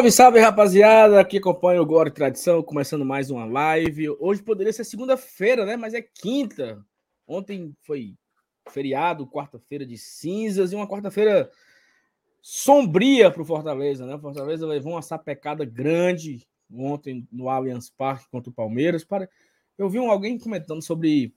[0.00, 4.08] Salve, salve, rapaziada, que acompanha o Glória e Tradição, começando mais uma live.
[4.18, 5.76] Hoje poderia ser segunda-feira, né?
[5.76, 6.82] Mas é quinta.
[7.26, 8.16] Ontem foi
[8.70, 11.50] feriado, quarta-feira de cinzas e uma quarta-feira
[12.40, 14.14] sombria para o Fortaleza, né?
[14.14, 19.04] O Fortaleza levou uma sapecada grande ontem no Allianz Parque contra o Palmeiras.
[19.04, 19.28] Para...
[19.76, 21.34] Eu vi alguém comentando sobre.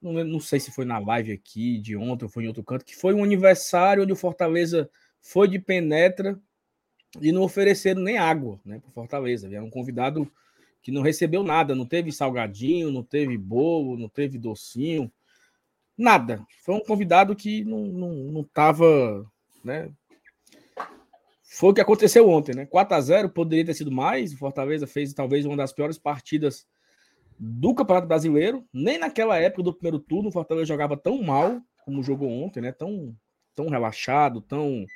[0.00, 2.96] Não sei se foi na live aqui de ontem ou foi em outro canto, que
[2.96, 4.88] foi um aniversário onde o Fortaleza
[5.20, 6.40] foi de penetra
[7.20, 9.48] e não ofereceram nem água né, para Fortaleza.
[9.52, 10.30] Era um convidado
[10.82, 15.10] que não recebeu nada, não teve salgadinho, não teve bolo, não teve docinho,
[15.96, 16.44] nada.
[16.64, 18.84] Foi um convidado que não estava.
[18.84, 19.30] Não, não
[19.64, 19.92] né,
[21.44, 22.64] foi o que aconteceu ontem, né?
[22.64, 24.32] 4 a 0 poderia ter sido mais.
[24.32, 26.66] O Fortaleza fez talvez uma das piores partidas
[27.38, 28.64] do Campeonato Brasileiro.
[28.72, 32.72] Nem naquela época do primeiro turno o Fortaleza jogava tão mal como jogou ontem, né?
[32.72, 33.14] Tão,
[33.54, 34.86] tão relaxado, tão,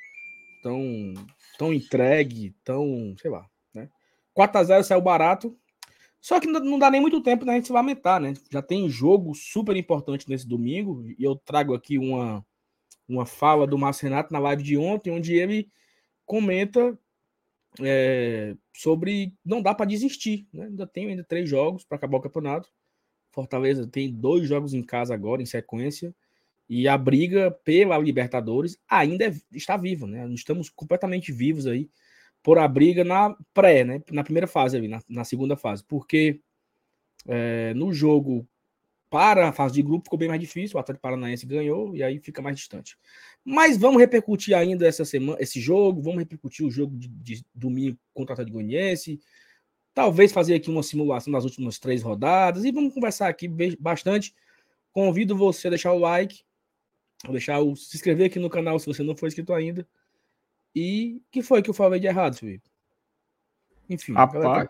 [0.66, 1.14] tão,
[1.56, 3.88] tão entregue, tão, sei lá, né?
[4.34, 5.56] 4 a 0 saiu barato.
[6.20, 8.34] Só que não dá nem muito tempo da gente se lamentar, né?
[8.50, 12.44] Já tem jogo super importante nesse domingo e eu trago aqui uma
[13.08, 15.70] uma fala do Márcio Renato na live de ontem, onde ele
[16.24, 16.98] comenta
[17.80, 20.64] é, sobre não dá para desistir, né?
[20.64, 22.68] Ainda tem ainda três jogos para acabar o campeonato.
[23.30, 26.12] Fortaleza tem dois jogos em casa agora em sequência
[26.68, 30.28] e a briga pela Libertadores ainda é, está viva, né?
[30.32, 31.88] Estamos completamente vivos aí
[32.42, 34.02] por a briga na pré, né?
[34.10, 36.40] Na primeira fase ali, na, na segunda fase, porque
[37.26, 38.46] é, no jogo
[39.08, 42.18] para a fase de grupo ficou bem mais difícil, o Atlético Paranaense ganhou e aí
[42.18, 42.98] fica mais distante.
[43.44, 47.96] Mas vamos repercutir ainda essa semana, esse jogo, vamos repercutir o jogo de, de domingo
[48.12, 49.20] contra o Atlético Goianiense,
[49.94, 53.48] talvez fazer aqui uma simulação das últimas três rodadas e vamos conversar aqui
[53.78, 54.34] bastante.
[54.92, 56.42] Convido você a deixar o like,
[57.28, 59.86] deixar o se inscrever aqui no canal se você não for inscrito ainda.
[60.74, 62.70] E que foi que eu falei de errado, Felipe?
[63.88, 64.68] Enfim, Rapaz.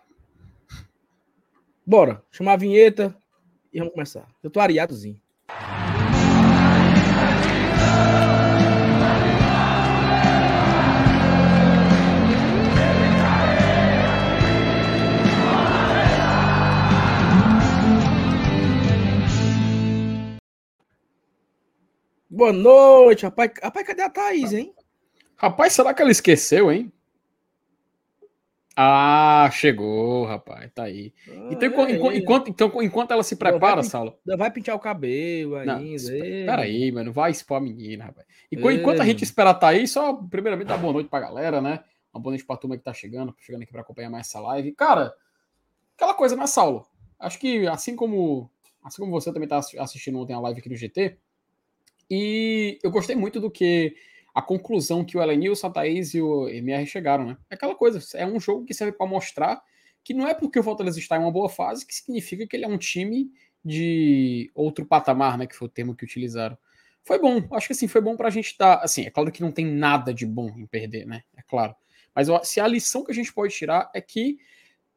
[1.85, 3.17] Bora, chamar a vinheta
[3.73, 4.29] e vamos começar.
[4.43, 5.21] Eu tô ariadozinho.
[22.37, 23.51] Boa noite, rapaz.
[23.63, 24.75] Rapaz, cadê a Thaís, hein?
[25.37, 26.93] Rapaz, será que ela esqueceu, hein?
[28.77, 31.15] Ah, chegou, rapaz, tá aí.
[31.27, 32.17] Ah, então, é, enquanto, é.
[32.19, 34.19] enquanto, então, enquanto ela se prepara, Saulo.
[34.37, 35.81] Vai pintar o cabelo ainda.
[36.45, 38.27] Peraí, mano, vai expor a menina, rapaz.
[38.53, 41.83] Enquanto, enquanto a gente espera a Thaís, só primeiramente dar boa noite pra galera, né?
[42.13, 44.73] Uma boa noite pra turma que tá chegando, chegando aqui pra acompanhar mais essa live.
[44.73, 45.11] Cara,
[45.95, 46.87] aquela coisa, né, Saulo?
[47.19, 48.51] Acho que assim como,
[48.85, 51.17] assim como você também tá assistindo ontem a live aqui do GT,
[52.11, 53.97] e eu gostei muito do que
[54.35, 57.37] a conclusão que o Elenilson, a Thaís e o MR chegaram, né?
[57.51, 59.63] É aquela coisa, é um jogo que serve para mostrar
[60.05, 62.65] que não é porque o Fortaleza está em uma boa fase que significa que ele
[62.65, 63.31] é um time
[63.65, 65.47] de outro patamar, né?
[65.47, 66.57] Que foi o termo que utilizaram.
[67.03, 68.77] Foi bom, acho que assim, foi bom para a gente dar.
[68.77, 71.23] Assim, é claro que não tem nada de bom em perder, né?
[71.37, 71.75] É claro.
[72.15, 74.39] Mas se a lição que a gente pode tirar é que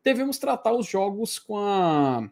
[0.04, 2.30] devemos tratar os jogos com a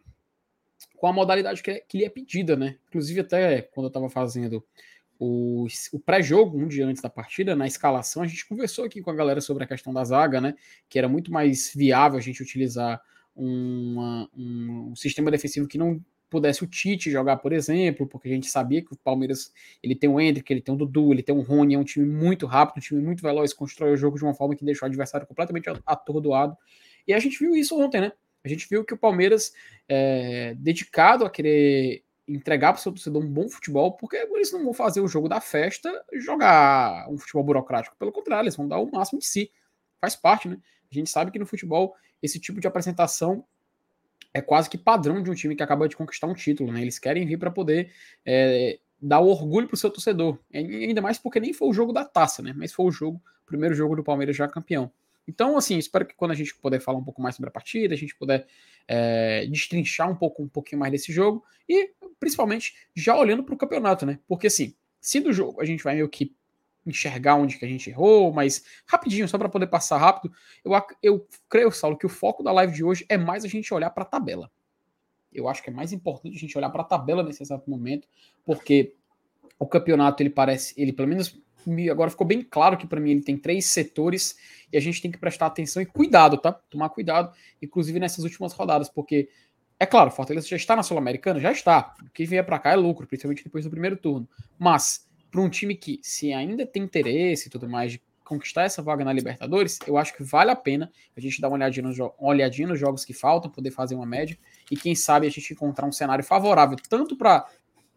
[0.95, 2.77] com a modalidade que, que lhe é pedida, né?
[2.87, 4.63] Inclusive, até quando eu estava fazendo
[5.19, 9.09] o, o pré-jogo, um dia antes da partida, na escalação, a gente conversou aqui com
[9.09, 10.55] a galera sobre a questão da zaga, né?
[10.89, 13.01] Que era muito mais viável a gente utilizar
[13.35, 18.31] uma, um, um sistema defensivo que não pudesse o Tite jogar, por exemplo, porque a
[18.31, 21.33] gente sabia que o Palmeiras ele tem o Hendrick, ele tem o Dudu, ele tem
[21.33, 24.23] o Rony, é um time muito rápido, um time muito veloz, constrói o jogo de
[24.23, 26.57] uma forma que deixou o adversário completamente atordoado.
[27.07, 28.11] E a gente viu isso ontem, né?
[28.47, 29.53] A gente viu que o Palmeiras,
[29.87, 34.63] é, dedicado a querer entregar para o seu torcedor um bom futebol, porque eles não
[34.63, 37.95] vão fazer o jogo da festa jogar um futebol burocrático.
[37.97, 39.51] Pelo contrário, eles vão dar o máximo de si.
[39.99, 40.57] Faz parte, né?
[40.89, 43.45] A gente sabe que no futebol esse tipo de apresentação
[44.33, 46.81] é quase que padrão de um time que acaba de conquistar um título, né?
[46.81, 47.91] Eles querem vir para poder
[48.25, 50.39] é, dar orgulho para o seu torcedor.
[50.53, 52.53] ainda mais porque nem foi o jogo da taça, né?
[52.55, 54.91] Mas foi o jogo, o primeiro jogo do Palmeiras já campeão.
[55.27, 57.93] Então, assim, espero que quando a gente puder falar um pouco mais sobre a partida,
[57.93, 58.47] a gente puder
[58.87, 63.57] é, destrinchar um pouco um pouquinho mais desse jogo e, principalmente, já olhando para o
[63.57, 64.19] campeonato, né?
[64.27, 66.33] Porque, assim, se do jogo a gente vai meio que
[66.85, 70.33] enxergar onde que a gente errou, mas rapidinho, só para poder passar rápido,
[70.63, 70.71] eu,
[71.03, 73.89] eu creio, Saulo, que o foco da live de hoje é mais a gente olhar
[73.89, 74.49] para a tabela.
[75.33, 78.07] Eu acho que é mais importante a gente olhar para a tabela nesse exato momento,
[78.45, 78.95] porque
[79.59, 81.37] o campeonato ele parece, ele pelo menos
[81.89, 84.37] agora ficou bem claro que para mim ele tem três setores
[84.71, 86.51] e a gente tem que prestar atenção e cuidado, tá?
[86.51, 89.29] Tomar cuidado, inclusive nessas últimas rodadas, porque
[89.79, 91.95] é claro, Fortaleza já está na Sul-Americana, já está.
[92.13, 94.27] Quem vier para cá é lucro, principalmente depois do primeiro turno.
[94.57, 98.81] Mas para um time que se ainda tem interesse e tudo mais de conquistar essa
[98.81, 101.97] vaga na Libertadores, eu acho que vale a pena a gente dar uma olhadinha, nos,
[101.97, 104.37] uma olhadinha nos jogos que faltam, poder fazer uma média
[104.69, 107.47] e quem sabe a gente encontrar um cenário favorável tanto para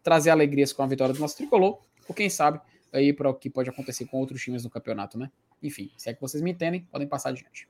[0.01, 3.49] trazer alegrias com a vitória do nosso tricolor, ou quem sabe aí para o que
[3.49, 5.31] pode acontecer com outros times no campeonato, né?
[5.61, 7.67] Enfim, se é que vocês me entendem, podem passar adiante.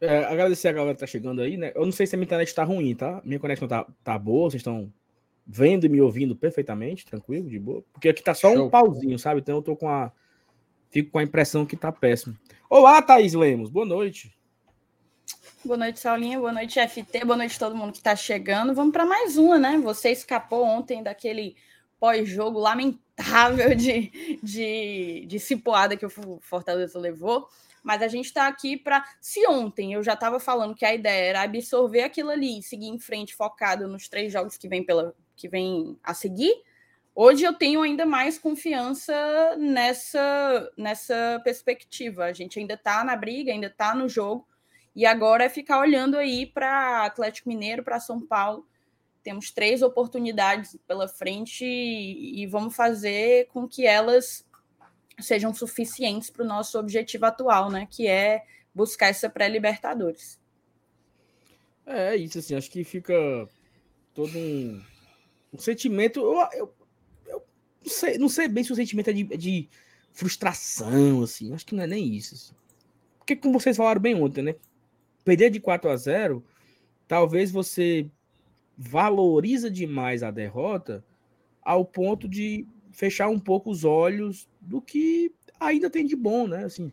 [0.00, 1.72] É, agradecer a galera que tá chegando aí, né?
[1.74, 3.20] Eu não sei se a minha internet tá ruim, tá?
[3.24, 4.92] Minha conexão tá, tá boa, vocês estão
[5.46, 7.84] vendo e me ouvindo perfeitamente, tranquilo, de boa.
[7.92, 8.66] Porque aqui tá só Show.
[8.66, 9.40] um pauzinho, sabe?
[9.40, 10.10] Então eu tô com a.
[10.90, 12.36] Fico com a impressão que tá péssimo.
[12.68, 14.34] Olá, Thaís Lemos, boa noite.
[15.62, 16.38] Boa noite, Saulinha.
[16.38, 17.24] Boa noite, FT.
[17.24, 18.74] Boa noite todo mundo que está chegando.
[18.74, 19.78] Vamos para mais uma, né?
[19.78, 21.54] Você escapou ontem daquele
[22.00, 27.46] pós-jogo lamentável de, de, de cipoada que o Fortaleza levou.
[27.82, 29.04] Mas a gente está aqui para.
[29.20, 32.88] Se ontem eu já estava falando que a ideia era absorver aquilo ali e seguir
[32.88, 36.52] em frente focado nos três jogos que vem, pela, que vem a seguir,
[37.14, 42.24] hoje eu tenho ainda mais confiança nessa, nessa perspectiva.
[42.24, 44.46] A gente ainda está na briga, ainda está no jogo.
[44.94, 48.66] E agora é ficar olhando aí para Atlético Mineiro, para São Paulo.
[49.22, 54.44] Temos três oportunidades pela frente e, e vamos fazer com que elas
[55.20, 57.86] sejam suficientes para o nosso objetivo atual, né?
[57.90, 58.42] Que é
[58.74, 60.40] buscar essa pré-Libertadores.
[61.86, 63.14] É isso, assim, acho que fica
[64.14, 64.82] todo um,
[65.52, 66.20] um sentimento.
[66.20, 66.74] Eu, eu,
[67.26, 67.46] eu,
[67.84, 69.68] não, sei, não sei bem se o sentimento é de, é de
[70.12, 71.52] frustração, assim.
[71.52, 72.34] Acho que não é nem isso.
[72.34, 72.54] Assim.
[73.18, 74.54] Porque, como vocês falaram bem ontem, né?
[75.24, 76.44] perder de 4 a 0,
[77.06, 78.08] talvez você
[78.82, 81.04] valoriza demais a derrota
[81.60, 85.30] ao ponto de fechar um pouco os olhos do que
[85.60, 86.64] ainda tem de bom, né?
[86.64, 86.90] Assim,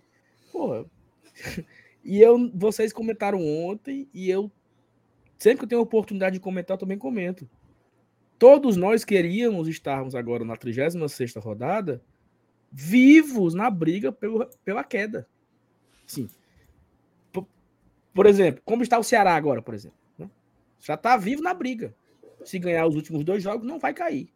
[0.52, 0.86] porra.
[2.04, 4.52] e eu, vocês comentaram ontem e eu
[5.38, 7.50] sempre que eu tenho oportunidade de comentar, eu também comento.
[8.38, 12.04] Todos nós queríamos estarmos agora na 36 rodada
[12.70, 15.26] vivos na briga pelo, pela queda.
[16.06, 16.28] Sim,
[18.14, 20.07] por exemplo, como está o Ceará agora, por exemplo?
[20.80, 21.96] Já está vivo na briga.
[22.44, 24.34] Se ganhar os últimos dois jogos, não vai cair.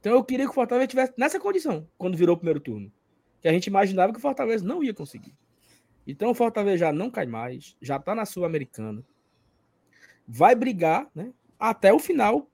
[0.00, 2.92] Então eu queria que o Fortaleza estivesse nessa condição quando virou o primeiro turno.
[3.40, 5.36] Que a gente imaginava que o Fortaleza não ia conseguir.
[6.06, 9.04] Então o Fortaleza já não cai mais, já está na Sul-Americana.
[10.26, 12.50] Vai brigar né, até o final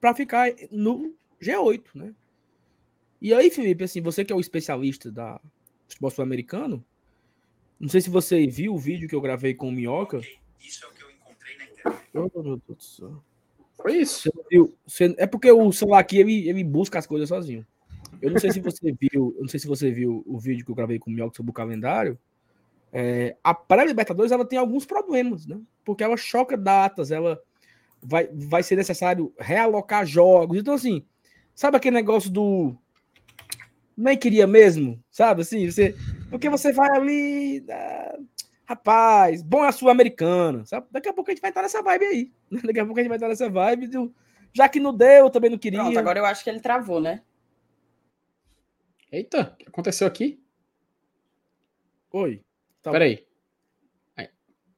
[0.00, 1.82] para ficar no G8.
[1.94, 2.14] Né?
[3.20, 5.40] E aí, Felipe, assim, você que é o especialista da
[5.88, 6.84] futebol sul-americano,
[7.78, 10.20] não sei se você viu o vídeo que eu gravei com o Minhoca.
[10.60, 10.86] Isso
[12.14, 13.22] Oh, meu Deus do céu.
[13.76, 14.30] Foi isso.
[14.86, 17.66] Você, é porque o celular aqui ele, ele busca as coisas sozinho.
[18.22, 20.74] Eu não sei se você viu, não sei se você viu o vídeo que eu
[20.74, 22.18] gravei com o Minhoca sobre o calendário.
[22.92, 25.60] É, a pré-Libertadores ela tem alguns problemas, né?
[25.84, 27.40] Porque ela choca datas, ela
[28.00, 30.58] vai, vai ser necessário realocar jogos.
[30.58, 31.04] Então, assim,
[31.54, 32.76] sabe aquele negócio do
[33.96, 35.42] nem queria mesmo, sabe?
[35.42, 35.94] Assim, você,
[36.30, 38.18] porque você vai ali, ah,
[38.64, 40.86] rapaz, bom é a sul-americana, sabe?
[40.90, 42.32] Daqui a pouco a gente vai estar nessa vibe aí.
[42.64, 44.14] Daqui a pouco a gente vai estar nessa vibe, do,
[44.52, 45.80] já que não deu, eu também não queria.
[45.80, 47.22] Pronto, agora eu acho que ele travou, né?
[49.10, 50.42] Eita, o que aconteceu aqui?
[52.12, 52.42] Oi.
[52.82, 53.26] Tá Peraí.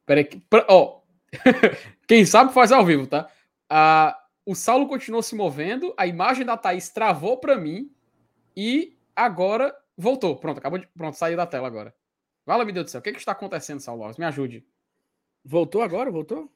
[0.06, 0.28] Peraí.
[0.68, 1.02] Ó, oh.
[2.06, 3.28] quem sabe faz ao vivo, tá?
[3.68, 4.16] Ah,
[4.46, 7.90] o Saulo continuou se movendo, a imagem da Thaís travou para mim
[8.56, 10.36] e agora voltou.
[10.36, 10.86] Pronto, acabou de.
[10.86, 11.92] Pronto, saiu da tela agora.
[12.46, 13.00] Fala, meu Deus do céu.
[13.00, 14.18] O que, é que está acontecendo, Saulo Alves?
[14.18, 14.64] Me ajude.
[15.44, 16.12] Voltou agora?
[16.12, 16.48] Voltou?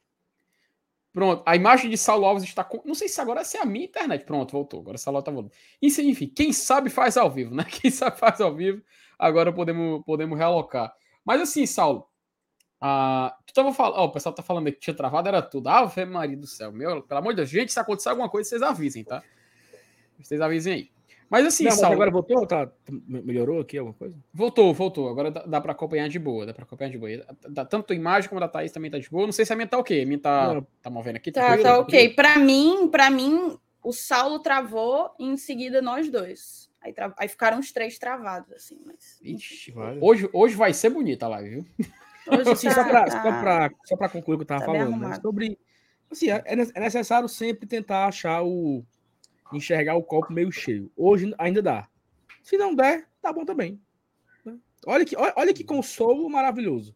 [1.11, 2.63] Pronto, a imagem de Saulo Alves está.
[2.63, 2.81] Com...
[2.85, 4.23] Não sei se agora é a minha internet.
[4.23, 4.79] Pronto, voltou.
[4.79, 5.53] Agora Saulo está voltando.
[5.81, 7.65] Isso, enfim, quem sabe faz ao vivo, né?
[7.69, 8.81] Quem sabe faz ao vivo.
[9.19, 10.95] Agora podemos, podemos realocar.
[11.25, 12.07] Mas assim, Saulo.
[12.81, 15.67] Uh, tu tava falando, oh, o pessoal tá falando que tinha travado, era tudo.
[15.67, 18.61] Ave Maria do céu, meu, pelo amor de Deus, gente, se acontecer alguma coisa, vocês
[18.63, 19.21] avisem, tá?
[20.19, 20.91] Vocês avisem aí.
[21.31, 22.45] Mas assim, não, Saulo, agora voltou?
[22.45, 22.69] Tá,
[23.07, 24.17] melhorou aqui alguma coisa?
[24.33, 25.07] Voltou, voltou.
[25.07, 26.45] Agora dá, dá para acompanhar de boa.
[26.45, 27.09] Dá para acompanhar de boa.
[27.47, 29.25] Dá, tanto a imagem como a da Thaís também tá de boa.
[29.25, 30.03] Não sei se a minha tá ok.
[30.03, 31.31] A minha tá, tá movendo aqui.
[31.31, 32.09] Tá, tá, tá ok.
[32.09, 36.69] Para mim, para mim, o Saulo travou e em seguida nós dois.
[36.81, 37.13] Aí, tra...
[37.17, 38.81] Aí ficaram os três travados, assim.
[38.85, 39.17] Mas...
[39.23, 39.99] Ixi, vale.
[40.01, 41.65] hoje, hoje vai ser bonita a live, viu?
[42.27, 43.75] Hoje assim, tá, só para tá...
[43.85, 45.17] só pra concluir o que eu tava tá falando, né?
[45.21, 45.57] Sobre.
[46.11, 48.83] Assim, é, é necessário sempre tentar achar o.
[49.53, 50.91] enxergar o copo meio cheio.
[50.95, 51.87] Hoje ainda dá.
[52.43, 53.79] Se não der, tá bom também.
[54.45, 54.57] Né?
[54.85, 56.95] Olha que, olha, que consolo maravilhoso.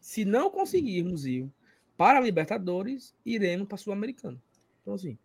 [0.00, 1.48] Se não conseguirmos ir
[1.96, 4.42] para a Libertadores, iremos para a Sul-Americana.
[4.80, 5.18] Então, assim.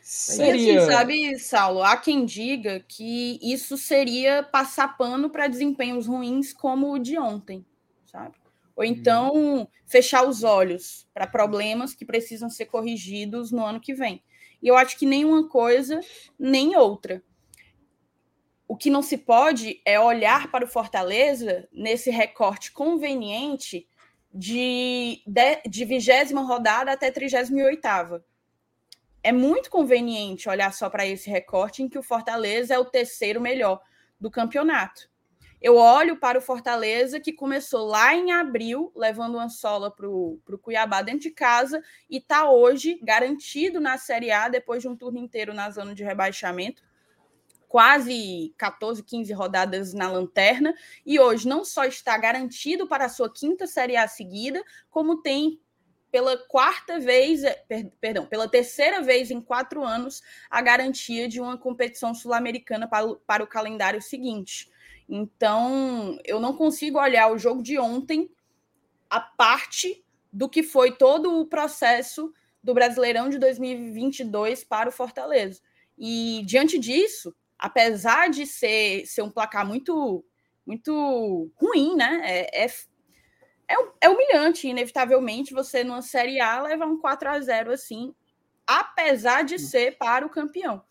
[0.00, 0.72] Seria...
[0.72, 6.52] E assim, sabe, Saulo, há quem diga que isso seria passar pano para desempenhos ruins
[6.52, 7.66] como o de ontem,
[8.04, 8.36] sabe?
[8.76, 8.90] Ou uhum.
[8.90, 9.66] então hum.
[9.84, 14.22] fechar os olhos para problemas que precisam ser corrigidos no ano que vem.
[14.62, 16.00] E eu acho que nem uma coisa,
[16.38, 17.22] nem outra.
[18.68, 23.88] O que não se pode é olhar para o Fortaleza nesse recorte conveniente
[24.32, 25.22] de,
[25.66, 28.24] de, vigésima rodada até 38
[29.22, 33.40] é muito conveniente olhar só para esse recorte em que o Fortaleza é o terceiro
[33.40, 33.80] melhor
[34.20, 35.08] do campeonato.
[35.66, 40.40] Eu olho para o Fortaleza, que começou lá em abril, levando uma sola para o
[40.62, 45.18] Cuiabá dentro de casa, e está hoje garantido na Série A, depois de um turno
[45.18, 46.84] inteiro na zona de rebaixamento,
[47.66, 50.72] quase 14, 15 rodadas na lanterna,
[51.04, 55.60] e hoje não só está garantido para a sua quinta Série A seguida, como tem
[56.12, 61.40] pela quarta vez, é, per, perdão, pela terceira vez em quatro anos, a garantia de
[61.40, 64.70] uma competição sul-americana para, para o calendário seguinte.
[65.08, 68.30] Então, eu não consigo olhar o jogo de ontem
[69.08, 72.32] a parte do que foi todo o processo
[72.62, 75.60] do Brasileirão de 2022 para o Fortaleza.
[75.96, 80.24] E diante disso, apesar de ser, ser um placar muito
[80.66, 82.20] muito ruim, né?
[82.24, 82.68] É, é
[83.68, 88.14] é, é humilhante, inevitavelmente, você numa Série A levar um 4 a 0 assim,
[88.66, 90.82] apesar de ser para o campeão.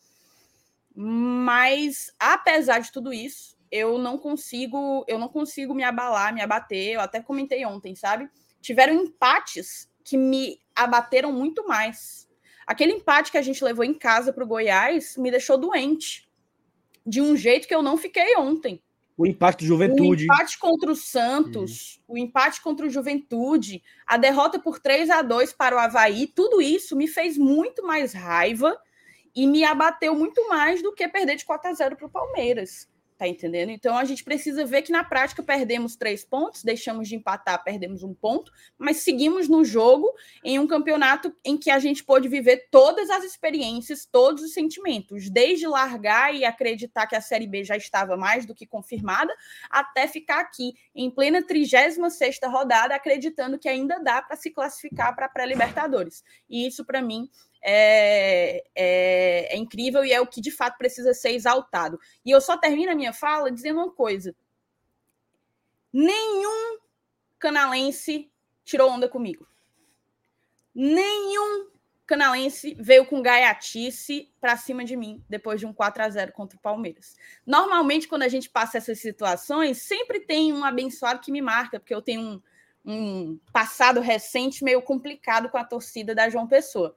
[0.95, 6.93] Mas, apesar de tudo isso, eu não consigo, eu não consigo me abalar, me abater.
[6.93, 8.29] Eu até comentei ontem, sabe?
[8.61, 12.27] Tiveram empates que me abateram muito mais.
[12.65, 16.29] Aquele empate que a gente levou em casa para o Goiás me deixou doente.
[17.05, 18.81] De um jeito que eu não fiquei ontem.
[19.17, 20.23] O empate do Juventude.
[20.23, 22.15] O empate contra o Santos, uhum.
[22.15, 26.61] o empate contra o Juventude, a derrota por 3 a 2 para o Havaí, tudo
[26.61, 28.77] isso me fez muito mais raiva
[29.33, 32.89] e me abateu muito mais do que perder de 4 a 0 para o Palmeiras.
[33.17, 33.69] Tá entendendo?
[33.69, 38.03] Então a gente precisa ver que na prática perdemos três pontos, deixamos de empatar, perdemos
[38.03, 42.67] um ponto, mas seguimos no jogo em um campeonato em que a gente pôde viver
[42.69, 47.77] todas as experiências, todos os sentimentos, desde largar e acreditar que a Série B já
[47.77, 49.33] estava mais do que confirmada,
[49.69, 51.97] até ficar aqui em plena 36
[52.43, 56.21] rodada, acreditando que ainda dá para se classificar para pré-Libertadores.
[56.49, 57.29] E isso, para mim,
[57.67, 61.99] é, é, é, incrível e é o que de fato precisa ser exaltado.
[62.23, 64.35] E eu só termino a minha fala dizendo uma coisa:
[65.91, 66.77] nenhum
[67.39, 68.31] canalense
[68.63, 69.47] tirou onda comigo.
[70.75, 71.71] Nenhum
[72.05, 76.57] canalense veio com gaiatice para cima de mim depois de um 4 a 0 contra
[76.57, 77.15] o Palmeiras.
[77.47, 81.95] Normalmente, quando a gente passa essas situações, sempre tem um abençoado que me marca, porque
[81.95, 82.41] eu tenho um,
[82.85, 86.95] um passado recente meio complicado com a torcida da João Pessoa.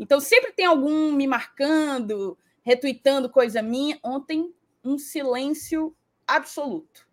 [0.00, 4.00] Então, sempre tem algum me marcando, retweetando coisa minha.
[4.02, 4.50] Ontem,
[4.82, 5.94] um silêncio
[6.26, 7.06] absoluto.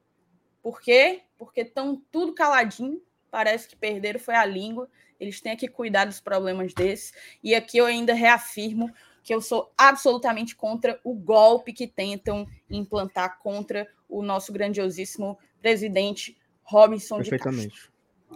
[0.64, 1.24] Por quê?
[1.38, 3.02] Porque estão tudo caladinho.
[3.30, 4.90] Parece que perderam foi a língua.
[5.20, 7.14] Eles têm que cuidar dos problemas desses.
[7.44, 8.90] E aqui eu ainda reafirmo
[9.22, 16.38] que eu sou absolutamente contra o golpe que tentam implantar contra o nosso grandiosíssimo presidente
[16.64, 17.68] Robinson Perfeitamente.
[17.68, 17.92] de Castro.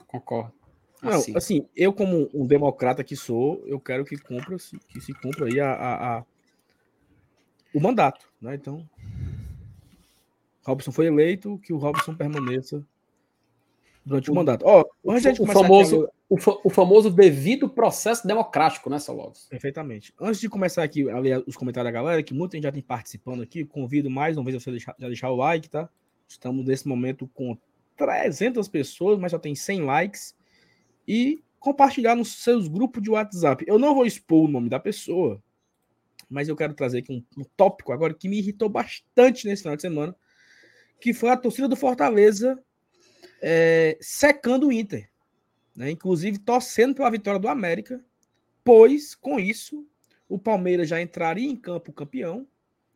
[0.07, 0.60] Concordo.
[1.01, 1.35] Não, assim.
[1.35, 1.67] assim.
[1.75, 4.55] eu como um democrata que sou, eu quero que cumpra,
[4.87, 6.25] que se cumpra aí a, a, a
[7.73, 8.53] o mandato, né?
[8.55, 8.87] Então,
[10.63, 12.85] Robson foi eleito, que o Robson permaneça
[14.05, 14.63] durante o, o mandato.
[14.65, 18.99] Ó, oh, antes de o famoso aqui, o, fa o, famoso devido processo democrático, né,
[18.99, 19.33] Salvador?
[19.49, 20.13] Perfeitamente.
[20.19, 22.83] Antes de começar aqui a ler os comentários da galera, que muita gente já tem
[22.83, 25.89] participando aqui, convido mais uma vez você a deixar, já deixar o like, tá?
[26.27, 27.57] Estamos nesse momento com
[27.97, 30.35] 300 pessoas, mas só tem 100 likes
[31.07, 33.63] e compartilhar nos seus grupos de WhatsApp.
[33.67, 35.41] Eu não vou expor o nome da pessoa,
[36.29, 39.75] mas eu quero trazer aqui um, um tópico agora que me irritou bastante nesse final
[39.75, 40.15] de semana,
[40.99, 42.61] que foi a torcida do Fortaleza
[43.41, 45.09] é, secando o Inter,
[45.75, 45.91] né?
[45.91, 48.03] inclusive torcendo pela vitória do América,
[48.63, 49.87] pois com isso
[50.29, 52.47] o Palmeiras já entraria em campo campeão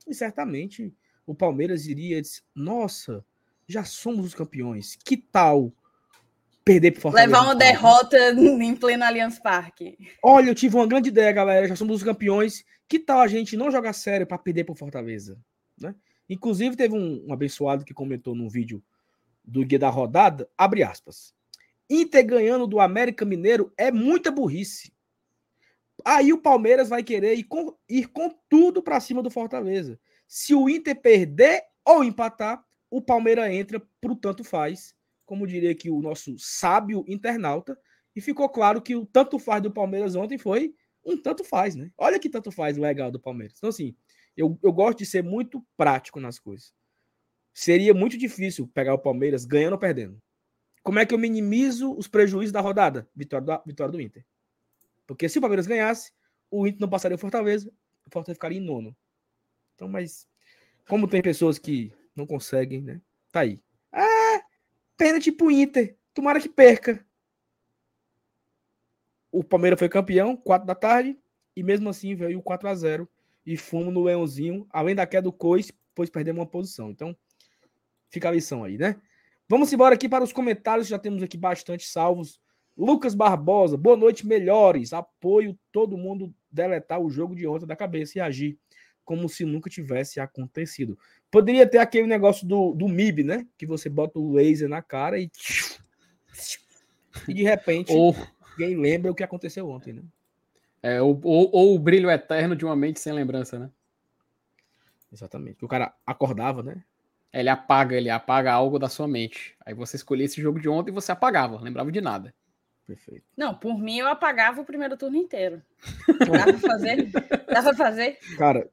[0.08, 0.94] e certamente
[1.26, 3.26] o Palmeiras iria dizer, nossa,
[3.68, 5.74] já somos os campeões, que tal
[6.66, 7.28] perder pro Fortaleza.
[7.28, 9.96] Levar uma derrota em pleno Allianz Parque.
[10.22, 11.68] Olha, eu tive uma grande ideia, galera.
[11.68, 12.66] Já somos os campeões.
[12.90, 15.40] Que tal a gente não jogar sério para perder pro Fortaleza?
[15.80, 15.96] Né?
[16.28, 18.84] Inclusive, teve um, um abençoado que comentou num vídeo
[19.44, 21.34] do guia da rodada, abre aspas.
[21.88, 24.92] Inter ganhando do América Mineiro é muita burrice.
[26.04, 30.00] Aí o Palmeiras vai querer ir com, ir com tudo para cima do Fortaleza.
[30.28, 34.95] Se o Inter perder ou empatar, o Palmeiras entra pro tanto faz
[35.26, 37.78] como diria aqui o nosso sábio internauta,
[38.16, 40.74] e ficou claro que o tanto faz do Palmeiras ontem foi
[41.06, 41.92] um tanto faz, né?
[41.98, 43.58] Olha que tanto faz legal do Palmeiras.
[43.58, 43.96] Então, assim,
[44.36, 46.74] eu, eu gosto de ser muito prático nas coisas.
[47.54, 50.22] Seria muito difícil pegar o Palmeiras ganhando ou perdendo.
[50.82, 53.08] Como é que eu minimizo os prejuízos da rodada?
[53.16, 54.26] Vitória do, vitória do Inter.
[55.06, 56.12] Porque se o Palmeiras ganhasse,
[56.50, 57.70] o Inter não passaria o Fortaleza,
[58.06, 58.96] o Fortaleza ficaria em nono.
[59.76, 60.28] Então, mas
[60.88, 63.02] como tem pessoas que não conseguem, né?
[63.32, 63.62] Tá aí.
[63.92, 64.45] Ah,
[64.98, 65.98] pênalti pro Inter.
[66.14, 67.06] Tomara que perca.
[69.32, 71.18] O Palmeiras foi campeão, 4 da tarde,
[71.56, 73.10] e mesmo assim veio o 4 a 0
[73.46, 76.90] e fumo no Leãozinho, além da queda do Cois, pois perdemos uma posição.
[76.90, 77.16] Então,
[78.10, 79.00] fica a lição aí, né?
[79.48, 82.40] Vamos embora aqui para os comentários, já temos aqui bastante salvos.
[82.76, 84.92] Lucas Barbosa, boa noite, melhores.
[84.92, 88.58] Apoio todo mundo deletar o jogo de ontem da cabeça e agir
[89.04, 90.98] como se nunca tivesse acontecido.
[91.36, 93.46] Poderia ter aquele negócio do, do MIB, né?
[93.58, 95.30] Que você bota o laser na cara e.
[97.28, 98.16] E de repente, Ou,
[98.58, 100.02] ninguém lembra o que aconteceu ontem, né?
[100.82, 103.70] é, ou, ou- ou o brilho eterno de uma mente sem lembrança, né?
[105.12, 105.58] Exatamente.
[105.58, 106.82] Que o cara acordava, né?
[107.34, 109.58] Ele apaga, ele apaga algo da sua mente.
[109.66, 112.34] Aí você escolhia esse jogo de ontem e você apagava, lembrava de nada.
[112.88, 113.26] Perfeito.
[113.36, 115.62] Não, por mim eu apagava o primeiro turno inteiro.
[116.32, 117.10] Dá pra fazer?
[117.12, 118.20] Dá pra fazer?
[118.38, 118.70] Cara,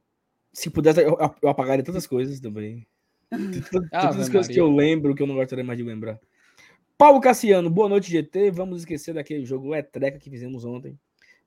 [0.52, 2.86] se pudesse, eu, eu apagaria tantas coisas também.
[3.30, 6.20] Tantas, tantas coisas que eu lembro que eu não gostaria mais de lembrar.
[6.98, 8.50] Paulo Cassiano, boa noite, GT.
[8.50, 10.98] Vamos esquecer daquele jogo letreca que fizemos ontem.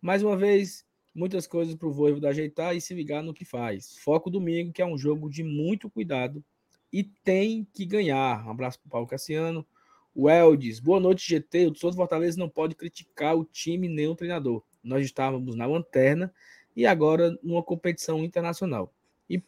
[0.01, 3.97] Mais uma vez, muitas coisas pro Voivo ajeitar e se ligar no que faz.
[4.00, 6.43] Foco domingo, que é um jogo de muito cuidado
[6.91, 8.45] e tem que ganhar.
[8.45, 9.65] Um abraço pro Paulo Cassiano.
[10.13, 11.67] O Eldes, boa noite, GT.
[11.67, 14.63] O Souza Fortaleza não pode criticar o time nem o treinador.
[14.84, 16.34] Nós estávamos na lanterna
[16.75, 18.93] e agora numa competição internacional.
[19.29, 19.41] E,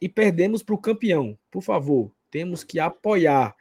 [0.00, 1.38] e perdemos para o campeão.
[1.50, 3.54] Por favor, temos que apoiar.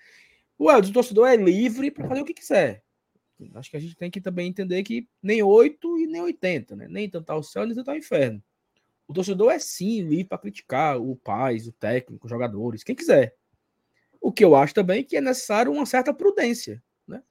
[0.57, 2.83] O Eldes, o torcedor é livre para fazer o que quiser.
[3.55, 6.88] Acho que a gente tem que também entender que nem 8 e nem 80, né?
[6.88, 8.41] Nem tanto ao céu, nem tanto ao inferno.
[9.07, 13.36] O torcedor é sim livre para criticar o pais, o técnico, os jogadores, quem quiser.
[14.21, 17.21] O que eu acho também que é necessário uma certa prudência, né?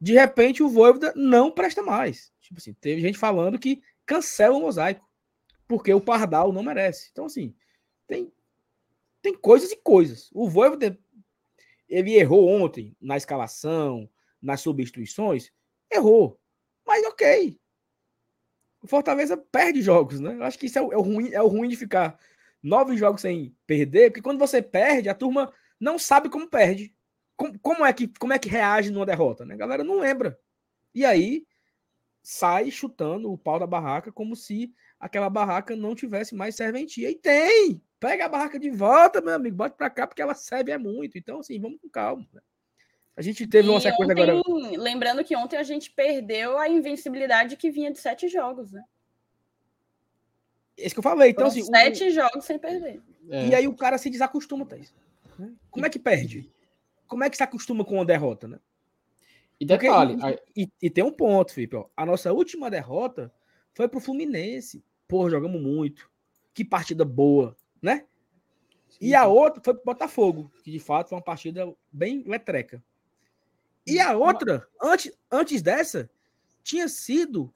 [0.00, 2.32] De repente o Voivoda não presta mais.
[2.40, 5.08] Tipo assim, teve gente falando que cancela o mosaico
[5.68, 7.08] porque o Pardal não merece.
[7.12, 7.54] Então assim,
[8.06, 8.32] tem
[9.22, 10.28] tem coisas e coisas.
[10.32, 10.98] O Voivoda
[11.88, 14.10] ele errou ontem na escalação,
[14.40, 15.52] nas substituições,
[15.90, 16.40] errou.
[16.84, 17.58] Mas ok.
[18.82, 20.34] O Fortaleza perde jogos, né?
[20.34, 22.18] Eu acho que isso é o, é o ruim, é o ruim de ficar
[22.60, 26.92] nove jogos sem perder, porque quando você perde, a turma não sabe como perde.
[27.36, 29.54] Como, como é, que, como é que reage numa derrota, né?
[29.54, 30.38] A galera não lembra.
[30.94, 31.46] E aí
[32.22, 37.10] sai chutando o pau da barraca como se aquela barraca não tivesse mais serventia.
[37.10, 37.82] E tem!
[37.98, 41.16] Pega a barraca de volta, meu amigo, bote pra cá, porque ela serve é muito.
[41.18, 42.26] Então, assim, vamos com calma.
[42.32, 42.40] né?
[43.16, 44.78] A gente teve uma E sequência ontem- agora.
[44.78, 48.82] Lembrando que ontem a gente perdeu a invencibilidade que vinha de sete jogos, né?
[50.76, 51.30] Esse que eu falei.
[51.30, 53.00] Então, Foram assim, o- sete jogos sem perder.
[53.30, 54.92] É, E aí o cara se desacostuma, Thaís.
[55.38, 55.52] né?
[55.70, 56.50] Como é que perde?
[57.06, 58.58] Como é que se acostuma com uma derrota, né?
[59.62, 61.76] E Porque- detalhe, e, aí- e- e tem um ponto, Felipe.
[61.76, 61.86] ó.
[61.96, 63.32] A nossa última derrota
[63.74, 64.84] foi pro Fluminense.
[65.06, 66.10] Pô, jogamos muito.
[66.54, 68.06] Que partida boa, né?
[69.00, 72.82] E a outra foi pro Botafogo, que de fato foi uma partida bem letreca.
[73.86, 76.10] E a outra, antes, antes dessa,
[76.62, 77.52] tinha sido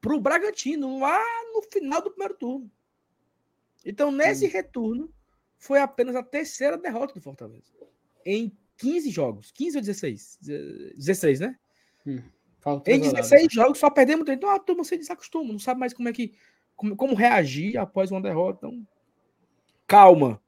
[0.00, 2.70] pro Bragantino, lá no final do primeiro turno.
[3.84, 5.12] Então, nesse retorno,
[5.58, 7.72] foi apenas a terceira derrota do Fortaleza.
[8.24, 9.50] Em 15 jogos.
[9.52, 10.38] 15 ou 16?
[10.96, 11.56] 16, né?
[12.60, 13.16] faltou Em rodada.
[13.16, 14.28] 16 jogos só perdemos.
[14.28, 16.32] Então a turma se desacostuma, não sabe mais como é que.
[16.74, 18.66] Como, como reagir após uma derrota.
[18.66, 18.86] Então,
[19.86, 20.40] calma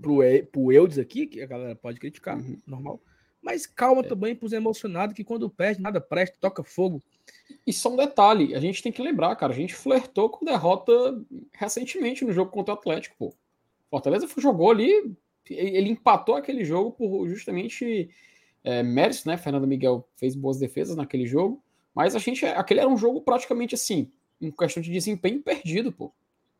[0.00, 0.18] pro,
[0.52, 2.60] pro Eudes aqui, que a galera pode criticar, Uhum.
[2.66, 3.00] normal.
[3.42, 7.02] Mas calma também pros emocionados, que quando perde, nada presta, toca fogo.
[7.66, 10.92] E só um detalhe, a gente tem que lembrar, cara, a gente flertou com derrota
[11.52, 13.34] recentemente no jogo contra o Atlético, pô.
[13.90, 15.16] Fortaleza jogou ali,
[15.48, 18.10] ele empatou aquele jogo por justamente
[18.62, 19.36] é, né?
[19.36, 21.62] Fernando Miguel fez boas defesas naquele jogo,
[21.94, 26.12] mas a gente, aquele era um jogo praticamente assim, em questão de desempenho perdido, pô.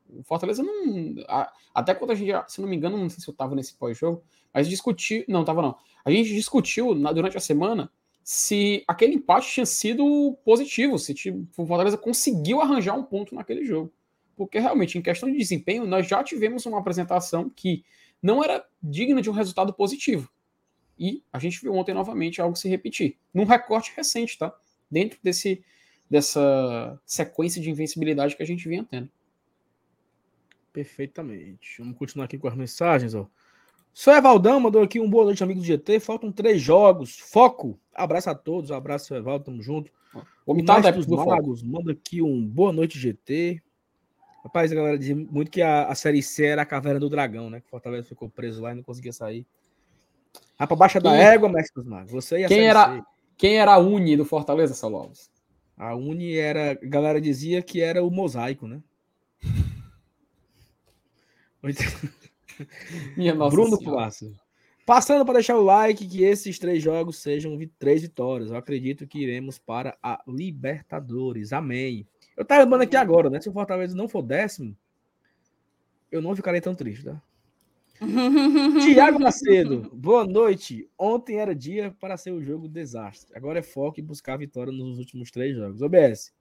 [0.09, 1.15] O Fortaleza não.
[1.29, 3.75] a- até quando a gente, se não me engano, não sei se eu tava nesse
[3.75, 5.25] pós-jogo, mas discutiu.
[5.29, 5.77] Não, tava não.
[6.05, 7.91] A gente discutiu na- durante a semana
[8.25, 13.65] se aquele empate tinha sido positivo, se tipo, o Fortaleza conseguiu arranjar um ponto naquele
[13.65, 13.93] jogo.
[14.37, 17.85] Porque realmente, em questão de desempenho, nós já tivemos uma apresentação que
[18.23, 20.31] não era digna de um resultado positivo.
[20.99, 23.17] E a gente viu ontem novamente algo se repetir.
[23.33, 24.55] Num recorte recente, tá?
[24.91, 25.65] Dentro desse,
[26.09, 29.09] dessa sequência de invencibilidade que a gente vinha tendo.
[30.73, 31.77] Perfeitamente.
[31.79, 33.27] Vamos continuar aqui com as mensagens, ó.
[33.93, 35.99] Sou Evaldão, mandou aqui um boa noite, amigo do GT.
[36.01, 37.19] Faltam três jogos.
[37.19, 37.79] Foco.
[37.95, 38.71] Abraço a todos.
[38.71, 39.47] Abraço, Evaldo.
[39.47, 39.91] Tamo junto.
[40.47, 41.27] O homem Mestre adepto dos.
[41.27, 43.63] Magos, manda aqui um boa noite, GT.
[44.43, 47.51] Rapaz, a galera dizia muito que a, a Série C era a caverna do dragão,
[47.51, 47.61] né?
[47.61, 49.47] Que Fortaleza ficou preso lá e não conseguia sair.
[50.59, 52.13] Rapaz, baixa da égua, Mestre dos Magos.
[52.13, 53.03] Você e a Quem Série era- C.
[53.37, 55.31] Quem era a Uni do Fortaleza, Saulo Alves?
[55.77, 56.73] A Uni era.
[56.73, 58.83] A galera dizia que era o mosaico, né?
[63.17, 63.79] Minha nossa Bruno.
[63.79, 64.35] Pulasso.
[64.85, 68.51] Passando para deixar o like, que esses três jogos sejam três vitórias.
[68.51, 71.53] Eu acredito que iremos para a Libertadores.
[71.53, 72.07] Amém.
[72.41, 73.39] Eu tava lembrando aqui agora, né?
[73.39, 74.75] Se o Fortaleza não for décimo,
[76.11, 77.23] eu não ficarei tão triste, tá?
[78.83, 80.89] Tiago Macedo, boa noite.
[80.99, 83.31] Ontem era dia para ser o jogo desastre.
[83.37, 85.83] Agora é foco e buscar a vitória nos últimos três jogos.
[85.83, 86.33] OBS,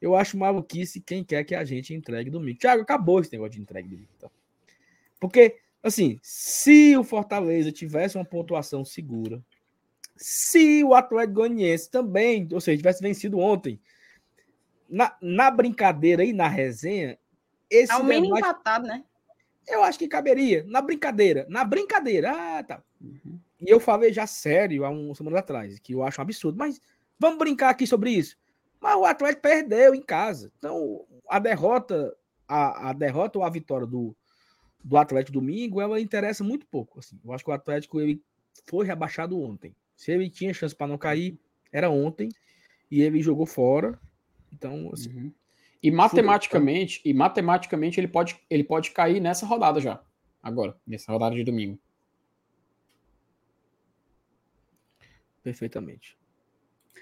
[0.00, 2.58] eu acho maluquice quem quer que a gente entregue domingo.
[2.58, 4.08] Tiago, acabou esse negócio de entregue domingo.
[4.18, 4.30] Tá?
[5.20, 9.44] Porque, assim, se o Fortaleza tivesse uma pontuação segura,
[10.16, 13.78] se o Atlético Goianiense também, ou seja, tivesse vencido ontem,
[14.92, 17.18] na, na brincadeira e na resenha,
[17.70, 19.02] esse Ao menos debate- empatado, né?
[19.66, 20.64] eu acho que caberia.
[20.68, 21.46] Na brincadeira.
[21.48, 22.30] Na brincadeira.
[22.30, 22.82] Ah, tá.
[23.00, 23.38] Uhum.
[23.58, 26.58] E eu falei já sério há um semana atrás, que eu acho um absurdo.
[26.58, 26.78] Mas
[27.18, 28.36] vamos brincar aqui sobre isso.
[28.80, 30.52] Mas o Atlético perdeu em casa.
[30.58, 32.14] Então, a derrota,
[32.46, 34.14] a, a derrota ou a vitória do,
[34.84, 36.98] do Atlético domingo, ela interessa muito pouco.
[36.98, 37.18] Assim.
[37.24, 38.20] Eu acho que o Atlético ele
[38.66, 39.74] foi rebaixado ontem.
[39.96, 41.38] Se ele tinha chance para não cair,
[41.72, 42.28] era ontem.
[42.90, 43.98] E ele jogou fora.
[44.52, 45.32] Então, assim, Uhum.
[45.82, 50.00] E matematicamente, e matematicamente ele pode, ele pode cair nessa rodada já.
[50.40, 51.76] Agora, nessa rodada de domingo.
[55.42, 56.16] perfeitamente.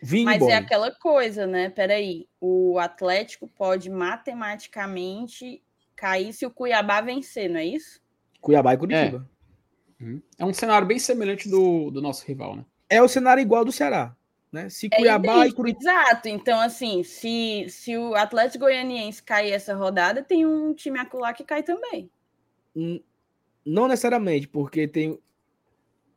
[0.02, 0.50] Vini Mas Boy.
[0.50, 1.68] é aquela coisa, né?
[1.68, 2.26] Peraí.
[2.40, 5.62] O Atlético pode matematicamente
[5.94, 8.00] cair se o Cuiabá vencer, não é isso?
[8.40, 9.28] Cuiabá e Curitiba.
[10.00, 10.22] Uhum.
[10.38, 12.64] É um cenário bem semelhante do, do nosso rival, né?
[12.88, 14.16] é o cenário igual do Ceará.
[14.52, 14.68] Né?
[14.68, 15.90] Se É Cuiabá e idêntico, Curitiba.
[15.90, 16.28] Exato.
[16.28, 21.44] Então, assim, se, se o Atlético Goianiense cair essa rodada, tem um time acolá que
[21.44, 22.10] cai também.
[22.74, 23.00] Hum,
[23.64, 25.18] Não necessariamente, porque tem.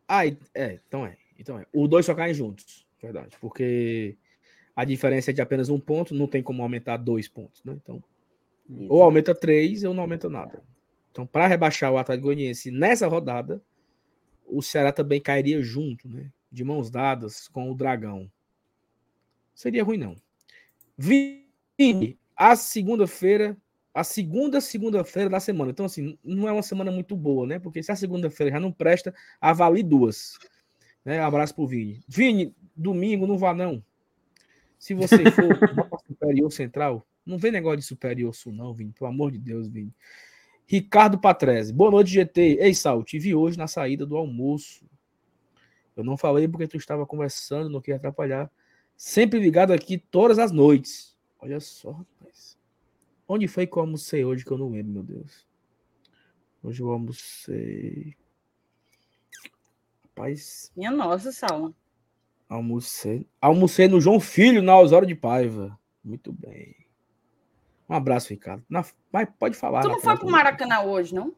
[0.07, 1.17] Ah, e- é, então é.
[1.37, 1.65] Então é.
[1.73, 3.35] Os dois só caem juntos, verdade.
[3.39, 4.17] Porque
[4.75, 7.73] a diferença é de apenas um ponto, não tem como aumentar dois pontos, né?
[7.81, 8.03] Então,
[8.89, 10.63] ou aumenta três ou não aumenta nada.
[11.11, 13.61] Então, para rebaixar o Atlético Goianiense nessa rodada,
[14.47, 16.31] o Ceará também cairia junto, né?
[16.53, 18.31] De mãos dadas com o Dragão.
[19.55, 20.15] Seria ruim, não.
[20.95, 23.57] Vini, a segunda-feira,
[23.91, 25.71] a segunda segunda-feira da semana.
[25.71, 27.57] Então, assim, não é uma semana muito boa, né?
[27.57, 30.37] Porque se a segunda-feira já não presta, avalie duas.
[31.03, 31.19] Né?
[31.19, 32.03] Abraço pro Vini.
[32.07, 33.83] Vini, domingo não vá, não.
[34.77, 38.91] Se você for superior central, não vem negócio de superior sul, não, Vini.
[38.91, 39.91] Pelo amor de Deus, Vini.
[40.65, 41.73] Ricardo Patrese.
[41.73, 42.57] Boa noite, GT.
[42.59, 44.85] Ei, Sal, te vi hoje na saída do almoço.
[45.95, 48.51] Eu não falei porque tu estava conversando, não queria atrapalhar.
[48.95, 51.15] Sempre ligado aqui todas as noites.
[51.39, 52.57] Olha só, rapaz.
[53.27, 55.47] Onde foi que eu almocei hoje que eu não lembro, meu Deus?
[56.63, 58.15] Hoje eu almocei.
[60.03, 61.75] Rapaz, Minha nossa, Saulo.
[62.47, 63.27] almocei.
[63.41, 65.77] Almocei no João Filho, na Osório de Paiva.
[66.03, 66.75] Muito bem.
[67.89, 68.63] Um abraço, Ricardo.
[68.69, 68.85] Na...
[69.11, 69.81] Mas pode falar.
[69.81, 70.31] Tu não foi pro também.
[70.31, 71.35] Maracanã hoje, não?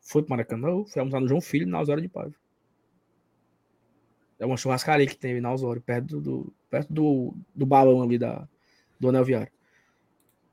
[0.00, 2.34] Foi pro Maracanã, fui almoçar no João Filho, na Osório de Paiva.
[4.40, 8.48] É uma churrascaria que tem na Osório, perto do, perto do, do balão ali da,
[8.98, 9.52] do Anel Viário.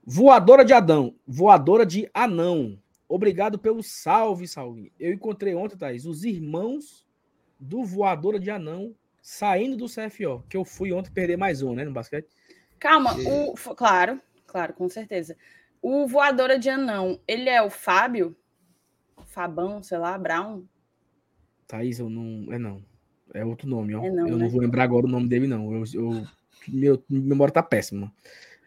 [0.05, 1.15] Voadora de Adão.
[1.25, 2.77] Voadora de Anão.
[3.09, 4.91] Obrigado pelo salve, salve.
[4.99, 7.05] Eu encontrei ontem, Thaís, os irmãos
[7.59, 11.83] do Voadora de Anão saindo do CFO, que eu fui ontem perder mais um, né,
[11.83, 12.27] no basquete.
[12.79, 15.35] Calma, o, f- claro, claro, com certeza.
[15.81, 18.35] O voadora de anão, ele é o Fábio?
[19.25, 20.63] Fabão, sei lá, Brown?
[21.67, 22.53] Thaís, eu não.
[22.53, 22.81] É não.
[23.33, 24.03] É outro nome, ó.
[24.03, 24.43] É não, eu né?
[24.43, 25.71] não vou lembrar agora o nome dele, não.
[25.73, 26.27] Eu, eu,
[26.67, 28.11] meu minha memória tá péssima.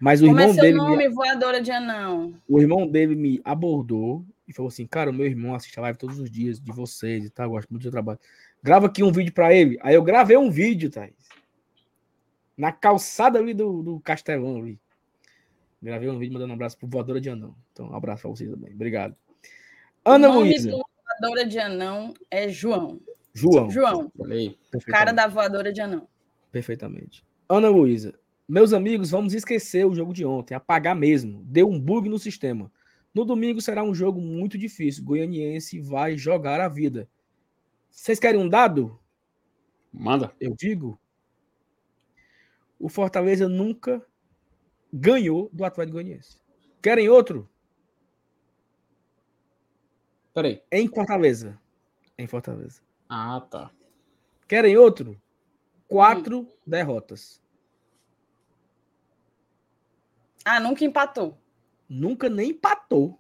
[0.01, 0.75] Mas o Como é irmão seu dele.
[0.75, 2.35] me- nome, voadora de anão?
[2.49, 5.99] o irmão dele me abordou e falou assim: Cara, o meu irmão assiste a live
[5.99, 8.19] todos os dias de vocês e tal, gosto muito do seu trabalho.
[8.63, 9.79] Grava aqui um vídeo pra ele.
[9.83, 11.15] Aí eu gravei um vídeo, Thaís.
[12.57, 14.79] Na calçada ali do, do Castelão ali.
[15.83, 17.55] Gravei um vídeo mandando um abraço pro Voadora de Anão.
[17.73, 18.73] Então, um abraço pra vocês também.
[18.75, 19.17] Obrigado.
[20.05, 20.71] Ana o nome Luísa.
[20.71, 20.83] do
[21.21, 23.01] voadora de anão é João.
[23.33, 23.71] João.
[23.71, 24.59] João, Falei.
[24.87, 26.09] cara da voadora de anão.
[26.51, 27.25] Perfeitamente.
[27.49, 28.19] Ana Luísa.
[28.49, 30.55] Meus amigos, vamos esquecer o jogo de ontem.
[30.55, 31.45] Apagar mesmo.
[31.45, 32.71] Deu um bug no sistema.
[33.15, 35.05] No domingo será um jogo muito difícil.
[35.05, 37.09] Goianiense vai jogar a vida.
[37.91, 38.99] Vocês querem um dado?
[39.93, 40.33] Manda.
[40.41, 41.01] Eu digo.
[42.79, 44.05] O Fortaleza nunca
[44.93, 46.39] ganhou do Atlético Goianiense.
[46.83, 47.49] Querem outro?
[50.33, 50.63] Peraí.
[50.73, 51.61] Em Fortaleza.
[52.17, 52.81] Em Fortaleza.
[53.13, 53.73] Ah, tá.
[54.47, 55.21] Querem outro?
[55.89, 57.43] Quatro derrotas.
[60.45, 61.37] Ah, nunca empatou.
[61.89, 63.19] Nunca nem empatou.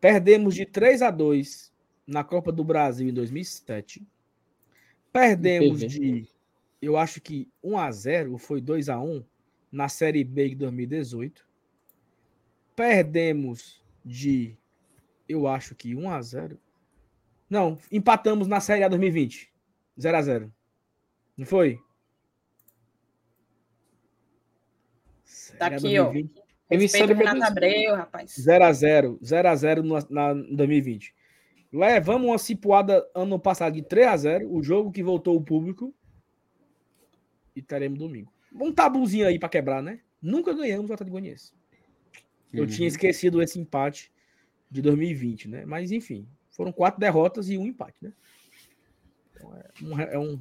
[0.00, 1.70] Perdemos de 3 a 2
[2.06, 4.06] na Copa do Brasil em 2007.
[5.12, 6.26] Perdemos de,
[6.80, 9.22] eu acho que 1 a 0 ou foi 2 a 1
[9.70, 11.46] na Série B de 2018.
[12.74, 14.56] Perdemos de,
[15.28, 16.58] eu acho que 1 a 0
[17.54, 19.48] Não, empatamos na Série A 2020.
[20.00, 20.52] 0 a 0
[21.36, 21.78] Não foi?
[25.56, 26.06] Tá aqui, ó.
[26.06, 26.42] 2020.
[26.68, 28.34] Teve Respeita Série o B Renato Abreu, rapaz.
[28.36, 31.14] 0x0, 0x0 no, na, em 2020.
[31.72, 35.94] Levamos uma cipuada ano passado de 3x0, o jogo que voltou o público.
[37.54, 38.32] E teremos domingo.
[38.52, 40.00] Um tabuzinho aí pra quebrar, né?
[40.20, 41.52] Nunca ganhamos o Atlético Goianiense.
[42.52, 42.66] Eu Uhum.
[42.68, 44.10] tinha esquecido esse empate
[44.68, 45.64] de 2020, né?
[45.64, 48.12] Mas enfim, foram quatro derrotas e um empate, né?
[49.34, 50.40] Então, é, um, é um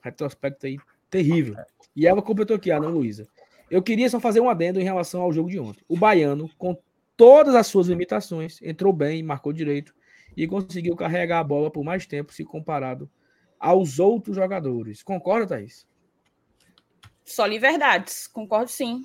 [0.00, 0.78] retrospecto aí
[1.10, 1.56] terrível.
[1.94, 3.28] E ela completou aqui, Ana Luísa.
[3.70, 5.84] Eu queria só fazer um adendo em relação ao jogo de ontem.
[5.88, 6.76] O Baiano, com
[7.16, 9.94] todas as suas limitações, entrou bem, marcou direito
[10.36, 13.10] e conseguiu carregar a bola por mais tempo se comparado
[13.58, 15.02] aos outros jogadores.
[15.02, 15.86] Concorda, Thaís?
[17.24, 19.04] Só li verdades, concordo sim.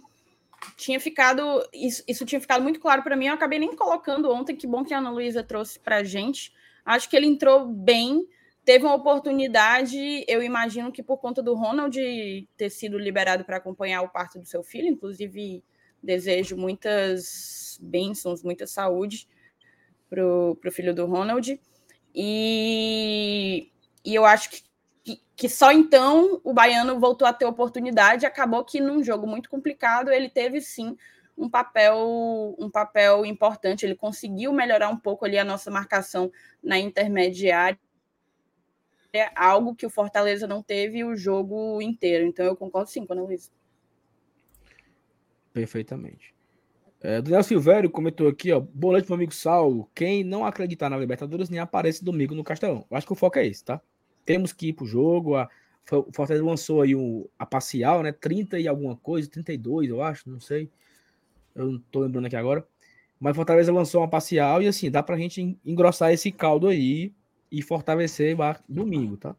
[0.75, 1.41] Tinha ficado,
[1.73, 3.27] isso, isso tinha ficado muito claro para mim.
[3.27, 4.55] Eu acabei nem colocando ontem.
[4.55, 6.53] Que bom que a Ana Luísa trouxe para gente.
[6.85, 8.25] Acho que ele entrou bem,
[8.63, 10.23] teve uma oportunidade.
[10.27, 11.97] Eu imagino que por conta do Ronald
[12.55, 15.63] ter sido liberado para acompanhar o parto do seu filho, inclusive
[16.01, 19.27] desejo muitas bênçãos, muita saúde
[20.09, 21.59] para o filho do Ronald.
[22.15, 23.71] E,
[24.03, 24.61] e eu acho que
[25.07, 28.25] que, que só então o baiano voltou a ter oportunidade.
[28.25, 30.97] Acabou que num jogo muito complicado ele teve sim
[31.37, 33.85] um papel um papel importante.
[33.85, 36.29] Ele conseguiu melhorar um pouco ali a nossa marcação
[36.61, 37.79] na intermediária,
[39.13, 42.25] é algo que o Fortaleza não teve o jogo inteiro.
[42.25, 43.49] Então eu concordo sim com a Luísa.
[45.53, 46.35] Perfeitamente.
[46.99, 48.59] É, Daniel Silvério comentou aqui, ó.
[48.59, 49.89] Boa noite, meu amigo Saulo.
[49.95, 52.85] Quem não acreditar na Libertadores nem aparece domingo no Castelão.
[52.91, 53.81] Acho que o foco é esse, tá?
[54.27, 55.37] Temos que ir pro jogo.
[55.37, 55.49] A,
[55.89, 58.11] o Fortaleza lançou aí um, a parcial, né?
[58.11, 60.69] 30 e alguma coisa, 32, eu acho, não sei.
[61.55, 62.67] Eu não tô lembrando aqui agora.
[63.17, 67.13] Mas Fortaleza lançou uma parcial e assim, dá pra gente engrossar esse caldo aí
[67.49, 68.35] e fortalecer
[68.67, 69.33] domingo, tá?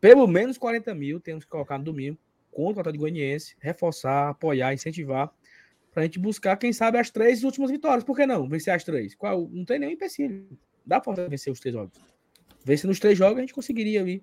[0.00, 2.18] Pelo menos 40 mil temos que colocar no domingo
[2.50, 5.30] contra o Atlético Goianiense, reforçar, apoiar, incentivar
[5.92, 8.02] pra gente buscar, quem sabe, as três últimas vitórias.
[8.02, 8.48] Por que não?
[8.48, 9.14] Vencer as três.
[9.14, 9.48] Qual?
[9.52, 10.48] Não tem nenhum empecilho.
[10.84, 12.11] Dá pra vencer os três jogos.
[12.64, 14.22] Vencer nos três jogos, a gente conseguiria ali.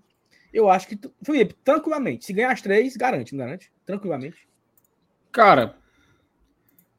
[0.52, 2.26] Eu acho que, Felipe, tranquilamente.
[2.26, 3.72] Se ganhar as três, garante, não garante?
[3.86, 4.48] Tranquilamente.
[5.32, 5.76] Cara,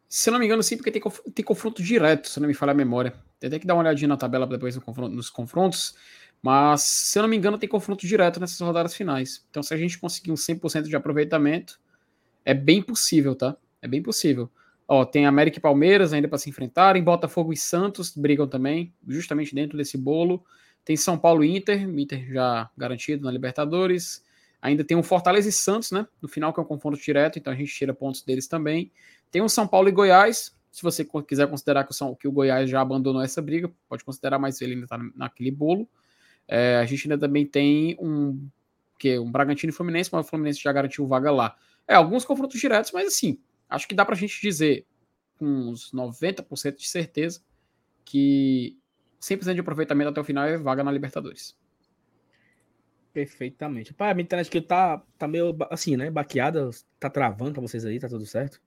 [0.09, 2.73] se não me engano, sim, porque tem, conf- tem confronto direto, se não me falha
[2.73, 3.15] a memória.
[3.39, 5.95] Tem até que dar uma olhadinha na tabela depois no confronto- nos confrontos.
[6.43, 9.45] Mas, se eu não me engano, tem confronto direto nessas rodadas finais.
[9.51, 11.79] Então, se a gente conseguir um 100% de aproveitamento,
[12.45, 13.57] é bem possível, tá?
[13.83, 14.51] É bem possível.
[14.89, 17.03] Ó, tem América e Palmeiras ainda para se enfrentarem.
[17.05, 20.45] Botafogo e Santos brigam também, justamente dentro desse bolo.
[20.85, 24.25] Tem São Paulo e Inter, Inter já garantido na Libertadores.
[24.63, 26.07] Ainda tem o Fortaleza e Santos, né?
[26.21, 28.91] No final, que é um confronto direto, então a gente tira pontos deles também.
[29.31, 30.55] Tem o São Paulo e Goiás.
[30.71, 34.05] Se você quiser considerar que o, São, que o Goiás já abandonou essa briga, pode
[34.05, 35.89] considerar, mas ele ainda está naquele bolo.
[36.47, 38.49] É, a gente ainda também tem um,
[38.99, 41.57] que, um Bragantino e Fluminense, mas o Fluminense já garantiu vaga lá.
[41.87, 43.39] É, alguns confrontos diretos, mas assim,
[43.69, 44.87] acho que dá pra gente dizer
[45.39, 47.41] com uns 90% de certeza
[48.05, 48.79] que
[49.21, 51.57] 100% de aproveitamento até o final é vaga na Libertadores.
[53.13, 53.93] Perfeitamente.
[53.93, 56.11] Pai, a minha internet aqui tá, tá meio assim, né?
[56.11, 56.71] Baqueada.
[56.99, 58.61] Tá travando pra vocês aí, tá tudo certo?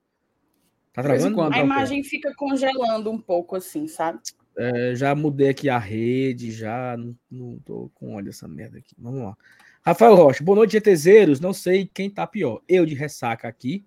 [0.92, 1.36] Tá travando?
[1.36, 1.54] quando.
[1.54, 4.20] A imagem fica congelando um pouco assim, sabe?
[4.56, 8.94] É, já mudei aqui a rede, já não, não tô com olha essa merda aqui.
[8.98, 9.36] Vamos lá.
[9.84, 11.40] Rafael Rocha, boa noite, GTZeros.
[11.40, 13.86] Não sei quem tá pior, eu de ressaca aqui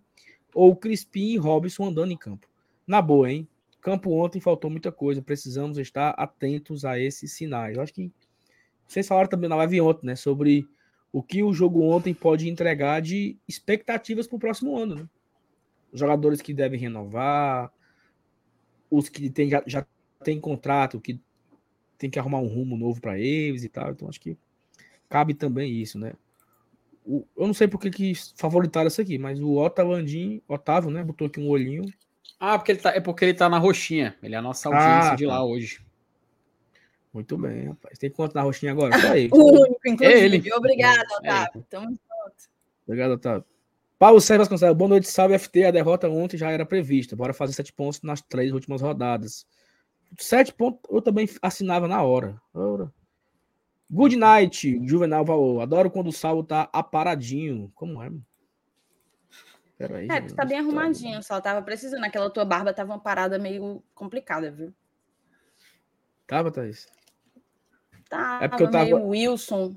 [0.56, 2.48] ou Crispim e Robson andando em campo.
[2.86, 3.46] Na boa, hein?
[3.86, 7.76] Campo ontem faltou muita coisa, precisamos estar atentos a esses sinais.
[7.76, 8.10] Eu acho que
[8.84, 10.68] vocês falaram também na live ontem, né, sobre
[11.12, 15.08] o que o jogo ontem pode entregar de expectativas para o próximo ano, né?
[15.92, 17.72] Jogadores que devem renovar,
[18.90, 19.86] os que tem, já, já
[20.24, 21.20] tem contrato, que
[21.96, 23.92] tem que arrumar um rumo novo para eles e tal.
[23.92, 24.36] Então acho que
[25.08, 26.14] cabe também isso, né?
[27.06, 31.04] O- eu não sei por que, favoritaram isso aqui, mas o Otávio Otávio, né?
[31.04, 31.84] Botou aqui um olhinho.
[32.38, 34.16] Ah, porque ele tá, é porque ele tá na roxinha.
[34.22, 35.32] Ele é a nossa audiência Ah, de tá.
[35.32, 35.80] lá hoje.
[37.12, 37.98] Muito bem, rapaz.
[37.98, 38.98] Tem quanto na roxinha agora?
[38.98, 39.28] Só aí.
[39.32, 40.18] O único, inclusive.
[40.20, 40.52] ele.
[40.52, 41.30] Obrigada, É.
[41.32, 41.66] Otávio.
[41.70, 41.98] Tamo
[42.86, 43.44] Obrigado, Otávio.
[43.98, 45.64] Paulo Sérgio Vasconcelos, boa noite, salve FT.
[45.64, 47.16] A derrota ontem já era prevista.
[47.16, 49.46] Bora fazer sete pontos nas três últimas rodadas.
[50.18, 52.38] Sete pontos eu também assinava na hora.
[52.52, 52.92] Ora.
[53.90, 55.62] Good night, Juvenal Valor.
[55.62, 57.72] Adoro quando o Salvo tá aparadinho.
[57.74, 58.24] Como é, mano?
[59.78, 60.08] Peraí.
[60.10, 62.02] É, tu tá bem arrumadinho, só tava precisando.
[62.04, 64.72] Aquela tua barba tava uma parada meio complicada, viu?
[66.26, 66.88] Tava, Thaís?
[68.08, 69.76] Tava É porque eu tava- meio Wilson,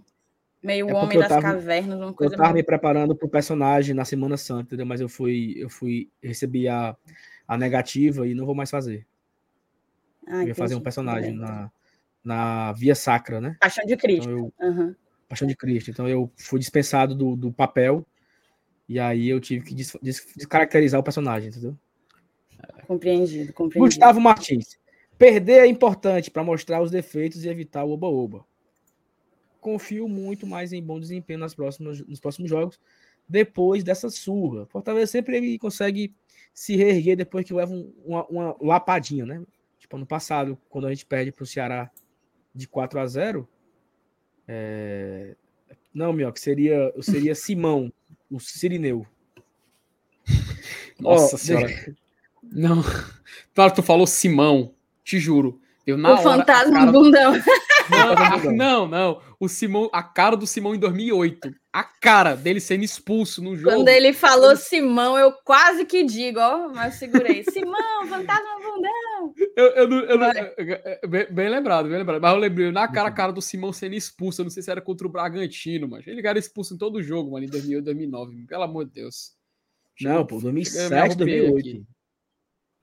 [0.64, 2.66] meio É Homem eu das tava- Cavernas, uma Eu coisa tava me meio...
[2.66, 4.86] preparando pro personagem na Semana Santa, entendeu?
[4.86, 6.96] Mas eu fui, eu fui, recebi a,
[7.48, 9.06] a negativa e não vou mais fazer.
[10.28, 11.72] Ah, eu ia fazer um personagem na,
[12.24, 13.58] na Via Sacra, né?
[13.60, 14.30] Paixão de Cristo.
[14.30, 14.96] Então eu, Aham.
[15.28, 15.92] Paixão de Cristo.
[15.92, 18.06] Então eu fui dispensado do, do papel
[18.90, 21.78] e aí eu tive que des- des- descaracterizar o personagem, entendeu?
[22.88, 23.86] Compreendido, compreendido.
[23.86, 24.78] Gustavo Martins.
[25.18, 28.46] Perder é importante para mostrar os defeitos e evitar o oba-oba.
[29.62, 32.80] Confio muito mais em bom desempenho nas próximas, nos próximos jogos
[33.28, 34.66] depois dessa surra.
[34.66, 36.12] Fortaleza sempre ele consegue
[36.54, 39.44] se reerguer depois que leva um- uma, uma lapadinha, né?
[39.78, 41.92] Tipo, ano passado, quando a gente perde para o Ceará
[42.56, 43.48] de 4 a 0
[44.48, 45.36] é...
[45.94, 47.92] Não, meu, que seria, eu seria Simão,
[48.30, 49.06] o Sirineu.
[51.00, 51.96] Nossa Ó, senhora.
[52.44, 52.84] Não.
[53.54, 55.60] Claro, tu falou Simão, te juro.
[55.86, 57.34] Eu, na O hora, fantasma cara- do bundão.
[57.90, 59.22] Não, a- não, não.
[59.40, 61.54] O Simão, a cara do Simão em 2008.
[61.72, 63.76] A cara dele sendo expulso no jogo.
[63.76, 67.44] Quando ele falou Simão, eu quase que digo, ó, mas eu segurei.
[67.44, 69.34] Simão, fantasma bundão.
[69.56, 70.38] Eu, eu não- eu não- Vai.
[70.40, 72.22] é- é- bem, bem lembrado, bem lembrado.
[72.22, 74.42] Mas eu lembrei na cara a cara do Simão sendo expulso.
[74.42, 77.32] Eu não sei se era contra o Bragantino, mas ele era expulso em todo jogo,
[77.32, 78.46] mano, em 2008, 2009.
[78.48, 79.34] Pelo amor de Deus.
[80.02, 81.60] Não, pô, Chegou- 2007, me arrupiei 2008.
[81.70, 81.86] aqui.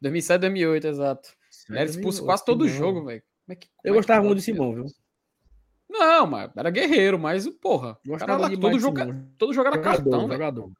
[0.00, 1.28] 2007, 2008, exato.
[1.68, 3.22] Ele era expulso quase todo jogo, velho.
[3.46, 4.86] Como é que- como Eu é gostava muito do meu Simão, viu?
[5.88, 7.98] Não, mas era guerreiro, mas porra.
[8.04, 9.30] Gostava Cara, demais todo, Simão.
[9.38, 10.72] todo jogo era Jogador, cartão, jogador.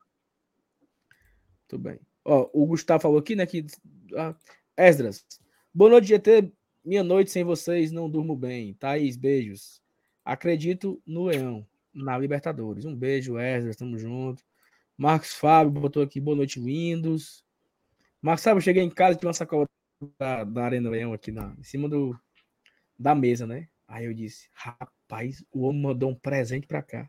[1.68, 1.98] Tudo bem.
[2.24, 3.66] Ó, o Gustavo falou aqui, né, que...
[4.16, 4.34] ah,
[4.76, 5.24] Esdras,
[5.72, 6.52] boa noite, GT.
[6.84, 8.74] Minha noite sem vocês, não durmo bem.
[8.74, 9.80] Thaís, beijos.
[10.24, 12.84] Acredito no Leão, na Libertadores.
[12.84, 14.42] Um beijo, Esdras, tamo junto.
[14.96, 17.44] Marcos Fábio botou aqui, boa noite, Windows.
[18.22, 19.68] Marcos Fábio, eu cheguei em casa e tinha uma sacola
[20.18, 22.18] da, da Arena Leão aqui na, em cima do,
[22.98, 23.68] da mesa, né?
[23.86, 27.08] Aí eu disse, rapaz, o homem mandou um presente pra cá.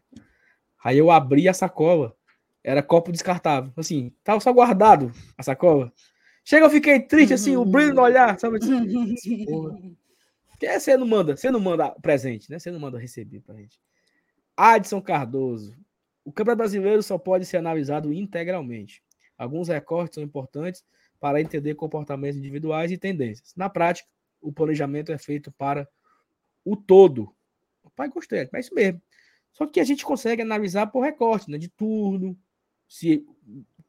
[0.83, 2.15] Aí eu abri a sacola,
[2.63, 3.73] era copo descartável.
[3.75, 5.91] Assim, tava só guardado a sacola.
[6.43, 8.59] Chega, eu fiquei triste, assim, o brilho no olhar, sabe?
[10.49, 12.57] Porque você não manda, você não manda presente, né?
[12.57, 13.79] Você não manda receber pra gente.
[14.55, 15.75] Adson Cardoso.
[16.23, 19.03] O Campeonato Brasileiro só pode ser analisado integralmente.
[19.37, 20.83] Alguns recortes são importantes
[21.19, 23.53] para entender comportamentos individuais e tendências.
[23.55, 24.07] Na prática,
[24.41, 25.87] o planejamento é feito para
[26.63, 27.33] o todo.
[27.95, 29.01] Pai, gostei, é isso mesmo.
[29.53, 31.57] Só que a gente consegue analisar por recorte, né?
[31.57, 32.37] De turno,
[32.87, 33.25] se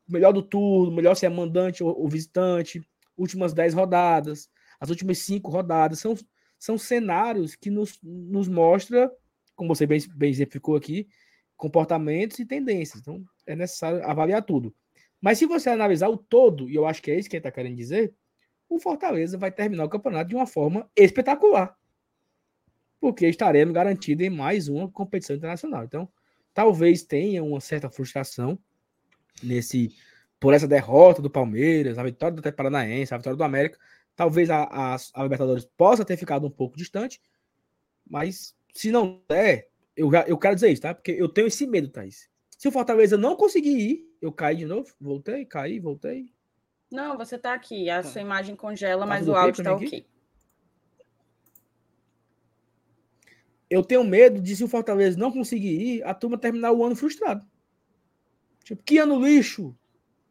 [0.08, 2.82] melhor do turno, melhor se é mandante ou, ou visitante,
[3.16, 4.48] últimas 10 rodadas,
[4.80, 6.16] as últimas cinco rodadas, são,
[6.58, 9.11] são cenários que nos, nos mostra,
[9.54, 11.08] como você bem, bem exemplificou aqui,
[11.56, 13.00] comportamentos e tendências.
[13.00, 14.74] Então, é necessário avaliar tudo.
[15.20, 17.50] Mas se você analisar o todo, e eu acho que é isso que ele está
[17.50, 18.14] querendo dizer,
[18.68, 21.76] o Fortaleza vai terminar o campeonato de uma forma espetacular.
[23.00, 25.85] Porque estaremos garantidos em mais uma competição internacional.
[25.85, 26.09] Então,
[26.52, 28.59] talvez tenha uma certa frustração
[29.42, 29.94] nesse
[30.40, 33.78] por essa derrota do Palmeiras, a vitória do Paranaense, a vitória do América.
[34.14, 37.20] Talvez a, a, a Libertadores possa ter ficado um pouco distante,
[38.09, 40.94] mas se não der, eu, eu quero dizer isso, tá?
[40.94, 42.28] Porque eu tenho esse medo, Thaís.
[42.57, 46.33] Se o Fortaleza não conseguir ir, eu caí de novo, voltei, caí, voltei.
[46.90, 47.90] Não, você tá aqui.
[47.90, 49.87] A sua imagem congela, Tá mas o áudio tá aqui?
[49.87, 50.07] ok.
[53.70, 56.97] Eu tenho medo de se o Fortaleza não conseguir ir, a turma terminar o ano
[56.97, 57.47] frustrado.
[58.64, 59.76] Tipo, que ano lixo!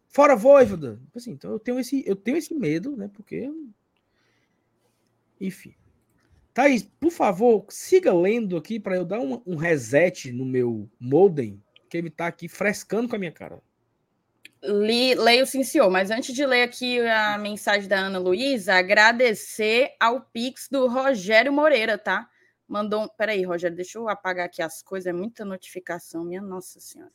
[0.07, 0.99] Fora Voivoda!
[1.15, 3.09] Assim, então eu tenho esse, eu tenho esse medo, né?
[3.13, 3.51] Porque.
[5.39, 5.75] Enfim.
[6.53, 11.61] Thaís, por favor, siga lendo aqui para eu dar um, um reset no meu modem,
[11.87, 13.61] que ele tá aqui frescando com a minha cara.
[14.63, 15.89] Li, leio sim, senhor.
[15.89, 21.51] Mas antes de ler aqui a mensagem da Ana Luísa, agradecer ao Pix do Rogério
[21.53, 22.29] Moreira, tá?
[22.67, 23.07] Mandou um.
[23.07, 25.07] Peraí, Rogério, deixa eu apagar aqui as coisas.
[25.07, 27.11] É muita notificação, minha Nossa Senhora.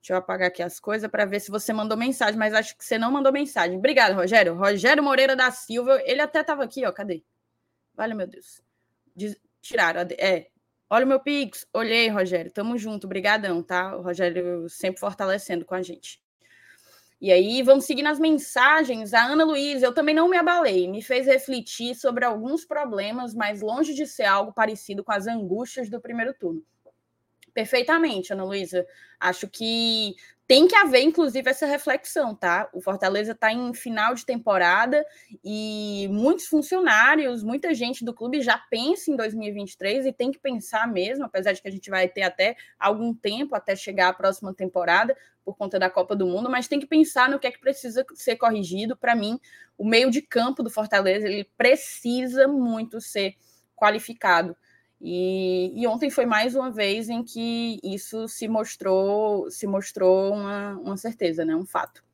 [0.00, 2.84] Deixa eu apagar aqui as coisas para ver se você mandou mensagem, mas acho que
[2.84, 3.78] você não mandou mensagem.
[3.78, 4.54] Obrigado, Rogério.
[4.54, 6.92] Rogério Moreira da Silva, ele até estava aqui, ó.
[6.92, 7.22] Cadê?
[7.94, 8.60] Vale, meu Deus.
[9.14, 10.00] Diz- Tiraram.
[10.18, 10.48] É.
[10.90, 11.66] Olha o meu Pix.
[11.72, 12.50] Olhei, Rogério.
[12.52, 13.06] Tamo junto.
[13.06, 13.96] Obrigadão, tá?
[13.96, 16.21] O Rogério sempre fortalecendo com a gente.
[17.22, 19.14] E aí, vamos seguir nas mensagens.
[19.14, 23.62] A Ana Luísa, eu também não me abalei, me fez refletir sobre alguns problemas, mas
[23.62, 26.60] longe de ser algo parecido com as angústias do primeiro turno.
[27.54, 28.84] Perfeitamente, Ana Luísa.
[29.20, 30.16] Acho que
[30.48, 32.68] tem que haver, inclusive, essa reflexão, tá?
[32.72, 35.06] O Fortaleza está em final de temporada
[35.44, 40.88] e muitos funcionários, muita gente do clube já pensa em 2023 e tem que pensar
[40.88, 44.52] mesmo, apesar de que a gente vai ter até algum tempo até chegar à próxima
[44.52, 47.60] temporada por conta da Copa do Mundo, mas tem que pensar no que é que
[47.60, 48.96] precisa ser corrigido.
[48.96, 49.38] Para mim,
[49.76, 53.34] o meio de campo do Fortaleza ele precisa muito ser
[53.76, 54.56] qualificado.
[55.00, 60.78] E, e, ontem foi mais uma vez em que isso se mostrou se mostrou uma,
[60.78, 61.56] uma certeza, né?
[61.56, 62.04] um fato.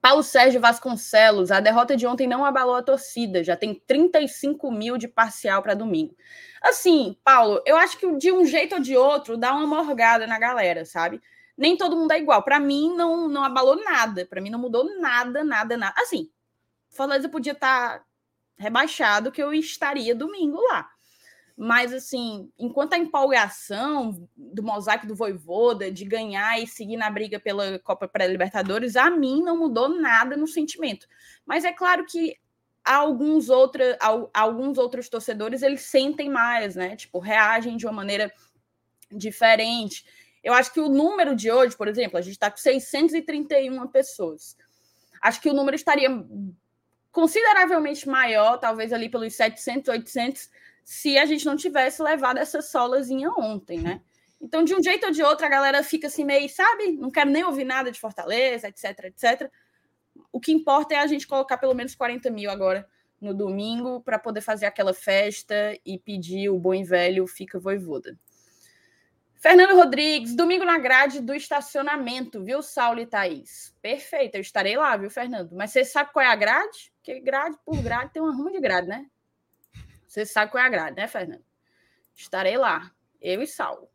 [0.00, 4.96] Paulo Sérgio Vasconcelos, a derrota de ontem não abalou a torcida, já tem 35 mil
[4.96, 6.14] de parcial para domingo.
[6.62, 10.38] Assim, Paulo, eu acho que de um jeito ou de outro dá uma morgada na
[10.38, 11.20] galera, sabe?
[11.56, 12.42] Nem todo mundo é igual.
[12.42, 14.26] Para mim, não, não abalou nada.
[14.26, 15.94] Para mim, não mudou nada, nada, nada.
[15.98, 16.30] Assim,
[16.90, 18.04] Fortaleza podia estar tá
[18.58, 20.88] rebaixado, que eu estaria domingo lá
[21.56, 27.40] mas, assim, enquanto a empolgação do mosaico do Voivoda de ganhar e seguir na briga
[27.40, 31.06] pela Copa Pré-Libertadores, a mim não mudou nada no sentimento.
[31.46, 32.36] Mas é claro que
[32.84, 33.98] alguns, outra,
[34.34, 36.94] alguns outros torcedores eles sentem mais, né?
[36.94, 38.30] Tipo, reagem de uma maneira
[39.10, 40.04] diferente.
[40.46, 44.56] Eu acho que o número de hoje, por exemplo, a gente está com 631 pessoas.
[45.20, 46.08] Acho que o número estaria
[47.10, 50.48] consideravelmente maior, talvez ali pelos 700, 800
[50.84, 54.00] se a gente não tivesse levado essa solazinha ontem, né?
[54.40, 56.92] Então, de um jeito ou de outro, a galera fica assim meio, sabe?
[56.92, 59.50] Não quero nem ouvir nada de Fortaleza, etc, etc.
[60.30, 62.88] O que importa é a gente colocar pelo menos 40 mil agora
[63.20, 68.16] no domingo para poder fazer aquela festa e pedir o bom e velho Fica Voivoda.
[69.46, 73.72] Fernando Rodrigues, domingo na grade do estacionamento, viu, Saulo e Thaís?
[73.80, 75.54] Perfeito, eu estarei lá, viu, Fernando?
[75.54, 76.92] Mas você sabe qual é a grade?
[76.96, 79.06] Porque grade por grade tem uma ruma de grade, né?
[80.04, 81.44] Você sabe qual é a grade, né, Fernando?
[82.12, 82.90] Estarei lá,
[83.20, 83.88] eu e Saulo.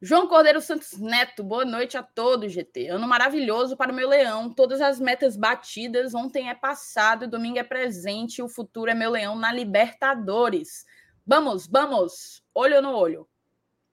[0.00, 2.88] João Cordeiro Santos Neto, boa noite a todos, GT.
[2.88, 4.50] Ano maravilhoso para o meu leão.
[4.50, 6.14] Todas as metas batidas.
[6.14, 8.40] Ontem é passado, domingo é presente.
[8.40, 10.86] O futuro é meu leão na Libertadores.
[11.26, 12.42] Vamos, vamos.
[12.54, 13.28] Olho no olho.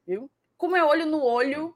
[0.05, 0.31] Viu?
[0.58, 1.76] Como é olho no olho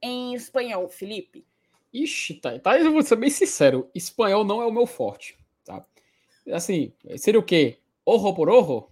[0.00, 1.46] em espanhol, Felipe?
[1.92, 2.78] Ixi, tá, tá.
[2.78, 3.90] Eu vou ser bem sincero.
[3.94, 5.84] Espanhol não é o meu forte, tá?
[6.52, 7.78] Assim, seria o quê?
[8.04, 8.90] Orro por orro?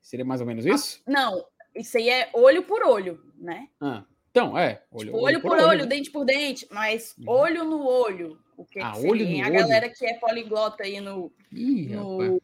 [0.00, 1.02] Seria mais ou menos isso?
[1.06, 3.68] Ah, não, isso aí é olho por olho, né?
[3.80, 4.82] Ah, então, é.
[4.90, 7.24] Olho, tipo, olho, olho por, olho, olho, dente por dente, mas uhum.
[7.28, 8.38] olho no olho.
[8.56, 9.52] O que, ah, que olho no A olho?
[9.52, 12.42] galera que é poliglota aí no, Ih, no,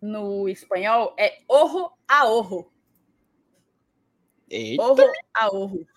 [0.00, 2.71] no espanhol é orro a orro.
[4.52, 4.82] Eita.
[4.82, 5.88] Orro a orro.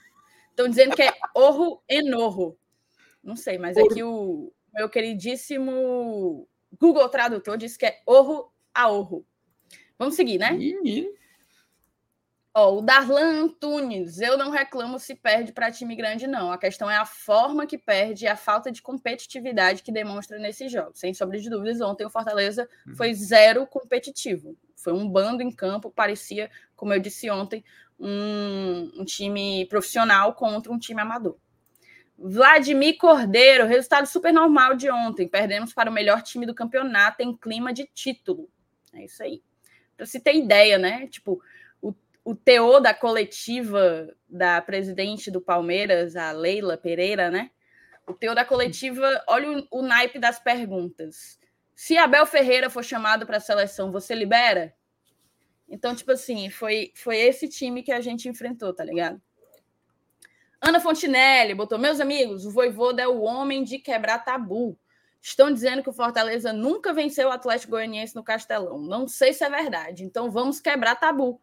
[0.50, 2.58] Estão dizendo que é orro enorro.
[3.22, 6.48] Não sei, mas aqui o meu queridíssimo
[6.80, 9.26] Google Tradutor diz que é orro a orro.
[10.00, 10.58] Vamos seguir, né?
[12.58, 16.54] Ó, o Darlan Antunes, eu não reclamo se perde para time grande, não.
[16.54, 20.72] A questão é a forma que perde e a falta de competitividade que demonstra nesses
[20.72, 20.98] jogos.
[20.98, 22.96] Sem sombra de dúvidas, ontem o Fortaleza uhum.
[22.96, 24.56] foi zero competitivo.
[24.74, 27.62] Foi um bando em campo, parecia, como eu disse ontem,
[28.00, 31.36] um, um time profissional contra um time amador.
[32.18, 35.28] Vladimir Cordeiro, resultado super normal de ontem.
[35.28, 38.50] Perdemos para o melhor time do campeonato em clima de título.
[38.94, 39.44] É isso aí.
[39.98, 41.08] Para você ter ideia, né?
[41.08, 41.42] Tipo,
[42.26, 47.52] o, teor da coletiva da presidente do Palmeiras, a Leila Pereira, né?
[48.08, 51.40] O teor da coletiva, olha o, o naipe das perguntas.
[51.76, 54.74] Se Abel Ferreira for chamado para a seleção, você libera?
[55.70, 59.22] Então, tipo assim, foi, foi esse time que a gente enfrentou, tá ligado?
[60.62, 64.78] Ana Fontinelli botou: Meus amigos, o Voivoda é o homem de quebrar tabu.
[65.22, 68.80] Estão dizendo que o Fortaleza nunca venceu o Atlético Goianiense no Castelão.
[68.80, 70.04] Não sei se é verdade.
[70.04, 71.42] Então vamos quebrar tabu.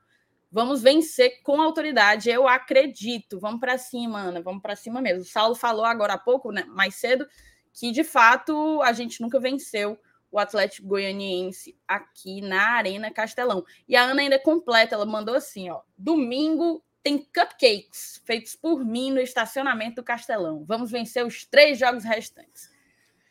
[0.53, 2.29] Vamos vencer com autoridade.
[2.29, 3.41] Eu acredito.
[3.41, 4.43] Vamos para cima, Ana.
[4.43, 5.23] Vamos para cima mesmo.
[5.23, 7.27] O Saulo falou agora há pouco, né, mais cedo,
[7.73, 9.99] que de fato a gente nunca venceu
[10.31, 13.65] o Atlético Goianiense aqui na Arena Castelão.
[13.89, 19.11] E a Ana ainda completa, ela mandou assim, ó: domingo tem cupcakes feitos por mim
[19.11, 20.65] no estacionamento do Castelão.
[20.65, 22.72] Vamos vencer os três jogos restantes.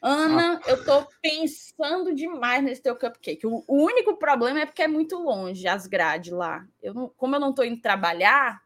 [0.01, 0.69] Ana, ah.
[0.69, 3.45] eu tô pensando demais nesse teu cupcake.
[3.45, 6.65] O, o, único problema é porque é muito longe as grades lá.
[6.81, 8.59] Eu não, como eu não tô indo trabalhar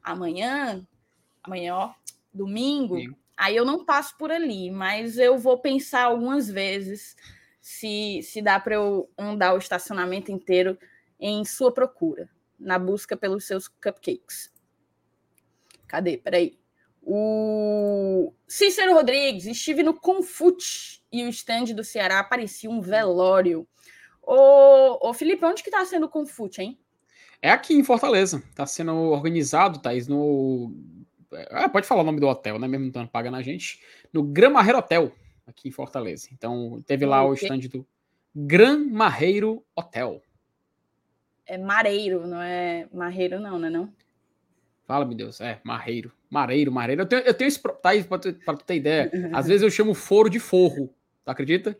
[0.00, 0.86] amanhã,
[1.42, 1.94] amanhã, ó,
[2.32, 3.14] domingo, Sim.
[3.36, 7.16] aí eu não passo por ali, mas eu vou pensar algumas vezes
[7.60, 10.78] se, se dá para eu andar o estacionamento inteiro
[11.18, 14.52] em sua procura na busca pelos seus cupcakes.
[15.88, 16.18] Cadê?
[16.18, 16.58] Peraí.
[17.10, 23.66] O Cícero Rodrigues, estive no Confute e o stand do Ceará parecia um velório.
[24.22, 26.78] Ô, ô Felipe, onde que tá sendo o Confute, hein?
[27.40, 28.42] É aqui em Fortaleza.
[28.54, 30.70] Tá sendo organizado, Thaís, no
[31.50, 32.68] Ah, pode falar o nome do hotel, né?
[32.68, 33.80] Mesmo não estando pagando a gente.
[34.12, 35.10] No Gran Marreiro Hotel,
[35.46, 36.28] aqui em Fortaleza.
[36.30, 37.86] Então, teve lá o stand do
[38.34, 40.20] Gran Marreiro Hotel.
[41.46, 43.70] É Mareiro, não é Marreiro, não, né?
[43.70, 43.90] Não?
[44.88, 45.38] Fala, meu Deus.
[45.42, 46.10] É, Marreiro.
[46.30, 47.02] Mareiro, Mareiro.
[47.02, 47.60] Eu tenho, eu tenho esse.
[47.62, 49.12] Tá aí, pra tu, pra tu ter ideia.
[49.34, 50.88] Às vezes eu chamo foro de forro.
[51.26, 51.78] Tu acredita?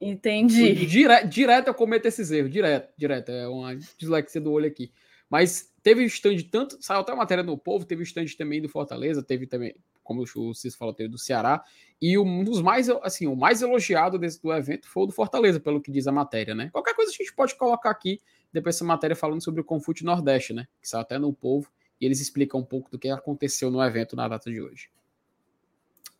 [0.00, 0.86] Entendi.
[0.86, 2.52] Dire, direto eu cometo esses erros.
[2.52, 3.32] Direto, direto.
[3.32, 4.92] É uma dislexia do olho aqui.
[5.28, 6.78] Mas teve stand tanto.
[6.80, 9.74] Saiu até a matéria do povo, teve stand também do Fortaleza, teve também,
[10.04, 11.60] como o Cis falou, teve do Ceará.
[12.00, 15.58] E um dos mais, assim, o mais elogiado desse, do evento foi o do Fortaleza,
[15.58, 16.70] pelo que diz a matéria, né?
[16.70, 18.20] Qualquer coisa a gente pode colocar aqui,
[18.52, 20.68] depois essa matéria falando sobre o Confute Nordeste, né?
[20.80, 21.68] Que saiu até no povo.
[22.00, 24.90] E eles explicam um pouco do que aconteceu no evento na data de hoje.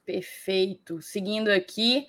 [0.05, 1.01] Perfeito.
[1.01, 2.07] Seguindo aqui,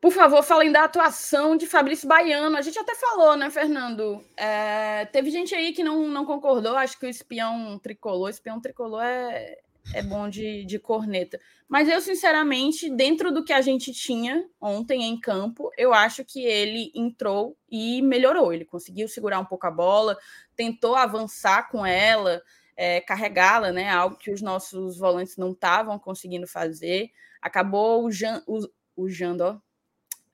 [0.00, 2.56] por favor, falem da atuação de Fabrício Baiano.
[2.56, 4.24] A gente até falou, né, Fernando?
[4.36, 6.76] É, teve gente aí que não, não concordou.
[6.76, 9.58] Acho que o espião tricolor, espião tricolor é,
[9.94, 11.40] é bom de, de corneta.
[11.68, 16.44] Mas eu, sinceramente, dentro do que a gente tinha ontem em campo, eu acho que
[16.44, 18.52] ele entrou e melhorou.
[18.52, 20.16] Ele conseguiu segurar um pouco a bola,
[20.56, 22.42] tentou avançar com ela,
[22.76, 23.90] é, carregá-la, né?
[23.90, 27.10] Algo que os nossos volantes não estavam conseguindo fazer.
[27.40, 29.08] Acabou o, Jan, o, o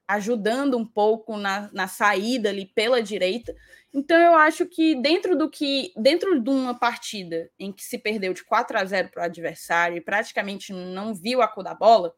[0.06, 3.54] ajudando um pouco na, na saída ali pela direita.
[3.94, 8.34] Então eu acho que dentro do que dentro de uma partida em que se perdeu
[8.34, 12.14] de 4 a 0 para o adversário e praticamente não viu a cor da bola,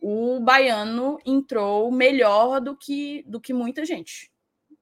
[0.00, 4.30] o baiano entrou melhor do que do que muita gente.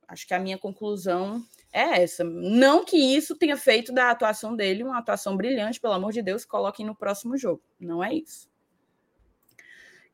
[0.08, 2.24] Acho que a minha conclusão é essa.
[2.24, 6.44] Não que isso tenha feito da atuação dele uma atuação brilhante, pelo amor de Deus,
[6.44, 7.62] coloquem no próximo jogo.
[7.78, 8.50] Não é isso.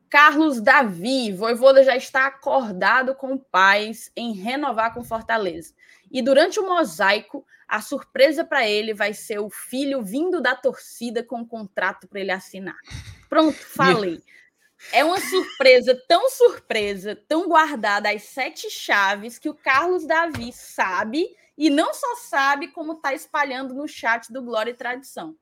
[0.09, 5.73] Carlos Davi, Voivoda já está acordado com paz em renovar com Fortaleza.
[6.09, 11.21] E durante o mosaico, a surpresa para ele vai ser o filho vindo da torcida
[11.21, 12.77] com um contrato para ele assinar.
[13.27, 14.21] Pronto, falei.
[14.93, 21.27] É uma surpresa tão surpresa, tão guardada às sete chaves que o Carlos Davi sabe
[21.57, 25.35] e não só sabe como está espalhando no chat do Glória e Tradição.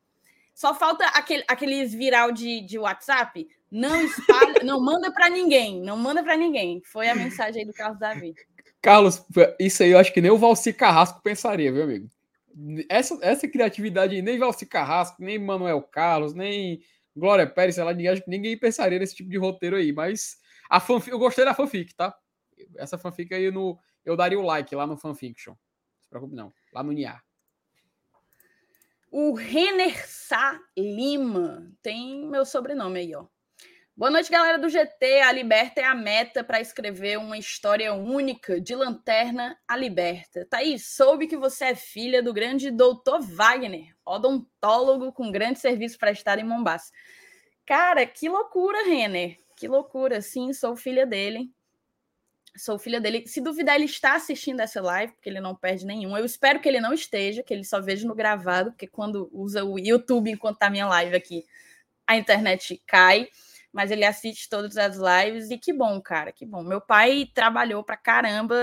[0.53, 3.45] Só falta aquele, aqueles viral de, de WhatsApp.
[3.69, 6.81] Não espalha, não manda para ninguém, não manda para ninguém.
[6.85, 8.33] Foi a mensagem aí do Carlos Davi.
[8.81, 9.25] Carlos,
[9.59, 12.09] isso aí eu acho que nem o Valci Carrasco pensaria, viu, amigo?
[12.87, 16.79] Essa, essa criatividade nem Valci Carrasco, nem Manuel Carlos, nem
[17.13, 19.91] Glória Pérez, sei lá, ninguém, ninguém pensaria nesse tipo de roteiro aí.
[19.91, 20.37] Mas
[20.69, 22.15] a fanfic, eu gostei da fanfic, tá?
[22.77, 25.53] Essa fanfic aí no, eu daria o like lá no fanfiction.
[26.05, 26.53] Se preocupe, não.
[26.71, 27.19] Lá no NIA.
[29.11, 33.25] O Renner Sá Lima tem meu sobrenome aí, ó.
[33.97, 35.21] Boa noite, galera do GT.
[35.21, 40.45] A Liberta é a meta para escrever uma história única de Lanterna a Liberta.
[40.47, 46.39] Thaís, soube que você é filha do grande doutor Wagner, odontólogo com grande serviço prestado
[46.39, 46.91] em Mombasa.
[47.65, 49.39] Cara, que loucura, Renner.
[49.55, 50.21] Que loucura.
[50.21, 51.54] Sim, sou filha dele.
[52.55, 53.27] Sou filha dele.
[53.27, 56.17] Se duvidar, ele está assistindo essa live, porque ele não perde nenhum.
[56.17, 59.63] Eu espero que ele não esteja, que ele só veja no gravado, porque quando usa
[59.63, 61.45] o YouTube enquanto tá minha live aqui,
[62.07, 63.27] a internet cai
[63.75, 66.63] mas ele assiste todas as lives e que bom, cara, que bom.
[66.63, 68.55] Meu pai trabalhou pra caramba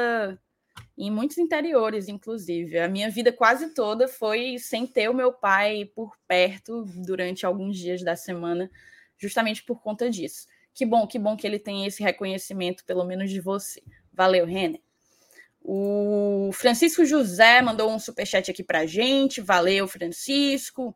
[0.97, 2.79] em muitos interiores, inclusive.
[2.79, 7.77] A minha vida quase toda foi sem ter o meu pai por perto durante alguns
[7.77, 8.71] dias da semana,
[9.19, 10.47] justamente por conta disso.
[10.75, 13.83] Que bom, que bom que ele tem esse reconhecimento, pelo menos de você.
[14.13, 14.81] Valeu, Renner.
[15.61, 19.41] O Francisco José mandou um superchat aqui pra gente.
[19.41, 20.95] Valeu, Francisco.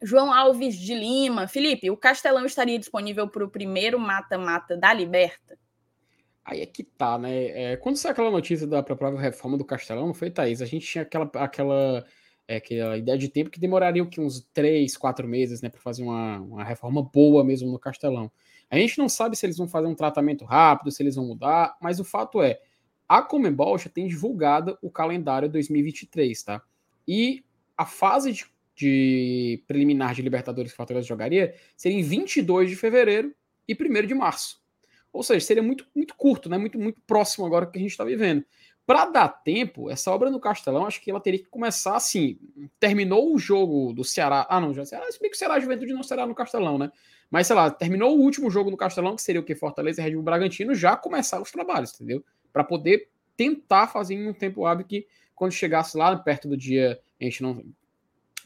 [0.00, 1.48] João Alves de Lima.
[1.48, 5.58] Felipe, o Castelão estaria disponível para o primeiro mata-mata da Liberta?
[6.44, 7.72] Aí é que tá, né?
[7.72, 10.60] É, quando saiu aquela notícia da provável reforma do Castelão, foi, Thaís?
[10.60, 12.04] A gente tinha aquela, aquela,
[12.48, 16.02] é, aquela ideia de tempo que demoraria que, uns três, quatro meses, né, para fazer
[16.02, 18.30] uma, uma reforma boa mesmo no Castelão.
[18.72, 21.76] A gente não sabe se eles vão fazer um tratamento rápido, se eles vão mudar,
[21.80, 22.60] mas o fato é,
[23.08, 26.62] a Comembol já tem divulgado o calendário 2023, tá?
[27.06, 27.44] E
[27.76, 32.76] a fase de de preliminar de Libertadores que o Fortaleza jogaria seria em 22 de
[32.76, 33.34] fevereiro
[33.68, 34.60] e 1 de março.
[35.12, 36.56] Ou seja, seria muito, muito curto, né?
[36.56, 38.44] muito, muito próximo agora que a gente está vivendo.
[38.86, 42.38] Para dar tempo, essa obra no Castelão, acho que ela teria que começar assim.
[42.80, 44.46] Terminou o jogo do Ceará.
[44.48, 45.10] Ah, não, já Ceará.
[45.12, 46.90] Se bem que o Ceará Juventude não será no Castelão, né?
[47.32, 49.54] Mas sei lá, terminou o último jogo no Castelão, que seria o que?
[49.54, 52.22] Fortaleza e Red Bull Bragantino, já começar os trabalhos, entendeu?
[52.52, 57.00] Para poder tentar fazer em um tempo hábil que quando chegasse lá perto do dia,
[57.18, 57.64] a gente não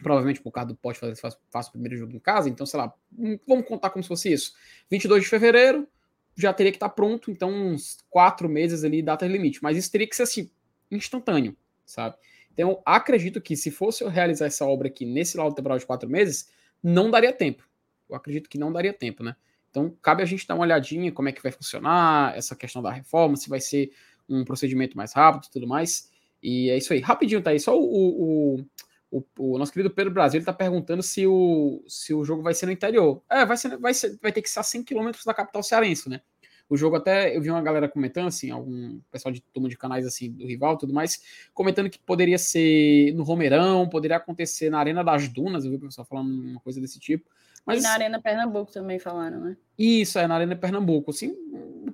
[0.00, 2.78] provavelmente por causa do pode fazer faz, faz o primeiro jogo em casa, então sei
[2.78, 4.54] lá, hum, vamos contar como se fosse isso.
[4.88, 5.88] 22 de fevereiro
[6.36, 10.06] já teria que estar pronto, então uns quatro meses ali, data limite, mas isso teria
[10.06, 10.48] que ser assim,
[10.92, 12.14] instantâneo, sabe?
[12.52, 16.08] Então acredito que se fosse eu realizar essa obra aqui nesse laudo temporal de quatro
[16.08, 16.48] meses,
[16.80, 17.65] não daria tempo.
[18.08, 19.36] Eu acredito que não daria tempo, né?
[19.70, 22.90] Então, cabe a gente dar uma olhadinha como é que vai funcionar essa questão da
[22.90, 23.92] reforma, se vai ser
[24.28, 26.10] um procedimento mais rápido e tudo mais.
[26.42, 27.00] E é isso aí.
[27.00, 27.60] Rapidinho, tá aí.
[27.60, 28.66] Só o, o,
[29.10, 32.66] o, o nosso querido Pedro Brasil está perguntando se o, se o jogo vai ser
[32.66, 33.22] no interior.
[33.30, 36.08] É, vai, ser, vai, ser, vai ter que ser a 100 km da capital cearense,
[36.08, 36.20] né?
[36.68, 40.04] O jogo até, eu vi uma galera comentando, assim, algum pessoal de turma de canais,
[40.04, 45.04] assim, do rival tudo mais, comentando que poderia ser no Romeirão, poderia acontecer na Arena
[45.04, 47.30] das Dunas, eu vi o pessoal falando uma coisa desse tipo.
[47.66, 49.56] Mas, e na Arena Pernambuco também falaram, né?
[49.76, 51.34] Isso, é, na Arena Pernambuco, assim,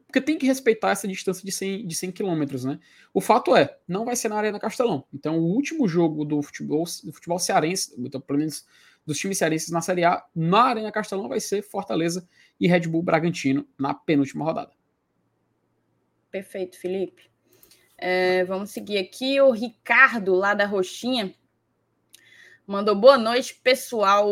[0.07, 2.79] porque tem que respeitar essa distância de 100, de 100 quilômetros, né?
[3.15, 5.07] O fato é, não vai ser na Arena Castelão.
[5.13, 8.67] Então, o último jogo do futebol, do futebol cearense, então, pelo menos
[9.07, 12.29] dos times cearenses na Série A, na Arena Castelão vai ser Fortaleza
[12.61, 14.73] e Red Bull Bragantino na penúltima rodada.
[16.31, 17.31] Perfeito, Felipe.
[17.97, 19.41] É, vamos seguir aqui.
[19.41, 21.35] O Ricardo, lá da Roxinha,
[22.67, 24.29] mandou boa noite, pessoal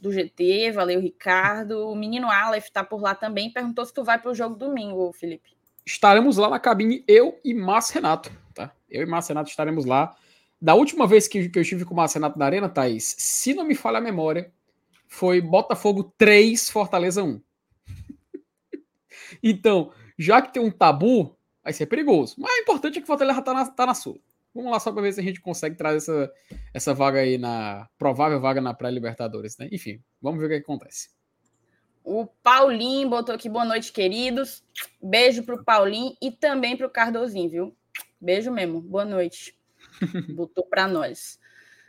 [0.00, 0.72] do GT.
[0.72, 1.88] Valeu, Ricardo.
[1.88, 3.52] O menino Aleph tá por lá também.
[3.52, 5.56] Perguntou se tu vai para o jogo domingo, Felipe.
[5.84, 8.30] Estaremos lá na cabine, eu e Márcio Renato.
[8.54, 8.72] Tá?
[8.90, 10.14] Eu e Márcio Renato estaremos lá.
[10.60, 13.54] Da última vez que, que eu estive com o Márcio Renato na Arena, Thaís, se
[13.54, 14.52] não me falha a memória,
[15.06, 17.40] foi Botafogo 3, Fortaleza 1.
[19.42, 22.34] então, já que tem um tabu, vai ser perigoso.
[22.38, 24.18] Mas o importante é que o Fortaleza tá na, tá na sua.
[24.58, 26.32] Vamos lá só para ver se a gente consegue trazer essa,
[26.74, 29.68] essa vaga aí na provável vaga na pré-Libertadores, né?
[29.70, 31.10] Enfim, vamos ver o que, que acontece.
[32.02, 34.64] O Paulinho botou aqui boa noite, queridos.
[35.00, 37.76] Beijo pro Paulinho e também pro Cardozinho, viu?
[38.20, 38.80] Beijo mesmo.
[38.80, 39.56] Boa noite.
[40.34, 41.38] Botou para nós.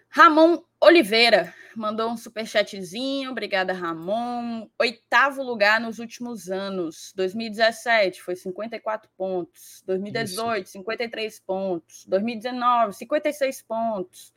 [0.07, 3.31] Ramon Oliveira mandou um superchatzinho.
[3.31, 4.67] Obrigada, Ramon.
[4.77, 7.13] Oitavo lugar nos últimos anos.
[7.15, 9.81] 2017 foi 54 pontos.
[9.85, 10.71] 2018, Isso.
[10.73, 12.05] 53 pontos.
[12.05, 14.33] 2019, 56 pontos.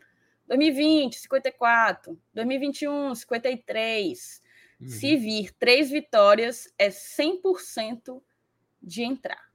[0.46, 2.18] 2020, 54.
[2.32, 4.40] 2021, 53.
[4.80, 4.88] Uhum.
[4.88, 8.22] Se vir três vitórias, é 100%
[8.82, 9.52] de entrar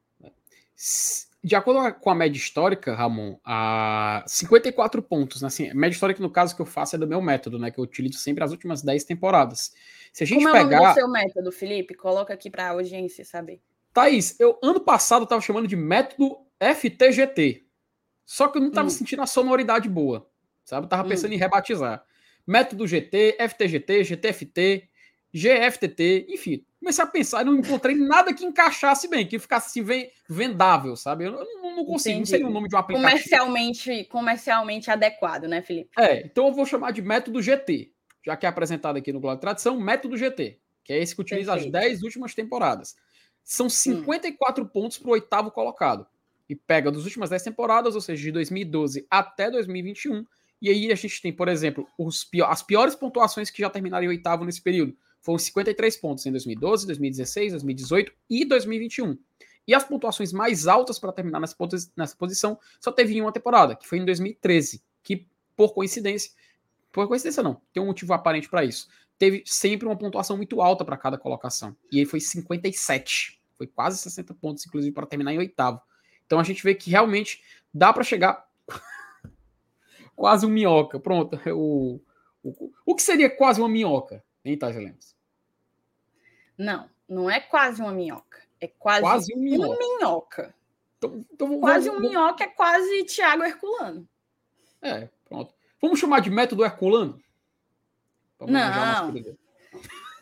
[1.44, 5.48] de acordo com a média histórica, Ramon, a 54 pontos, né?
[5.48, 7.72] Assim, a média histórica, no caso, que eu faço é do meu método, né?
[7.72, 9.72] Que eu utilizo sempre as últimas 10 temporadas.
[10.12, 10.78] Se a gente Como pegar...
[10.78, 11.94] é o nome do seu método, Felipe?
[11.94, 13.62] Coloca aqui para a audiência saber.
[13.94, 17.66] Thaís, eu ano passado estava chamando de método FTGT.
[18.26, 18.92] Só que eu não estava hum.
[18.92, 20.30] sentindo a sonoridade boa,
[20.66, 20.86] sabe?
[20.86, 21.10] Eu tava hum.
[21.10, 21.36] pensando hum.
[21.36, 22.04] em rebatizar.
[22.46, 24.90] Método GT, FTGT, GTFT,
[25.34, 30.10] GFTT, enfim comecei a pensar e não encontrei nada que encaixasse bem, que ficasse assim,
[30.30, 31.26] vendável, sabe?
[31.26, 32.20] Eu não, não consigo, Entendi.
[32.20, 33.10] não seria o nome de um aplicativo.
[33.10, 35.90] Comercialmente, comercialmente adequado, né, Felipe?
[36.00, 37.92] É, então eu vou chamar de método GT,
[38.26, 41.22] já que é apresentado aqui no Globo de Tradição, método GT, que é esse que
[41.22, 41.76] utiliza Perfeito.
[41.76, 42.96] as 10 últimas temporadas.
[43.44, 44.68] São 54 hum.
[44.68, 46.08] pontos para o oitavo colocado.
[46.50, 50.26] E pega das últimas 10 temporadas, ou seja, de 2012 até 2021.
[50.62, 54.10] E aí a gente tem, por exemplo, os as piores pontuações que já terminaram em
[54.10, 59.18] oitavo nesse período foram 53 pontos em 2012, 2016, 2018 e 2021.
[59.68, 61.56] E as pontuações mais altas para terminar nessa,
[61.96, 66.32] nessa posição só teve em uma temporada, que foi em 2013, que por coincidência,
[66.92, 68.88] por coincidência não, tem um motivo aparente para isso.
[69.18, 71.76] Teve sempre uma pontuação muito alta para cada colocação.
[71.92, 73.42] E aí foi 57.
[73.58, 75.82] Foi quase 60 pontos, inclusive, para terminar em oitavo.
[76.26, 77.44] Então a gente vê que realmente
[77.74, 78.48] dá para chegar
[80.16, 81.00] quase um minhoca.
[81.00, 81.40] Pronto.
[82.44, 84.24] O, o, o que seria quase uma minhoca?
[84.56, 85.16] Thaisa Lemos?
[86.58, 88.40] Não, não é quase uma minhoca.
[88.60, 89.68] É quase, quase um minhoca.
[89.68, 90.56] uma minhoca.
[90.98, 94.08] Então, então, quase vamos, um minhoca é quase Tiago Herculano.
[94.82, 95.54] É, pronto.
[95.82, 97.22] Vamos chamar de método Herculano?
[98.40, 99.38] Vamos não.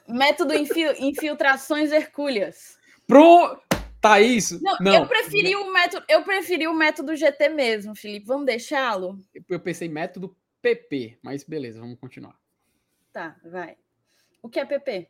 [0.08, 2.78] Método infil, infiltrações hercúleas.
[3.08, 3.60] Pro
[4.02, 4.52] Thaís.
[4.62, 8.26] Não, não, eu preferi o método, eu preferi o método GT mesmo, Felipe.
[8.28, 9.20] Vamos deixá-lo?
[9.50, 12.38] Eu pensei método PP, mas beleza, vamos continuar.
[13.12, 13.78] Tá, vai.
[14.46, 15.10] O que é PP?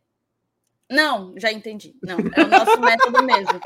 [0.89, 1.93] Não, já entendi.
[2.01, 3.59] Não, é o nosso método mesmo.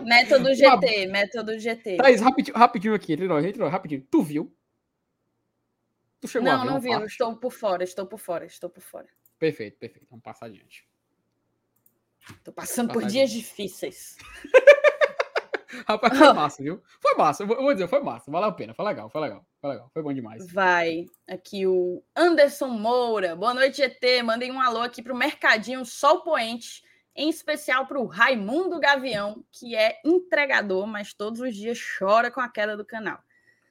[0.00, 1.98] Método GT, método GT.
[1.98, 4.04] Thaís, rapidinho, rapidinho aqui, entrou, entrou, rapidinho.
[4.10, 4.56] Tu viu?
[6.20, 8.68] Tu chegou não, a ver não vi, eu estou por fora, estou por fora, estou
[8.68, 9.06] por fora.
[9.38, 10.08] Perfeito, perfeito.
[10.10, 10.84] Vamos passar adiante.
[12.36, 14.16] Estou passando por dias difíceis.
[15.86, 16.82] Rapaz, foi massa, viu?
[17.00, 19.70] Foi massa, eu vou dizer, foi massa, valeu a pena, foi legal, foi legal, foi
[19.70, 20.52] legal, foi bom demais.
[20.52, 26.20] Vai, aqui o Anderson Moura, boa noite, GT, mandem um alô aqui pro Mercadinho Sol
[26.20, 26.84] Poente,
[27.16, 32.48] em especial pro Raimundo Gavião, que é entregador, mas todos os dias chora com a
[32.48, 33.18] queda do canal.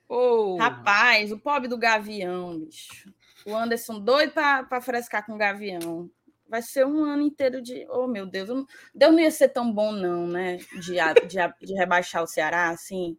[0.10, 0.58] Oh.
[0.58, 3.14] Rapaz, o pobre do Gavião, bicho.
[3.46, 6.10] O Anderson doido para frescar com o Gavião
[6.48, 7.86] vai ser um ano inteiro de.
[7.90, 10.58] Oh, meu Deus, não, Deus não ia ser tão bom, não, né?
[10.74, 10.96] De,
[11.28, 13.18] de, de rebaixar o Ceará, assim.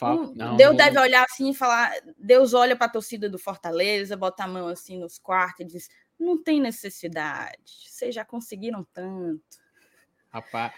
[0.00, 1.92] Não, não, Deus não, deve olhar assim e falar.
[2.18, 5.88] Deus olha para a torcida do Fortaleza, bota a mão assim nos quartos e diz:
[6.18, 7.58] Não tem necessidade.
[7.86, 9.42] Vocês já conseguiram tanto.
[10.28, 10.72] Rapaz,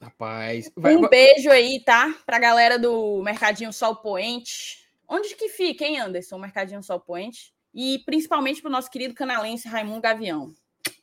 [0.00, 0.70] rapaz.
[0.76, 2.14] Vai, um beijo aí, tá?
[2.26, 4.88] Pra galera do Mercadinho Sol Poente.
[5.08, 6.36] Onde que fica, hein, Anderson?
[6.36, 7.52] O Mercadinho Sol Poente.
[7.74, 10.54] E principalmente pro nosso querido canalense Raimundo Gavião.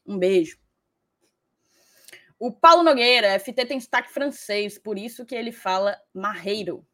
[0.08, 0.58] Um beijo.
[2.39, 6.86] O Paulo Nogueira, FT tem sotaque francês, por isso que ele fala marreiro.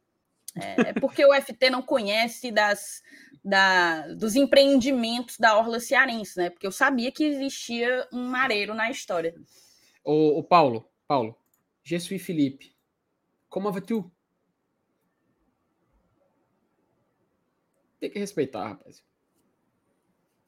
[0.55, 3.01] É, é porque o FT não conhece das,
[3.43, 6.49] da, dos empreendimentos da Orla Cearense, né?
[6.49, 9.35] Porque eu sabia que existia um mareiro na história.
[10.03, 11.35] O, o Paulo, Paulo,
[11.83, 12.73] je suis Felipe.
[13.49, 14.09] Como vas-tu?
[17.99, 19.03] Tem que respeitar, rapaz.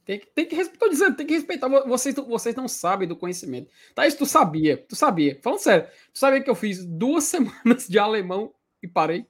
[0.05, 1.67] Tem que, tem que respeitar, dizendo, tem que respeitar.
[1.67, 3.71] Vocês, vocês não sabem do conhecimento.
[3.95, 5.39] Tá, isso tu sabia, tu sabia.
[5.41, 8.53] Falando sério, tu sabia que eu fiz duas semanas de alemão
[8.83, 9.25] e parei?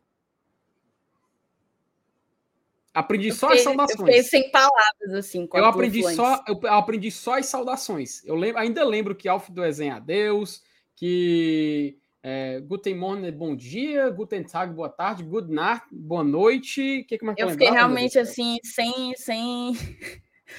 [2.93, 3.99] Aprendi eu só fiquei, as saudações.
[3.99, 5.49] Eu fiquei sem palavras, assim.
[5.53, 8.23] eu aprendi só, eu aprendi só as saudações.
[8.23, 10.61] Eu lembro, ainda lembro que Alf do Ezen adeus,
[10.95, 17.05] que é, Guten Morgen, bom dia, Guten Tag, boa tarde, Good Nacht, boa noite.
[17.07, 19.13] Que, que mais eu fiquei realmente assim, sem.
[19.15, 19.73] sem...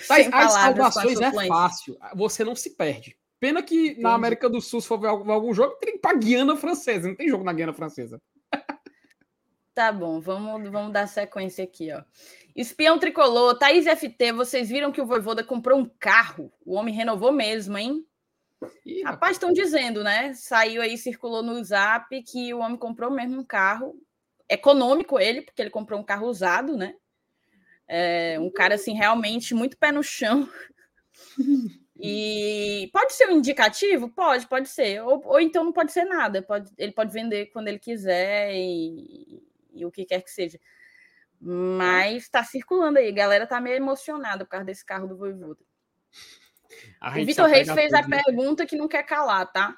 [0.02, 3.16] sem as saudações é fácil, você não se perde.
[3.38, 4.00] Pena que Entendi.
[4.00, 6.56] na América do Sul, se for ver algum, algum jogo, tem que ir pra Guiana
[6.56, 7.08] Francesa.
[7.08, 8.20] Não tem jogo na Guiana Francesa.
[9.74, 12.02] Tá bom, vamos, vamos dar sequência aqui, ó.
[12.54, 16.50] Espião tricolor, Thaís FT, vocês viram que o Voivoda comprou um carro?
[16.64, 18.02] O homem renovou mesmo, hein?
[18.86, 20.32] Ih, rapaz, estão dizendo, né?
[20.32, 23.94] Saiu aí, circulou no zap que o homem comprou mesmo um carro.
[24.48, 26.94] Econômico ele, porque ele comprou um carro usado, né?
[27.88, 30.48] É, um cara, assim, realmente muito pé no chão.
[31.98, 34.10] E pode ser um indicativo?
[34.10, 35.02] Pode, pode ser.
[35.02, 36.42] Ou, ou então não pode ser nada.
[36.42, 40.60] Pode, ele pode vender quando ele quiser e, e o que quer que seja.
[41.40, 45.60] Mas está circulando aí, a galera tá meio emocionada por causa desse carro do Voivoda.
[47.02, 48.22] O Vitor Reis fez a né?
[48.22, 49.76] pergunta que não quer calar, tá?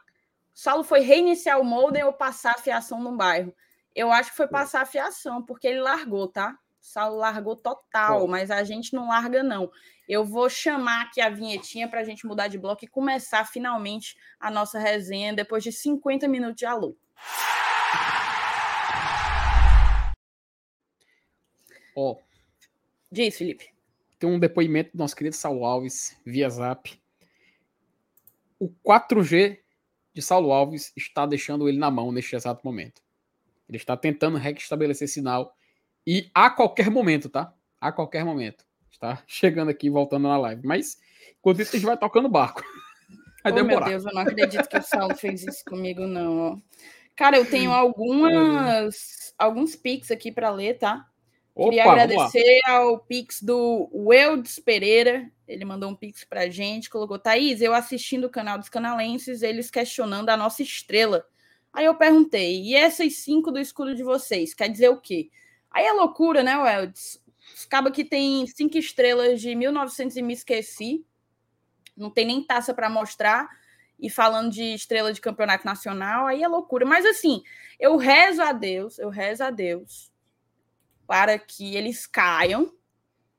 [0.54, 3.54] Saulo foi reiniciar o molden ou passar a fiação no bairro?
[3.94, 6.56] Eu acho que foi passar a fiação, porque ele largou, tá?
[6.88, 8.26] Saulo largou total, Pô.
[8.26, 9.70] mas a gente não larga, não.
[10.08, 14.16] Eu vou chamar aqui a vinhetinha para a gente mudar de bloco e começar finalmente
[14.40, 16.96] a nossa resenha depois de 50 minutos de alô.
[21.94, 22.16] Ó.
[23.12, 23.68] Diz, Felipe.
[24.18, 26.98] Tem um depoimento do nosso querido Saulo Alves via Zap.
[28.58, 29.58] O 4G
[30.14, 33.02] de Saulo Alves está deixando ele na mão neste exato momento.
[33.68, 35.54] Ele está tentando restabelecer sinal
[36.10, 37.52] e a qualquer momento, tá?
[37.78, 38.64] A qualquer momento.
[38.90, 40.66] Está chegando aqui, voltando na live.
[40.66, 40.96] Mas,
[41.38, 42.62] enquanto isso, a gente vai tocando barco.
[43.44, 43.80] Vai oh, demorar.
[43.82, 46.38] meu Deus, eu não acredito que o Saulo fez isso comigo, não.
[46.38, 46.56] Ó.
[47.14, 51.06] Cara, eu tenho algumas, alguns pics aqui para ler, tá?
[51.56, 55.30] Queria Opa, agradecer ao Pix do Weldes Pereira.
[55.46, 59.70] Ele mandou um Pix pra gente, colocou: Thaís, eu assistindo o canal dos canalenses, eles
[59.70, 61.24] questionando a nossa estrela.
[61.72, 64.52] Aí eu perguntei: e essas cinco do escudo de vocês?
[64.52, 65.30] Quer dizer o quê?
[65.70, 67.22] Aí é loucura, né, Weldes?
[67.66, 71.04] Acaba que tem cinco estrelas de 1900 e me esqueci.
[71.96, 73.48] Não tem nem taça para mostrar.
[73.98, 76.86] E falando de estrela de campeonato nacional, aí é loucura.
[76.86, 77.42] Mas assim,
[77.78, 80.12] eu rezo a Deus, eu rezo a Deus
[81.06, 82.72] para que eles caiam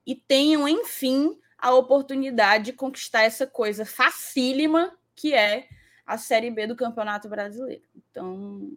[0.05, 5.67] e tenham, enfim, a oportunidade de conquistar essa coisa facílima que é
[6.05, 7.83] a Série B do Campeonato Brasileiro.
[7.93, 8.71] Então,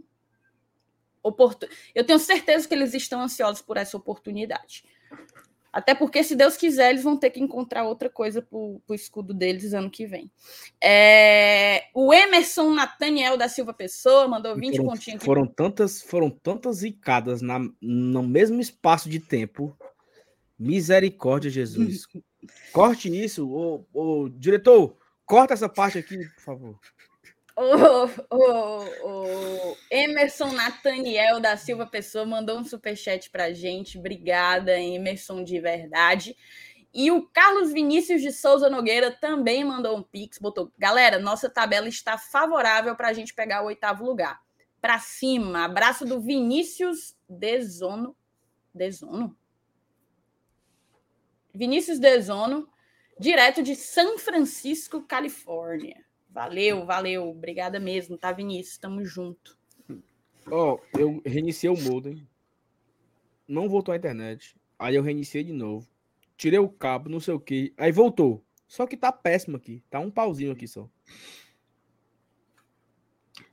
[1.22, 1.66] oportun...
[1.94, 4.84] eu tenho certeza que eles estão ansiosos por essa oportunidade.
[5.72, 9.32] Até porque, se Deus quiser, eles vão ter que encontrar outra coisa para o escudo
[9.32, 10.30] deles ano que vem.
[10.82, 11.84] É...
[11.94, 15.24] O Emerson Nathaniel da Silva Pessoa mandou 20 foram, pontinhos aqui.
[15.24, 19.74] Foram tantas, foram tantas zicadas na, no mesmo espaço de tempo.
[20.58, 22.06] Misericórdia, Jesus.
[22.70, 23.48] Corte isso.
[23.48, 26.78] Ô, ô, diretor, corta essa parte aqui, por favor.
[27.62, 33.96] O, o, o, Emerson Nathaniel da Silva Pessoa mandou um superchat pra gente.
[33.98, 36.36] Obrigada, Emerson, de verdade.
[36.92, 41.86] E o Carlos Vinícius de Souza Nogueira também mandou um pix, botou: "Galera, nossa tabela
[41.86, 44.42] está favorável para a gente pegar o oitavo lugar.
[44.80, 45.64] Para cima.
[45.64, 48.16] Abraço do Vinícius Desono.
[48.74, 49.36] Desono?
[51.54, 52.68] Vinícius Desono,
[53.20, 56.04] direto de São Francisco, Califórnia.
[56.32, 57.28] Valeu, valeu.
[57.28, 58.78] Obrigada mesmo, tá, Vinícius?
[58.78, 59.58] Tamo junto.
[60.50, 62.26] Ó, oh, eu reiniciei o modem.
[63.46, 64.56] Não voltou a internet.
[64.78, 65.86] Aí eu reiniciei de novo.
[66.36, 67.74] Tirei o cabo, não sei o que.
[67.76, 68.42] Aí voltou.
[68.66, 69.84] Só que tá péssimo aqui.
[69.90, 70.88] Tá um pauzinho aqui só.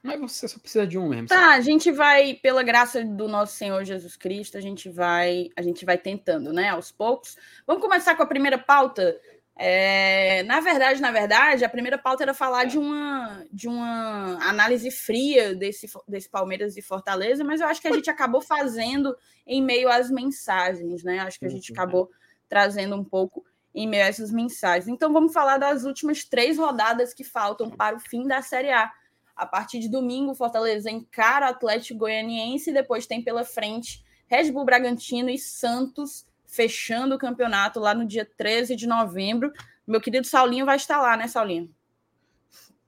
[0.01, 1.27] Mas você só precisa de um mesmo.
[1.27, 5.61] Tá, a gente vai, pela graça do nosso Senhor Jesus Cristo, a gente vai, a
[5.61, 7.37] gente vai tentando, né, aos poucos.
[7.67, 9.19] Vamos começar com a primeira pauta
[9.61, 14.89] É, na verdade, na verdade, a primeira pauta era falar de uma, de uma análise
[14.89, 19.13] fria desse, desse Palmeiras e Fortaleza, mas eu acho que a gente acabou fazendo
[19.45, 21.19] em meio às mensagens, né?
[21.19, 22.09] Acho que a gente acabou
[22.47, 23.43] trazendo um pouco
[23.75, 24.87] em meio a essas mensagens.
[24.87, 28.89] Então vamos falar das últimas três rodadas que faltam para o fim da Série A.
[29.35, 34.53] A partir de domingo, Fortaleza encara o Atlético Goianiense e depois tem pela frente Red
[34.53, 39.53] Bull Bragantino e Santos fechando o campeonato lá no dia 13 de novembro.
[39.85, 41.73] Meu querido Saulinho vai estar lá, né, Saulinho?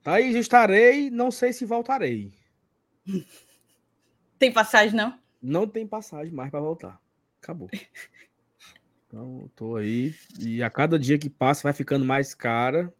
[0.03, 2.34] Aí estarei, não sei se voltarei.
[4.39, 5.20] Tem passagem, não?
[5.39, 6.99] Não tem passagem mais para voltar.
[7.41, 7.70] Acabou.
[9.14, 10.16] Então, tô aí.
[10.39, 12.93] E a cada dia que passa vai ficando mais cara.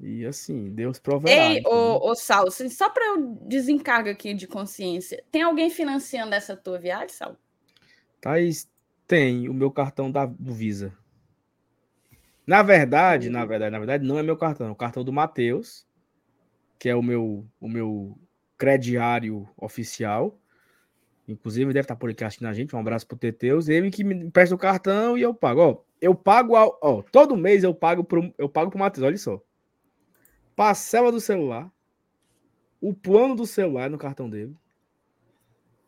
[0.00, 1.32] E assim, Deus proverá.
[1.32, 1.70] Ei, então.
[1.72, 6.76] ô, ô Sal, só para eu desencargo aqui de consciência, tem alguém financiando essa tua
[6.76, 7.36] viagem, Sal?
[8.26, 8.68] Thaís,
[9.06, 10.92] tem o meu cartão da, do Visa.
[12.44, 15.86] Na verdade, na verdade, na verdade, não é meu cartão, é o cartão do Matheus,
[16.76, 18.18] que é o meu, o meu
[18.58, 20.36] crediário oficial.
[21.28, 22.74] Inclusive, deve estar por aqui assistindo a gente.
[22.74, 23.68] Um abraço pro Teteus.
[23.68, 25.60] Ele que me empresta o cartão e eu pago.
[25.60, 29.40] Ó, eu pago, ó, todo mês eu pago pro, eu pago pro Matheus, olha só.
[30.56, 31.70] Parcela do celular,
[32.80, 34.56] o plano do celular no cartão dele,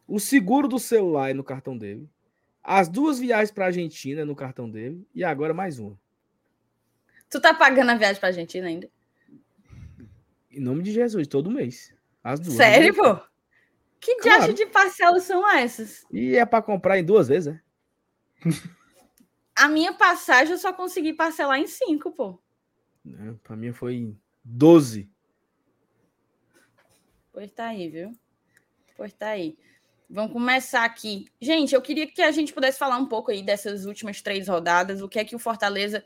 [0.06, 2.08] o seguro do celular no cartão dele,
[2.68, 5.98] as duas viagens para Argentina no cartão dele e agora mais uma.
[7.30, 8.90] Tu tá pagando a viagem para Argentina ainda?
[10.50, 11.94] Em nome de Jesus, todo mês.
[12.22, 12.56] As duas.
[12.56, 13.16] Sério, pô?
[13.98, 14.40] Que claro.
[14.40, 16.04] diacho de parcelas são essas?
[16.12, 17.60] E é para comprar em duas vezes, é?
[19.56, 22.38] a minha passagem eu só consegui parcelar em cinco, pô.
[23.06, 25.10] É, para mim foi em 12.
[27.32, 28.12] Pois tá aí, viu?
[28.94, 29.56] Pois tá aí.
[30.10, 31.26] Vamos começar aqui.
[31.38, 35.02] Gente, eu queria que a gente pudesse falar um pouco aí dessas últimas três rodadas,
[35.02, 36.02] o que é que o Fortaleza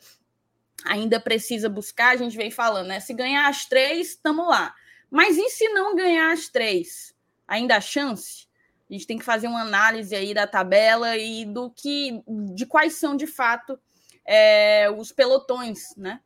[0.84, 2.08] ainda precisa buscar.
[2.08, 2.98] A gente vem falando, né?
[2.98, 4.74] Se ganhar as três, estamos lá.
[5.08, 7.14] Mas e se não ganhar as três?
[7.46, 8.48] Ainda há chance?
[8.90, 12.22] A gente tem que fazer uma análise aí da tabela e do que,
[12.54, 13.78] de quais são de fato
[14.26, 16.20] é, os pelotões, né?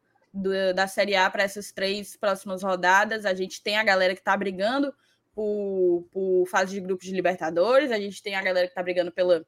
[0.74, 3.26] Da Série A para essas três próximas rodadas.
[3.26, 4.94] A gente tem a galera que está brigando
[5.37, 9.12] por, por fase de grupos de Libertadores, a gente tem a galera que tá brigando
[9.12, 9.47] pela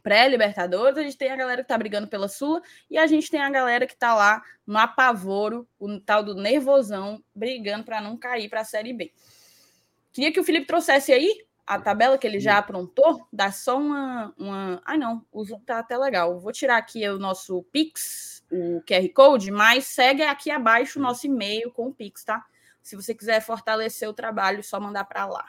[0.00, 3.40] pré-Libertadores, a gente tem a galera que tá brigando pela Sula e a gente tem
[3.40, 8.48] a galera que tá lá no apavoro, o tal do nervosão, brigando para não cair
[8.48, 9.12] para a Série B.
[10.12, 14.32] Queria que o Felipe trouxesse aí a tabela que ele já aprontou, dá só uma.
[14.38, 14.80] uma...
[14.84, 16.38] Ah, não, o Zoom tá até legal.
[16.38, 21.26] Vou tirar aqui o nosso Pix, o QR Code, mas segue aqui abaixo o nosso
[21.26, 22.44] e-mail com o Pix, tá?
[22.82, 25.46] Se você quiser fortalecer o trabalho, é só mandar para lá.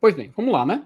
[0.00, 0.84] Pois bem, vamos lá, né?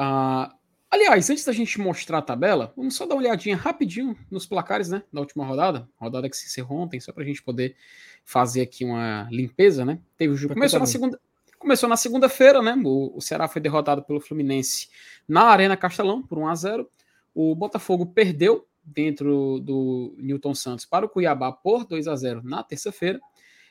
[0.00, 0.50] Uh,
[0.90, 4.88] aliás, antes da gente mostrar a tabela, vamos só dar uma olhadinha rapidinho nos placares,
[4.88, 5.02] né?
[5.12, 7.76] Da última rodada, rodada que se encerrou ontem, só para a gente poder
[8.24, 10.00] fazer aqui uma limpeza, né?
[10.16, 10.54] Teve o jogo.
[10.54, 11.20] Começou na segunda.
[11.58, 12.74] Começou na segunda-feira, né?
[12.84, 14.88] O, o Ceará foi derrotado pelo Fluminense
[15.28, 16.90] na Arena Castelão por 1 a 0
[17.34, 22.62] O Botafogo perdeu dentro do Newton Santos para o Cuiabá por 2 a 0 na
[22.62, 23.20] terça-feira.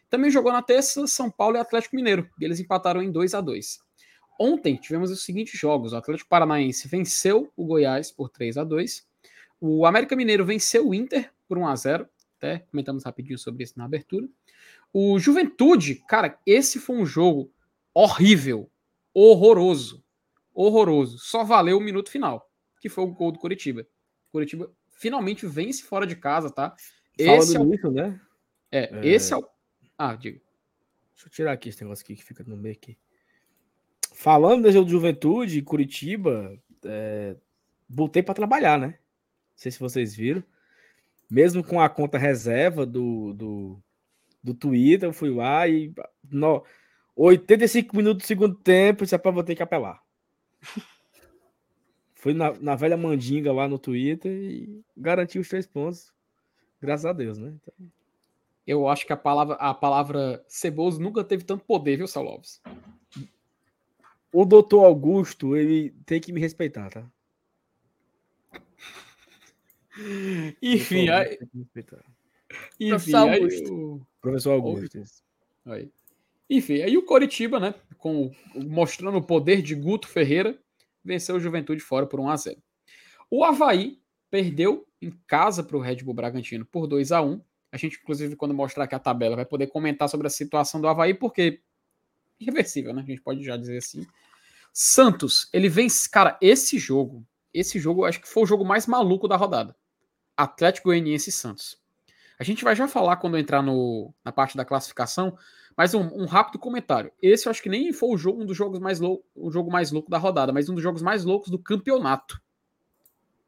[0.10, 3.42] Também jogou na terça São Paulo e Atlético Mineiro, e eles empataram em 2 a
[3.42, 3.80] 2
[4.40, 9.06] Ontem tivemos os seguintes jogos: o Atlético Paranaense venceu o Goiás por 3 a 2
[9.66, 13.76] o América Mineiro venceu o Inter por 1 a 0 até comentamos rapidinho sobre isso
[13.78, 14.28] na abertura.
[14.92, 17.50] O Juventude, cara, esse foi um jogo
[17.94, 18.70] horrível,
[19.14, 20.04] horroroso,
[20.54, 21.18] horroroso.
[21.20, 22.52] Só valeu o minuto final,
[22.82, 23.88] que foi o gol do Curitiba.
[24.34, 24.70] Curitiba
[25.04, 26.74] finalmente vence fora de casa, tá?
[27.18, 27.92] Esse Fala é o...
[27.92, 28.22] né?
[28.72, 29.46] É, é, esse é o.
[29.98, 30.40] Ah, diga.
[31.14, 32.98] Deixa eu tirar aqui esse negócio aqui que fica no meio aqui.
[34.16, 37.36] Falando do Juventude, Curitiba, é...
[37.90, 38.88] voltei para trabalhar, né?
[38.88, 38.96] Não
[39.58, 40.42] sei se vocês viram.
[41.30, 43.84] Mesmo com a conta reserva do, do,
[44.42, 45.94] do Twitter, eu fui lá e.
[46.32, 46.64] No,
[47.14, 50.02] 85 minutos do segundo tempo, isso é para vou ter que apelar.
[52.24, 56.14] Foi na, na velha mandinga lá no Twitter e garantiu os três pontos.
[56.82, 57.54] Graças a Deus, né?
[57.54, 57.74] Então...
[58.66, 62.62] Eu acho que a palavra, a palavra ceboso nunca teve tanto poder, viu, Salobes?
[64.32, 67.06] O doutor Augusto, ele tem que me respeitar, tá?
[70.64, 71.38] Enfim, aí...
[72.80, 73.66] Enfim, Professor Augusto.
[73.66, 74.02] Aí, o...
[74.22, 75.04] Professor Augusto.
[75.66, 75.92] Aí.
[76.50, 80.58] Enfim, aí o Coritiba, né, com, mostrando o poder de Guto Ferreira,
[81.04, 82.64] venceu o Juventude fora por 1 a 0.
[83.30, 84.00] O Havaí
[84.30, 87.42] perdeu em casa para o Red Bull Bragantino por 2 a 1.
[87.72, 90.88] A gente, inclusive, quando mostrar aqui a tabela, vai poder comentar sobre a situação do
[90.88, 91.62] Havaí, porque
[92.40, 93.02] irreversível, né?
[93.02, 94.06] A gente pode já dizer assim.
[94.72, 96.10] Santos, ele vence.
[96.10, 99.76] Cara, esse jogo, esse jogo acho que foi o jogo mais maluco da rodada.
[100.36, 101.78] Atlético Goianiense e Santos.
[102.40, 105.38] A gente vai já falar quando entrar no, na parte da classificação,
[105.76, 107.12] mas um, um, rápido comentário.
[107.22, 109.72] Esse eu acho que nem foi o jogo, um dos jogos mais louco, o jogo
[109.72, 112.42] mais louco da rodada, mas um dos jogos mais loucos do campeonato.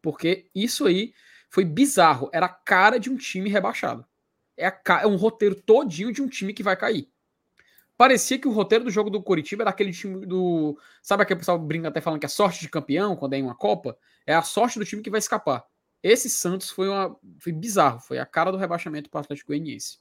[0.02, 1.14] Porque isso aí
[1.50, 2.30] foi bizarro.
[2.34, 4.06] Era a cara de um time rebaixado.
[4.58, 7.10] É, a, é um roteiro todinho de um time que vai cair.
[7.98, 10.78] Parecia que o roteiro do jogo do Curitiba era aquele time do.
[11.02, 13.56] Sabe aquele pessoal brinca até falando que é sorte de campeão quando é em uma
[13.56, 13.98] Copa?
[14.26, 15.66] É a sorte do time que vai escapar.
[16.04, 20.00] Esse Santos foi, uma, foi bizarro, foi a cara do rebaixamento para o Atlético Goianiense.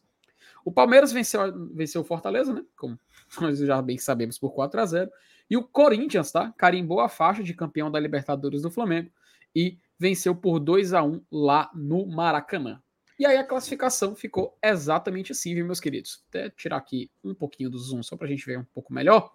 [0.64, 1.40] O Palmeiras venceu,
[1.74, 2.64] venceu o Fortaleza, né?
[2.76, 2.98] Como
[3.40, 5.10] nós já bem sabemos, por 4 a 0
[5.48, 6.52] E o Corinthians, tá?
[6.56, 9.10] Carimbou a faixa de campeão da Libertadores do Flamengo
[9.54, 12.80] e venceu por 2 a 1 lá no Maracanã.
[13.18, 16.24] E aí a classificação ficou exatamente assim, viu, meus queridos?
[16.28, 19.32] Até tirar aqui um pouquinho do zoom só para a gente ver um pouco melhor.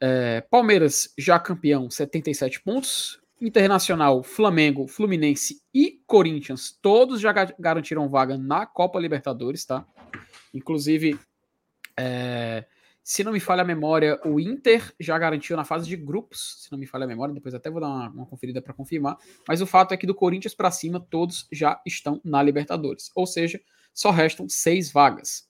[0.00, 3.20] É, Palmeiras já campeão, 77 pontos.
[3.40, 9.84] Internacional, Flamengo, Fluminense e Corinthians, todos já garantiram vaga na Copa Libertadores, tá?
[10.52, 11.18] Inclusive,
[11.96, 12.64] é,
[13.04, 16.72] se não me falha a memória, o Inter já garantiu na fase de grupos, se
[16.72, 19.16] não me falha a memória, depois até vou dar uma, uma conferida para confirmar.
[19.46, 23.10] Mas o fato é que do Corinthians para cima, todos já estão na Libertadores.
[23.14, 23.60] Ou seja,
[23.92, 25.48] só restam seis vagas.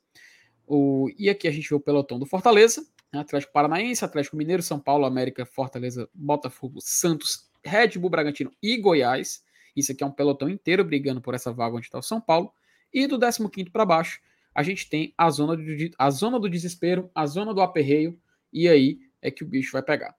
[0.67, 4.63] O, e aqui a gente vê o pelotão do Fortaleza, né, Atlético Paranaense, Atlético Mineiro,
[4.63, 9.45] São Paulo, América, Fortaleza, Botafogo, Santos, Red Bull Bragantino e Goiás.
[9.77, 12.53] Isso aqui é um pelotão inteiro brigando por essa vaga onde está o São Paulo.
[12.93, 14.21] E do 15 para baixo,
[14.55, 15.65] a gente tem a zona, do,
[15.99, 18.19] a zona do desespero, a zona do aperreio,
[18.53, 20.15] e aí é que o bicho vai pegar.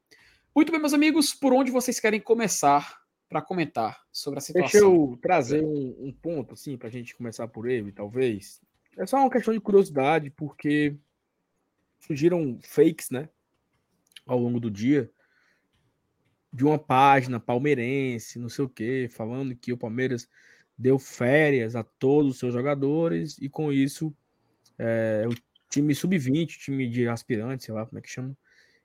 [0.55, 4.71] Muito bem, meus amigos, por onde vocês querem começar para comentar sobre a situação?
[4.71, 8.61] Deixa eu trazer um, um ponto, assim, para a gente começar por ele, talvez.
[8.97, 10.95] É só uma questão de curiosidade, porque
[11.99, 13.29] surgiram fakes, né,
[14.25, 15.11] ao longo do dia,
[16.51, 20.29] de uma página palmeirense, não sei o quê, falando que o Palmeiras
[20.77, 24.15] deu férias a todos os seus jogadores e com isso
[24.77, 25.33] é, o
[25.69, 28.35] time sub-20, time de aspirantes, sei lá como é que chama,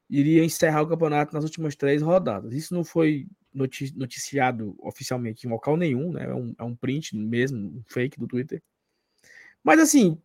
[0.09, 2.55] iria encerrar o campeonato nas últimas três rodadas.
[2.55, 6.24] Isso não foi noticiado oficialmente em local nenhum, né?
[6.24, 8.62] É um, é um print mesmo, um fake do Twitter.
[9.62, 10.20] Mas assim,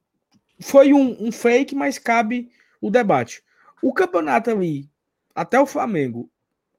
[0.61, 2.49] foi um, um fake, mas cabe
[2.79, 3.43] o debate.
[3.81, 4.89] O campeonato ali,
[5.35, 6.29] até o Flamengo,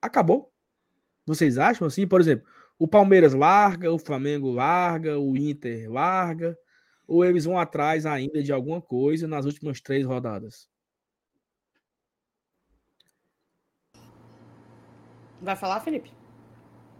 [0.00, 0.50] acabou?
[1.26, 2.06] Vocês acham assim?
[2.06, 2.46] Por exemplo,
[2.78, 6.56] o Palmeiras larga, o Flamengo larga, o Inter larga,
[7.06, 10.68] ou eles vão atrás ainda de alguma coisa nas últimas três rodadas?
[15.40, 16.10] Vai falar, Felipe?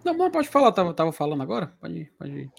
[0.05, 1.75] Não, não pode falar, tava, tava falando agora?
[1.81, 2.53] Pode ir, pode ir.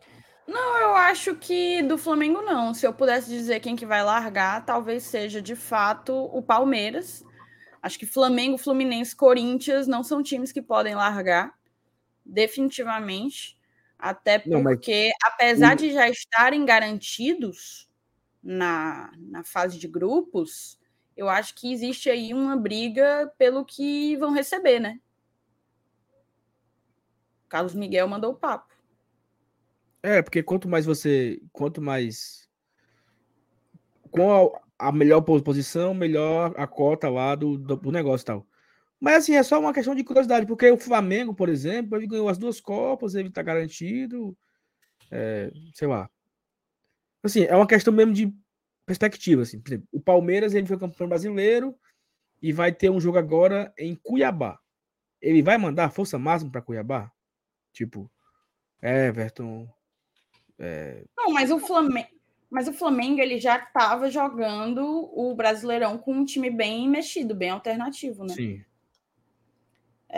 [0.48, 2.74] Não, eu acho que do Flamengo não.
[2.74, 7.24] Se eu pudesse dizer quem que vai largar, talvez seja de fato o Palmeiras.
[7.82, 11.54] Acho que Flamengo, Fluminense, Corinthians não são times que podem largar,
[12.26, 13.55] definitivamente.
[13.98, 17.90] Até porque, não, apesar de já estarem garantidos
[18.44, 20.78] na, na fase de grupos,
[21.16, 25.00] eu acho que existe aí uma briga pelo que vão receber, né?
[27.48, 28.74] Carlos Miguel mandou o papo.
[30.04, 31.42] É, porque quanto mais você.
[31.52, 32.50] Quanto mais.
[34.12, 38.48] Com a, a melhor posição, melhor a cota lá do, do, do negócio e tal.
[39.06, 42.28] Mas assim, é só uma questão de curiosidade, porque o Flamengo, por exemplo, ele ganhou
[42.28, 44.36] as duas Copas, ele está garantido.
[45.12, 46.10] É, sei lá.
[47.22, 48.34] Assim, é uma questão mesmo de
[48.84, 49.44] perspectiva.
[49.44, 49.62] Assim.
[49.62, 51.78] Por exemplo, o Palmeiras ele foi campeão brasileiro
[52.42, 54.58] e vai ter um jogo agora em Cuiabá.
[55.22, 57.12] Ele vai mandar força máxima para Cuiabá?
[57.74, 58.10] Tipo,
[58.82, 59.70] Everton.
[60.58, 61.04] É...
[61.16, 62.10] Não, mas o Flamengo.
[62.50, 64.84] Mas o Flamengo ele já estava jogando
[65.14, 68.34] o Brasileirão com um time bem mexido, bem alternativo, né?
[68.34, 68.66] Sim.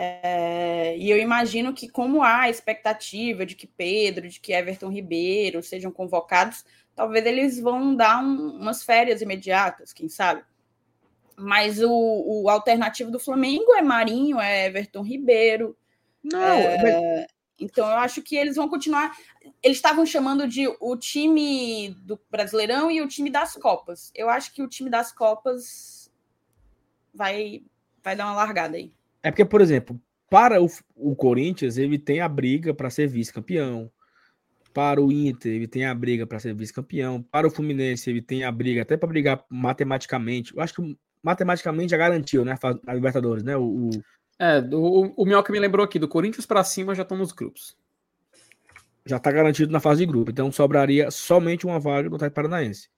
[0.00, 4.90] É, e eu imagino que, como há a expectativa de que Pedro, de que Everton
[4.90, 10.44] Ribeiro sejam convocados, talvez eles vão dar um, umas férias imediatas, quem sabe.
[11.36, 15.76] Mas o, o, alternativo do Flamengo é Marinho, é Everton Ribeiro.
[16.22, 17.26] Não, é, mas...
[17.58, 19.16] Então eu acho que eles vão continuar.
[19.60, 24.12] Eles estavam chamando de o time do Brasileirão e o time das Copas.
[24.14, 26.08] Eu acho que o time das Copas
[27.12, 27.64] vai,
[28.00, 28.92] vai dar uma largada aí.
[29.22, 30.00] É porque, por exemplo,
[30.30, 33.90] para o, o Corinthians, ele tem a briga para ser vice-campeão.
[34.72, 37.22] Para o Inter, ele tem a briga para ser vice-campeão.
[37.22, 40.54] Para o Fluminense, ele tem a briga até para brigar matematicamente.
[40.54, 42.54] Eu acho que matematicamente já garantiu, né?
[42.86, 43.56] A Libertadores, né?
[43.56, 43.90] O, o...
[44.38, 47.76] É, o, o Mioca me lembrou aqui, do Corinthians para cima já estão nos grupos.
[49.04, 50.30] Já está garantido na fase de grupo.
[50.30, 52.88] Então sobraria somente uma vaga do Atlético Paranaense.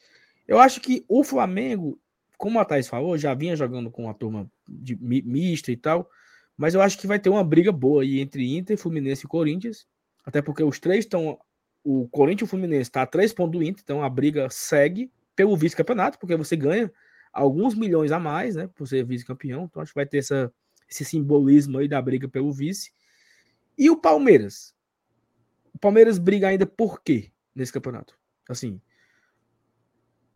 [0.46, 1.98] Eu acho que o Flamengo,
[2.40, 6.08] como a Thais falou, já vinha jogando com a turma de mista e tal
[6.56, 9.86] Mas eu acho que vai ter uma briga boa aí entre Inter, Fluminense e Corinthians.
[10.24, 11.38] Até porque os três estão.
[11.84, 15.12] O Corinthians e o Fluminense está a três pontos do Inter, então a briga segue
[15.36, 16.90] pelo vice-campeonato, porque você ganha
[17.30, 18.70] alguns milhões a mais, né?
[18.74, 19.64] Por ser vice-campeão.
[19.64, 20.50] Então acho que vai ter essa,
[20.88, 22.90] esse simbolismo aí da briga pelo vice.
[23.76, 24.74] E o Palmeiras?
[25.74, 28.18] O Palmeiras briga ainda por quê nesse campeonato?
[28.48, 28.80] Assim,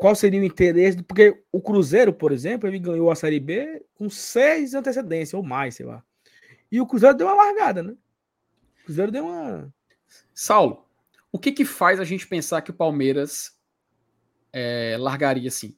[0.05, 1.03] qual seria o interesse?
[1.03, 5.77] Porque o Cruzeiro, por exemplo, ele ganhou a Série B com seis antecedências ou mais,
[5.77, 6.05] sei lá.
[6.71, 7.93] E o Cruzeiro deu uma largada, né?
[7.93, 9.73] O Cruzeiro deu uma.
[10.35, 10.85] Saulo,
[11.33, 13.59] o que que faz a gente pensar que o Palmeiras
[14.53, 15.75] é, largaria assim?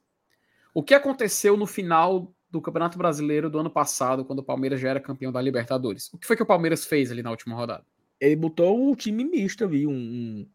[0.75, 4.89] O que aconteceu no final do Campeonato Brasileiro do ano passado, quando o Palmeiras já
[4.89, 6.13] era campeão da Libertadores?
[6.13, 7.87] O que foi que o Palmeiras fez ali na última rodada?
[8.21, 10.49] Ele botou um time misto ali, um,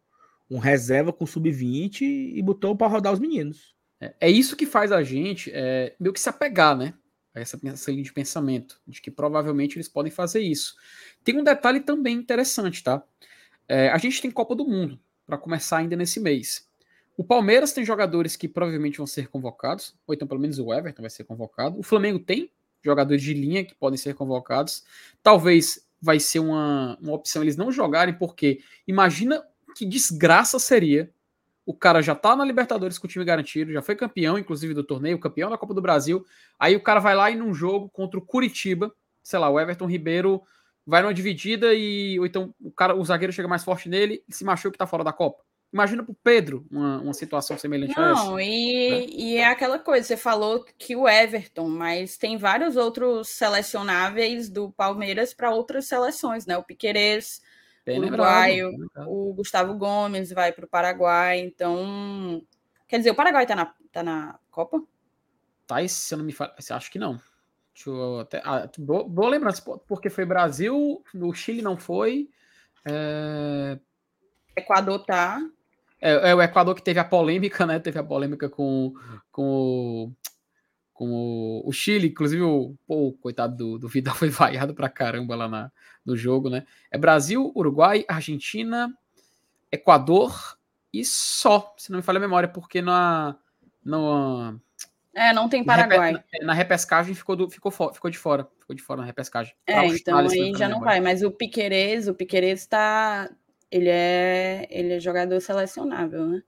[0.54, 3.74] um, reserva com sub-20 e botou para rodar os meninos.
[4.00, 6.94] É, é, isso que faz a gente é, meio que se apegar, né?
[7.34, 10.74] A essa, essa linha de pensamento, de que provavelmente eles podem fazer isso.
[11.24, 13.02] Tem um detalhe também interessante, tá?
[13.68, 16.68] É, a gente tem Copa do Mundo para começar ainda nesse mês.
[17.16, 21.02] O Palmeiras tem jogadores que provavelmente vão ser convocados, ou então pelo menos o Everton
[21.02, 21.78] vai ser convocado.
[21.78, 22.50] O Flamengo tem
[22.82, 24.84] jogadores de linha que podem ser convocados.
[25.22, 29.42] Talvez vai ser uma, uma opção eles não jogarem, porque imagina
[29.74, 31.10] que desgraça seria
[31.64, 34.82] o cara já tá na Libertadores com o time garantido, já foi campeão, inclusive, do
[34.82, 36.24] torneio, campeão da Copa do Brasil.
[36.58, 38.92] Aí o cara vai lá e num jogo contra o Curitiba,
[39.22, 40.42] sei lá, o Everton Ribeiro
[40.84, 44.34] vai numa dividida e ou então o cara, o zagueiro chega mais forte nele e
[44.34, 45.42] se machuca que tá fora da Copa.
[45.72, 48.24] Imagina pro Pedro uma, uma situação semelhante Não, a essa.
[48.24, 49.06] Não, e, né?
[49.08, 54.70] e é aquela coisa, você falou que o Everton, mas tem vários outros selecionáveis do
[54.72, 56.58] Palmeiras para outras seleções, né?
[56.58, 57.40] O Piquerez,
[57.84, 58.70] Bem uruguaio,
[59.06, 62.42] o Gustavo Gomes vai para o Paraguai, então.
[62.86, 64.82] Quer dizer, o Paraguai está na, tá na Copa?
[65.66, 66.52] Tá, se eu não me falo.
[66.70, 67.20] Acho que não.
[67.74, 68.40] Deixa eu até.
[68.44, 72.28] Ah, boa, boa lembrança, porque foi Brasil, no Chile não foi.
[72.84, 73.78] É...
[74.56, 75.40] Equador tá.
[76.00, 77.78] É, é, o Equador que teve a polêmica, né?
[77.78, 78.92] Teve a polêmica com,
[79.30, 80.12] com
[80.92, 85.48] com o, Chile, inclusive o, pô, coitado do, do Vidal foi vaiado pra caramba lá
[85.48, 85.72] na,
[86.04, 86.64] no jogo, né?
[86.90, 88.92] É Brasil, Uruguai, Argentina,
[89.70, 90.58] Equador
[90.92, 93.36] e só, se não me falha a memória, porque na.
[93.84, 94.54] na
[95.14, 96.22] é, não tem Paraguai.
[96.42, 98.48] Na repescagem ficou, do, ficou, ficou de fora.
[98.60, 99.54] Ficou de fora na repescagem.
[99.66, 101.00] É, então aí já não vai.
[101.00, 103.30] Mas o Piquerez, o Piquerez tá.
[103.70, 106.42] Ele é, ele é jogador selecionável, né?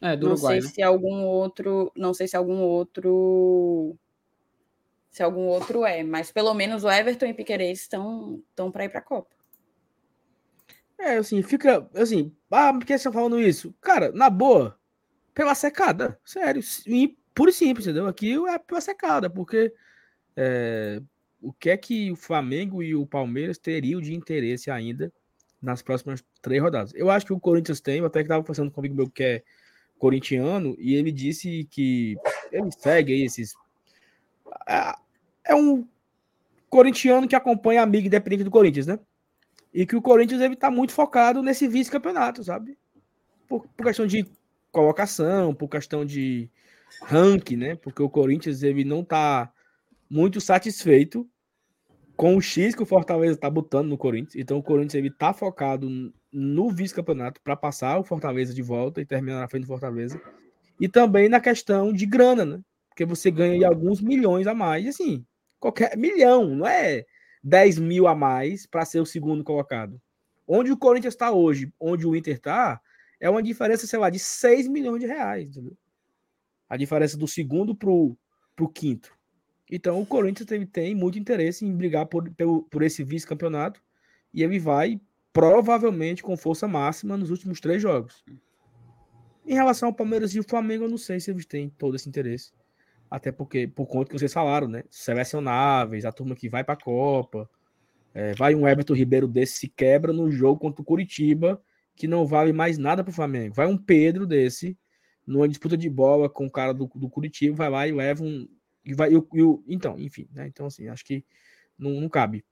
[0.00, 0.74] É, do não Uruguai, sei né?
[0.74, 3.96] se algum outro, não sei se algum outro
[5.10, 8.88] se algum outro é, mas pelo menos o Everton e Piquerez estão estão para ir
[8.88, 9.34] para a Copa.
[10.98, 13.74] É, assim, fica assim, ah, por que você tá falando isso?
[13.80, 14.78] Cara, na boa,
[15.32, 18.08] pela secada, sério, e puro e simples, entendeu?
[18.08, 19.72] Aqui é pela secada, porque
[20.36, 21.00] é,
[21.40, 25.12] o que é que o Flamengo e o Palmeiras teriam de interesse ainda
[25.62, 26.92] nas próximas três rodadas?
[26.94, 29.42] Eu acho que o Corinthians tem, até que tava conversando comigo meu que é
[29.98, 32.16] corintiano e ele disse que
[32.52, 33.54] ele segue aí esses.
[35.44, 35.86] É um
[36.68, 38.98] corintiano que acompanha a amiga independente do Corinthians, né?
[39.72, 42.78] E que o Corinthians deve estar muito focado nesse vice-campeonato, sabe?
[43.46, 44.26] Por, por, questão de
[44.70, 46.50] colocação, por questão de
[47.02, 47.76] ranking, né?
[47.76, 49.52] Porque o Corinthians ele não está
[50.10, 51.28] muito satisfeito
[52.18, 54.34] com o X que o Fortaleza está botando no Corinthians.
[54.34, 55.88] Então o Corinthians ele tá focado
[56.32, 60.20] no vice-campeonato para passar o Fortaleza de volta e terminar na frente do Fortaleza.
[60.80, 62.60] E também na questão de grana, né?
[62.88, 65.24] Porque você ganha alguns milhões a mais, assim,
[65.60, 67.04] qualquer milhão, não é
[67.44, 70.02] 10 mil a mais para ser o segundo colocado.
[70.44, 72.80] Onde o Corinthians está hoje, onde o Inter está,
[73.20, 75.76] é uma diferença, sei lá, de 6 milhões de reais, entendeu?
[76.68, 79.16] A diferença do segundo para o quinto.
[79.70, 83.82] Então o Corinthians tem, tem muito interesse em brigar por, por, por esse vice-campeonato
[84.32, 85.00] e ele vai
[85.32, 88.24] provavelmente com força máxima nos últimos três jogos.
[89.46, 92.08] Em relação ao Palmeiras e o Flamengo, eu não sei se eles têm todo esse
[92.08, 92.52] interesse.
[93.10, 94.84] Até porque, por conta que vocês falaram, né?
[94.90, 97.48] Selecionáveis, a turma que vai para a Copa.
[98.12, 101.62] É, vai um Everton Ribeiro desse se quebra no jogo contra o Curitiba,
[101.94, 103.54] que não vale mais nada para o Flamengo.
[103.54, 104.76] Vai um Pedro desse,
[105.26, 108.46] numa disputa de bola com o cara do, do Curitiba, vai lá e leva um.
[108.88, 110.46] E vai, e, e, então, enfim, né?
[110.46, 111.24] Então, assim, acho que
[111.78, 112.44] não, não cabe.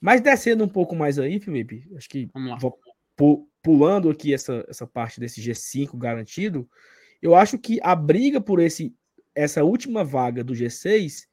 [0.00, 5.18] Mas descendo um pouco mais aí, Felipe, acho que vou pulando aqui essa, essa parte
[5.18, 6.68] desse G5 garantido,
[7.22, 8.94] eu acho que a briga por esse
[9.34, 11.26] essa última vaga do G6,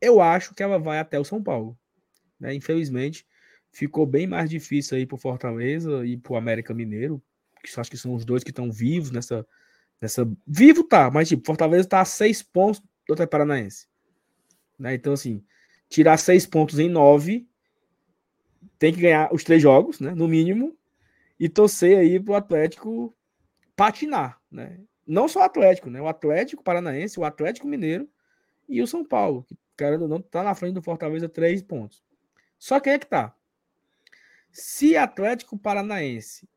[0.00, 1.78] eu acho que ela vai até o São Paulo.
[2.38, 2.54] Né?
[2.54, 3.26] Infelizmente,
[3.72, 7.22] ficou bem mais difícil aí para o Fortaleza e para o América Mineiro,
[7.62, 9.46] que acho que são os dois que estão vivos nessa,
[10.00, 10.28] nessa.
[10.46, 13.86] Vivo tá, mas tipo, Fortaleza está a seis pontos do Atlético Paranaense.
[14.78, 14.94] Né?
[14.94, 15.44] Então, assim,
[15.88, 17.46] tirar seis pontos em nove
[18.78, 20.14] tem que ganhar os três jogos, né?
[20.14, 20.76] No mínimo,
[21.38, 23.14] e torcer aí pro Atlético
[23.74, 24.80] patinar, né?
[25.06, 26.00] Não só o Atlético, né?
[26.00, 28.08] O Atlético Paranaense, o Atlético Mineiro
[28.68, 32.02] e o São Paulo, que, querendo ou não, tá na frente do Fortaleza três pontos.
[32.58, 33.34] Só que é que tá.
[34.50, 36.48] Se Atlético Paranaense,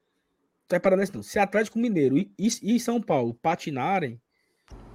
[0.71, 4.21] é Paranaense não, se Atlético Mineiro e, e, e São Paulo patinarem,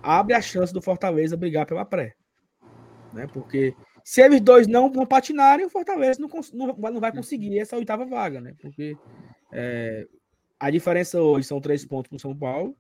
[0.03, 2.17] abre a chance do Fortaleza brigar pela pré.
[3.15, 3.27] Né?
[3.29, 7.77] Porque se eles dois não, não patinarem, o Fortaleza não, não, não vai conseguir essa
[7.77, 8.55] oitava vaga, né?
[8.61, 8.97] Porque
[9.51, 10.07] é,
[10.59, 12.77] a diferença hoje são três pontos para o São Paulo.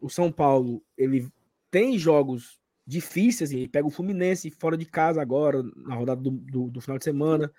[0.00, 1.28] O São Paulo ele
[1.70, 6.30] tem jogos difíceis, assim, ele pega o Fluminense fora de casa agora, na rodada do,
[6.30, 7.50] do, do, final de semana.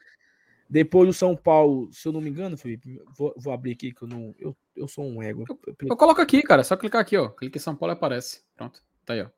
[0.69, 4.03] Depois o São Paulo, se eu não me engano, Felipe, vou, vou abrir aqui que
[4.03, 4.33] eu não.
[4.39, 5.43] Eu, eu sou um ego.
[5.49, 7.29] Eu, eu, coloco aqui, cara, é só clicar aqui, ó.
[7.29, 8.41] Clique em São Paulo e aparece.
[8.55, 9.29] Pronto, tá aí, ó.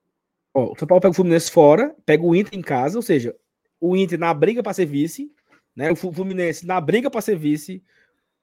[0.55, 0.71] Ó.
[0.71, 3.35] O São Paulo pega o Fluminense fora, pega o Inter em casa, ou seja,
[3.79, 5.31] o Inter na briga para ser vice,
[5.75, 5.91] né?
[5.91, 7.83] O Fluminense na briga para ser vice,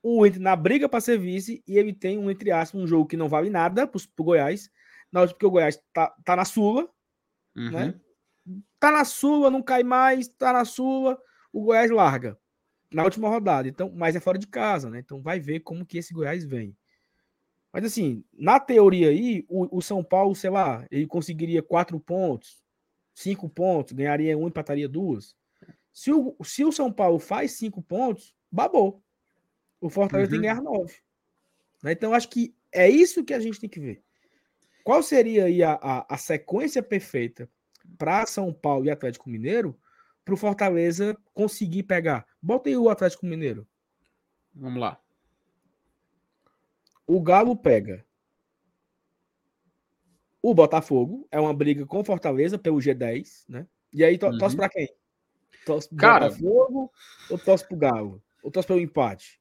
[0.03, 3.07] o Inter na briga para ser vice e ele tem um, entre aspas, um jogo
[3.07, 4.71] que não vale nada pro, pro Goiás.
[5.11, 6.89] Na porque o Goiás tá, tá na Sula,
[7.55, 7.65] né?
[7.65, 7.71] uhum.
[7.71, 7.95] né?
[8.79, 11.19] Tá na Sula, não cai mais, tá na Sula,
[11.53, 12.39] o Goiás larga
[12.93, 13.69] na última rodada.
[13.69, 14.99] Então, mas é fora de casa, né?
[14.99, 16.77] Então vai ver como que esse Goiás vem.
[17.73, 22.63] Mas assim, na teoria aí, o, o São Paulo, sei lá, ele conseguiria quatro pontos,
[23.15, 25.35] cinco pontos, ganharia um, empataria duas.
[25.93, 29.03] Se o, se o São Paulo faz cinco pontos, babou
[29.83, 30.41] o Fortaleza uhum.
[30.41, 30.55] tem que uhum.
[30.55, 30.95] ganhar nove.
[31.83, 31.93] Né?
[31.93, 34.03] Então, acho que é isso que a gente tem que ver.
[34.85, 37.51] Qual seria aí a, a, a sequência perfeita
[37.99, 39.79] para São Paulo e Atlético Mineiro
[40.25, 42.25] para o Fortaleza conseguir pegar?
[42.41, 43.67] Bota aí o Atlético Mineiro.
[44.55, 45.01] Vamos lá.
[47.07, 48.05] O Galo pega
[50.43, 53.67] o Botafogo, é uma briga com Fortaleza pelo G10, né?
[53.93, 54.39] E aí to uhum.
[54.39, 54.89] torce para quem?
[55.65, 56.93] Torce pro Cara, Botafogo
[57.31, 58.23] ou torce pro Galo?
[58.43, 59.41] Ou torce pelo empate?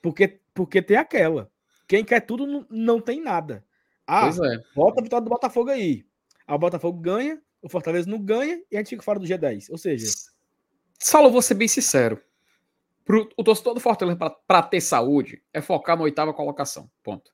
[0.00, 1.50] Porque, porque tem aquela.
[1.86, 3.64] Quem quer tudo não, tem nada.
[4.06, 4.62] Ah, pois é.
[4.74, 6.06] bota a vitória do Botafogo aí.
[6.46, 9.70] Aí o Botafogo ganha, o Fortaleza não ganha e a gente fica fora do G10.
[9.70, 10.06] Ou seja.
[10.98, 12.22] Saulo, vou ser bem sincero.
[13.08, 16.90] Pro, o torcedor do Fortaleza, para ter saúde, é focar na oitava colocação.
[17.02, 17.32] Ponto.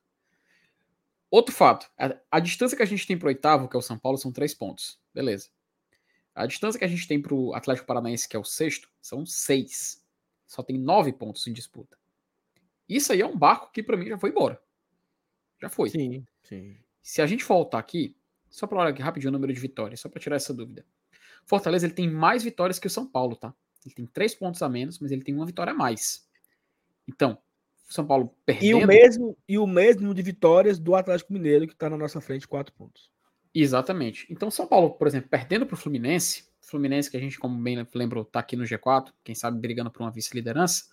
[1.29, 3.81] Outro fato: a, a distância que a gente tem para o oitavo, que é o
[3.81, 4.97] São Paulo, são três pontos.
[5.13, 5.49] Beleza.
[6.33, 9.25] A distância que a gente tem para o Atlético Paranaense, que é o sexto, são
[9.25, 10.01] seis.
[10.47, 11.97] Só tem nove pontos em disputa.
[12.87, 14.57] Isso aí é um barco que para mim já foi embora.
[15.61, 15.89] Já foi.
[15.89, 16.77] Sim, sim.
[17.01, 18.15] Se a gente voltar aqui,
[18.49, 20.85] só para olhar aqui rapidinho o número de vitórias, só para tirar essa dúvida.
[21.45, 23.53] Fortaleza ele tem mais vitórias que o São Paulo, tá?
[23.85, 26.27] Ele tem três pontos a menos, mas ele tem uma vitória a mais.
[27.07, 27.37] Então,
[27.87, 28.65] São Paulo perdendo.
[28.65, 32.19] E o mesmo, e o mesmo de vitórias do Atlético Mineiro, que está na nossa
[32.19, 33.09] frente, quatro pontos.
[33.53, 34.27] Exatamente.
[34.29, 37.87] Então, São Paulo, por exemplo, perdendo para o Fluminense, Fluminense, que a gente, como bem
[37.93, 40.85] lembro, está aqui no G4, quem sabe brigando por uma vice-liderança.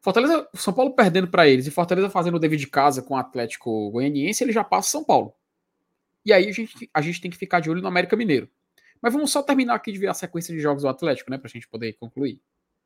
[0.00, 3.16] Fortaleza, São Paulo perdendo para eles e Fortaleza fazendo o dever de casa com o
[3.16, 5.34] Atlético Goianiense, ele já passa São Paulo.
[6.24, 8.48] E aí a gente, a gente tem que ficar de olho no América Mineiro.
[9.00, 11.38] Mas vamos só terminar aqui de ver a sequência de jogos do Atlético, né?
[11.38, 12.42] Pra gente poder concluir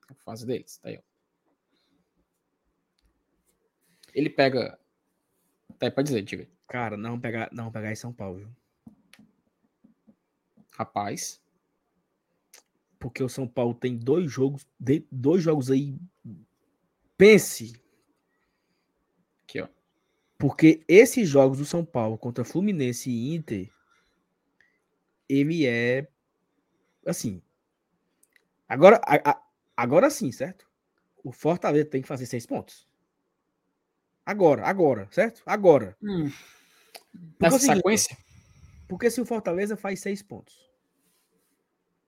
[0.09, 0.79] a fase deles.
[0.79, 1.03] Tá aí, ó.
[4.15, 4.79] Ele pega.
[5.79, 6.49] Tá aí pra dizer, diga.
[6.69, 8.49] Cara, não pegar, não pegar em São Paulo, viu?
[10.71, 11.43] Rapaz.
[12.99, 14.67] Porque o São Paulo tem dois jogos,
[15.11, 15.99] dois jogos aí
[17.19, 17.75] pense.
[19.43, 19.69] Aqui, ó.
[20.39, 23.71] Porque esses jogos do São Paulo contra Fluminense e Inter,
[25.29, 26.07] ele é
[27.07, 27.43] assim.
[28.69, 29.43] Agora, a, a,
[29.77, 30.69] agora sim, certo?
[31.23, 32.89] O Fortaleza tem que fazer seis pontos.
[34.25, 35.43] Agora, agora, certo?
[35.45, 35.97] Agora.
[36.03, 36.31] Hum.
[37.41, 38.17] Nessa seguinte, sequência?
[38.89, 40.71] Porque se o Fortaleza faz seis pontos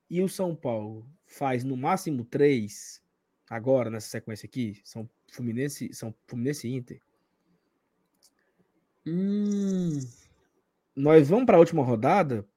[0.09, 3.01] e o São Paulo faz no máximo três,
[3.49, 7.01] agora nessa sequência aqui, são Fluminense, são Fluminense e Inter.
[9.05, 9.99] Hum.
[10.95, 12.47] Nós vamos para a última rodada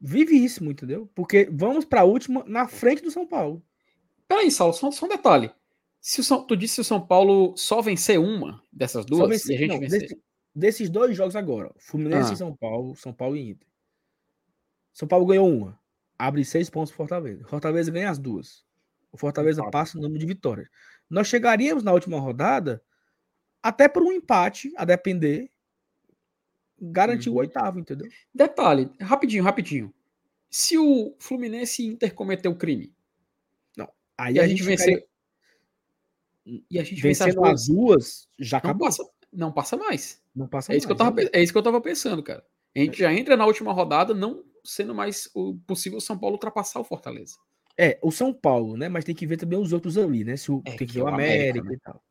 [0.00, 1.10] vivíssimo, entendeu?
[1.14, 3.62] Porque vamos para a última na frente do São Paulo.
[4.28, 5.50] Peraí, Saulo, só, só um detalhe.
[6.00, 9.56] Se o São, tu disse que o São Paulo só vencer uma dessas duas, vencer,
[9.56, 10.00] a gente não, vencer.
[10.00, 10.22] Desse,
[10.54, 12.34] desses dois jogos agora, Fluminense ah.
[12.34, 13.68] e São Paulo, São Paulo e Inter.
[14.92, 15.78] São Paulo ganhou uma,
[16.18, 17.46] abre seis pontos para Fortaleza.
[17.48, 18.64] Fortaleza ganha as duas.
[19.10, 20.68] O Fortaleza passa o número de vitórias.
[21.08, 22.82] Nós chegaríamos na última rodada
[23.62, 25.48] até por um empate, a depender,
[26.90, 27.36] garantir uhum.
[27.36, 28.08] o oitavo, entendeu?
[28.34, 29.92] Detalhe, rapidinho, rapidinho.
[30.50, 32.94] Se o Fluminense Inter cometeu crime,
[33.76, 35.02] não, aí a, a, gente, venceu.
[36.46, 38.86] E a gente vencendo as duas, já não acabou.
[38.86, 40.22] Passa, não passa mais.
[40.34, 40.78] Não passa é mais.
[40.78, 42.44] Isso que eu tava, é isso que eu tava pensando, cara.
[42.76, 43.06] A gente é.
[43.06, 47.36] já entra na última rodada não sendo mais o possível São Paulo ultrapassar o Fortaleza.
[47.76, 48.88] É, o São Paulo, né?
[48.88, 50.36] Mas tem que ver também os outros ali, né?
[50.36, 51.74] Se o, É, tem que ver é o o América, América né?
[51.74, 52.02] e tal.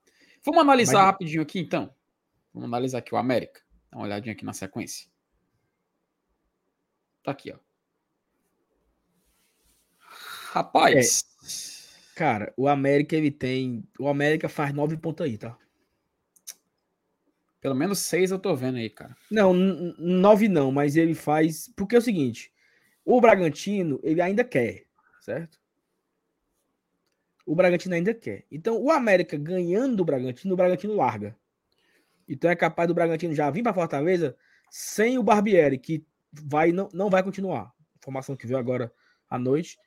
[0.45, 1.93] Vamos analisar Mas- rapidinho aqui, então.
[2.53, 3.61] Vamos analisar aqui o América.
[3.93, 5.07] Dá uma olhadinha aqui na sequência.
[7.23, 7.59] Tá aqui, ó.
[10.51, 11.23] Rapaz.
[12.15, 13.87] Cara, o América ele tem.
[13.99, 15.55] O América faz nove pontos aí, tá?
[17.61, 19.15] Pelo menos seis eu tô vendo aí, cara.
[19.29, 21.71] Não, nove não, mas ele faz.
[21.75, 22.51] Porque é o seguinte:
[23.05, 24.87] o Bragantino, ele ainda quer,
[25.21, 25.61] certo?
[27.45, 28.47] O Bragantino ainda quer.
[28.51, 31.37] Então, o América ganhando do Bragantino, o Bragantino larga.
[32.27, 34.35] Então, é capaz do Bragantino já vir para Fortaleza
[34.69, 37.71] sem o Barbieri, que vai não, não vai continuar.
[37.97, 38.91] Informação que veio agora
[39.29, 39.77] à noite,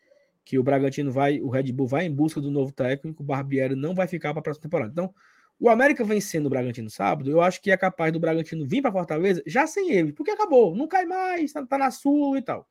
[0.45, 3.75] que o Bragantino vai, o Red Bull vai em busca do novo técnico, o Barbieri
[3.75, 4.93] não vai ficar para a próxima temporada.
[4.93, 5.13] Então,
[5.59, 8.93] o América vencendo o Bragantino sábado, eu acho que é capaz do Bragantino vir para
[8.93, 12.69] Fortaleza já sem ele, porque acabou, não cai mais, tá, tá na sul e tal.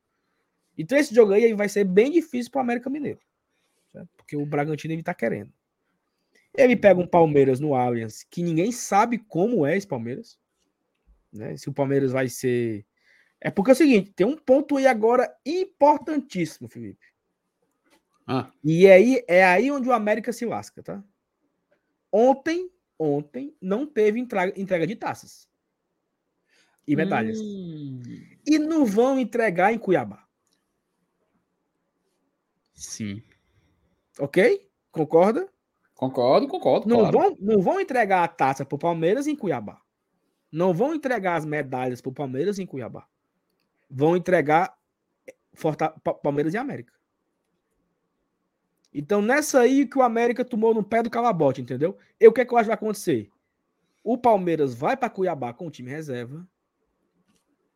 [0.78, 3.20] Então esse jogo aí vai ser bem difícil para o América Mineiro,
[3.92, 4.10] certo?
[4.16, 5.52] porque o Bragantino ele tá querendo.
[6.58, 10.40] Ele pega um Palmeiras no Allianz, que ninguém sabe como é esse Palmeiras,
[11.32, 11.56] né?
[11.58, 12.86] Se o Palmeiras vai ser
[13.46, 17.06] é porque é o seguinte, tem um ponto aí agora importantíssimo, Felipe.
[18.28, 21.04] Ah, E aí é aí onde o América se lasca, tá?
[22.12, 25.48] Ontem, ontem não teve entrega, entrega de taças
[26.88, 27.40] e medalhas.
[27.40, 28.02] hum,
[28.48, 30.28] E não vão entregar em Cuiabá,
[32.74, 33.22] sim.
[34.18, 34.68] ok?
[34.92, 35.48] Concorda?
[35.96, 36.88] Concordo, concordo.
[36.88, 37.18] Não, claro.
[37.18, 39.82] vão, não vão entregar a taça pro Palmeiras em Cuiabá.
[40.52, 43.08] Não vão entregar as medalhas pro Palmeiras em Cuiabá.
[43.90, 44.78] Vão entregar
[45.54, 46.94] Forta- Pa- Palmeiras e América.
[48.94, 51.98] Então, nessa aí que o América tomou no pé do calabote, entendeu?
[52.20, 53.30] E o que, é que eu acho que vai acontecer?
[54.04, 56.48] O Palmeiras vai para Cuiabá com o time reserva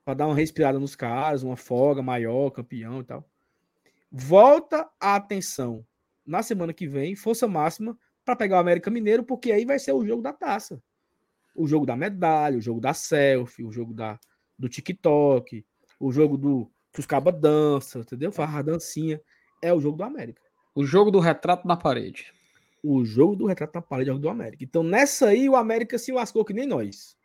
[0.06, 3.30] para dar uma respirada nos caras, uma folga maior, campeão e tal.
[4.12, 5.86] Volta a atenção
[6.26, 7.98] na semana que vem, força máxima
[8.30, 10.80] para pegar o América Mineiro, porque aí vai ser o jogo da taça.
[11.56, 14.20] O jogo da medalha, o jogo da selfie, o jogo da,
[14.58, 15.66] do TikTok,
[16.00, 18.32] o jogo do que os cabas dançam, entendeu?
[18.32, 19.20] Faz a dancinha.
[19.64, 20.40] É o jogo do América.
[20.76, 22.32] O jogo do retrato na parede.
[22.84, 24.64] O jogo do retrato na parede é o do América.
[24.64, 27.18] Então, nessa aí, o América se lascou que nem nós.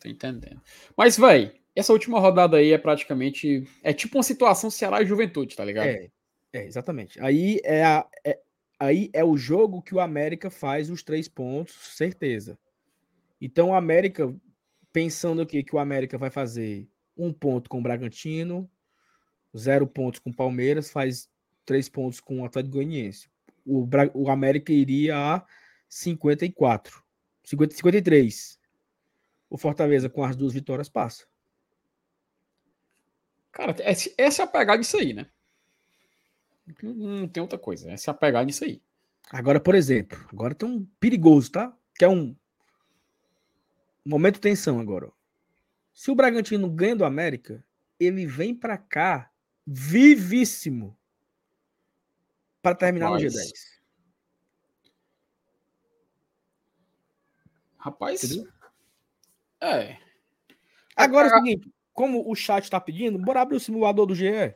[0.00, 0.60] Tô entendendo.
[0.96, 3.64] Mas, véi, essa última rodada aí é praticamente.
[3.84, 5.86] É tipo uma situação Ceará e Juventude, tá ligado?
[5.86, 6.10] É,
[6.52, 7.20] é, exatamente.
[7.20, 8.40] Aí é, a- é-
[8.78, 12.58] aí é o jogo que o América faz os três pontos, certeza.
[13.40, 14.34] Então o América,
[14.92, 18.70] pensando aqui que o América vai fazer um ponto com o Bragantino,
[19.56, 21.28] zero pontos com o Palmeiras, faz
[21.64, 23.28] três pontos com o Atlético Goianiense.
[23.64, 25.46] O, Bra- o América iria a
[25.88, 27.02] 54,
[27.44, 28.58] 50, 53.
[29.50, 31.26] O Fortaleza com as duas vitórias passa.
[33.50, 33.74] Cara,
[34.16, 35.26] essa é a pegada disso aí, né?
[36.82, 37.90] Não, não tem outra coisa.
[37.90, 38.80] É a pegada disso aí.
[39.30, 41.76] Agora, por exemplo, agora tem um perigoso, tá?
[41.94, 42.34] Que é um
[44.04, 45.10] momento de tensão agora.
[45.92, 47.64] Se o Bragantino ganha do América,
[47.98, 49.30] ele vem pra cá
[49.66, 50.96] vivíssimo
[52.62, 53.52] para terminar no Mas- G10.
[57.76, 58.24] Rapaz.
[58.24, 58.50] Entendeu?
[59.60, 59.98] É.
[60.96, 64.54] Agora é o seguinte, como o chat tá pedindo, bora abrir o simulador do GE.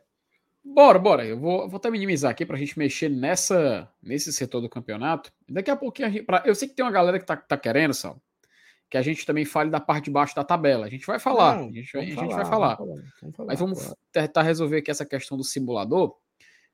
[0.65, 1.25] Bora, bora.
[1.25, 5.31] Eu vou, vou até minimizar aqui pra gente mexer nessa, nesse setor do campeonato.
[5.47, 7.57] Daqui a pouquinho, a gente, pra- eu sei que tem uma galera que tá, tá
[7.57, 8.21] querendo, Sal,
[8.89, 10.85] que a gente também fale da parte de baixo da tabela.
[10.85, 11.57] A gente vai falar.
[11.57, 12.75] Não, a gente, vai, a vamos gente vai falar.
[12.75, 16.15] Vamos vamos falar, Mas vamos tentar resolver aqui essa questão do simulador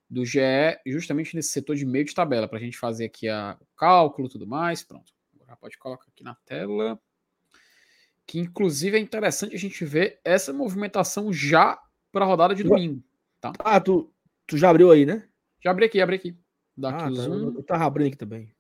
[0.08, 0.40] do GE,
[0.88, 4.28] justamente nesse setor de meio de tabela, para a gente fazer aqui a, o cálculo
[4.28, 4.84] e tudo mais.
[4.84, 5.12] Pronto.
[5.42, 7.00] Agora pode colocar aqui na tela.
[8.26, 11.80] Que inclusive é interessante a gente ver essa movimentação já
[12.12, 12.70] para a rodada de Já-
[13.42, 13.58] domingo.
[13.64, 14.12] Ah, tu,
[14.46, 15.28] tu já abriu aí, né?
[15.64, 16.38] Já abri aqui, abri aqui.
[16.78, 17.54] Dá Ah, aqui tá, zoom.
[17.56, 18.54] eu, tava abrindo aqui também.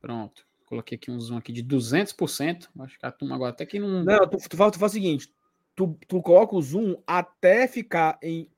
[0.00, 0.46] Pronto.
[0.66, 2.68] Coloquei aqui um zoom aqui de 200%.
[2.80, 4.02] Acho que a turma agora até que não.
[4.04, 5.32] Não, tu, tu, faz, tu faz o seguinte:
[5.76, 8.50] tu, tu coloca o zoom até ficar em.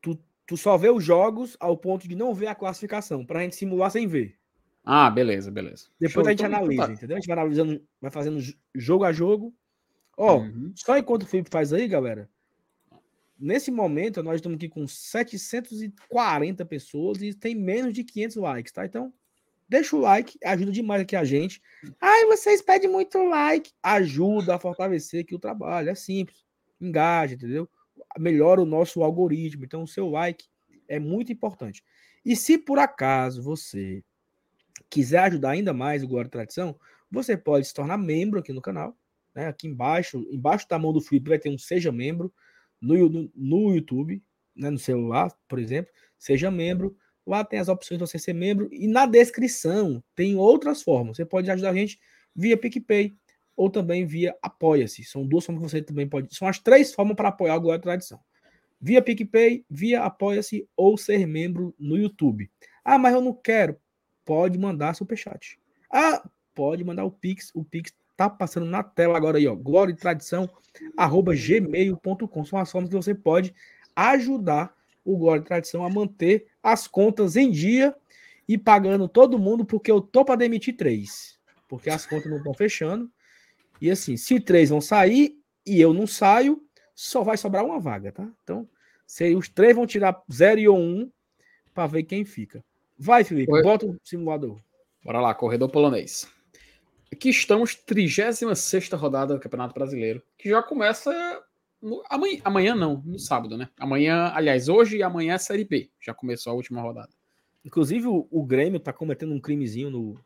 [0.00, 3.56] Tu, tu só vê os jogos ao ponto de não ver a classificação, pra gente
[3.56, 4.38] simular sem ver.
[4.84, 5.88] Ah, beleza, beleza.
[5.98, 6.92] Depois Show, a gente então, analisa, tá.
[6.92, 7.16] entendeu?
[7.16, 8.38] A gente vai analisando, vai fazendo
[8.74, 9.52] jogo a jogo.
[10.16, 10.72] Ó, Uhum.
[10.76, 12.30] só enquanto o Felipe faz aí, galera.
[13.38, 18.86] Nesse momento, nós estamos aqui com 740 pessoas e tem menos de 500 likes, tá?
[18.86, 19.12] Então,
[19.68, 21.60] deixa o like, ajuda demais aqui a gente.
[22.00, 23.72] Ai, vocês pedem muito like.
[23.82, 26.46] Ajuda a fortalecer aqui o trabalho, é simples.
[26.80, 27.68] Engaja, entendeu?
[28.18, 29.64] Melhora o nosso algoritmo.
[29.64, 30.46] Então, o seu like
[30.88, 31.84] é muito importante.
[32.24, 34.02] E se por acaso você
[34.88, 36.78] quiser ajudar ainda mais o e Tradição,
[37.10, 38.96] você pode se tornar membro aqui no canal.
[39.34, 39.46] Né?
[39.46, 42.32] Aqui embaixo, embaixo da mão do Felipe vai ter um Seja Membro
[42.80, 44.22] no, no YouTube.
[44.54, 46.96] né, no celular, por exemplo, seja membro.
[47.26, 51.16] Lá tem as opções de você ser membro e na descrição tem outras formas.
[51.16, 51.98] Você pode ajudar a gente
[52.34, 53.16] via PicPay
[53.56, 55.02] ou também via Apoia-se.
[55.04, 56.34] São duas formas que você também pode.
[56.34, 58.20] São as três formas para apoiar o Glória Tradição:
[58.80, 62.50] via PicPay, via Apoia-se ou ser membro no YouTube.
[62.84, 63.76] Ah, mas eu não quero.
[64.24, 65.58] Pode mandar superchat.
[65.90, 67.50] Ah, pode mandar o Pix.
[67.54, 69.54] O Pix tá passando na tela agora aí, ó.
[69.54, 70.48] Glória e tradição,
[70.96, 72.44] arroba gmail.com.
[72.44, 73.54] São as formas que você pode
[73.94, 74.74] ajudar
[75.04, 77.94] o Glória e Tradição a manter as contas em dia
[78.48, 81.38] e pagando todo mundo, porque eu tô para demitir três.
[81.68, 83.10] Porque as contas não estão fechando.
[83.80, 86.62] E assim, se três vão sair e eu não saio,
[86.94, 88.28] só vai sobrar uma vaga, tá?
[88.42, 88.68] Então,
[89.06, 91.10] se os três vão tirar zero e um
[91.74, 92.64] para ver quem fica.
[92.98, 93.62] Vai, Felipe, Oi.
[93.62, 94.58] bota o simulador.
[95.04, 96.26] Bora lá, corredor polonês.
[97.12, 101.12] Aqui estamos, 36 rodada do Campeonato Brasileiro, que já começa
[101.80, 103.68] no, amanhã, amanhã não, no sábado, né?
[103.78, 105.90] Amanhã, aliás, hoje e amanhã é Série B.
[106.00, 107.10] Já começou a última rodada.
[107.64, 110.20] Inclusive, o, o Grêmio tá cometendo um crimezinho no.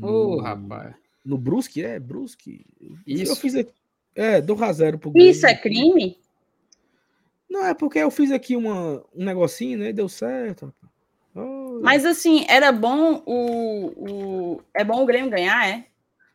[0.00, 0.94] Ô, oh, rapaz.
[1.24, 2.64] No Brusque, é, Brusque.
[3.06, 3.32] Isso.
[3.32, 3.72] Eu fiz aqui.
[4.14, 5.30] É, do Razero pro Grêmio.
[5.30, 6.18] Isso é crime?
[7.48, 9.92] Não, é porque eu fiz aqui uma, um negocinho, né?
[9.92, 10.74] Deu certo.
[11.80, 13.86] Mas assim, era bom o,
[14.56, 14.62] o.
[14.74, 15.86] É bom o Grêmio ganhar, é?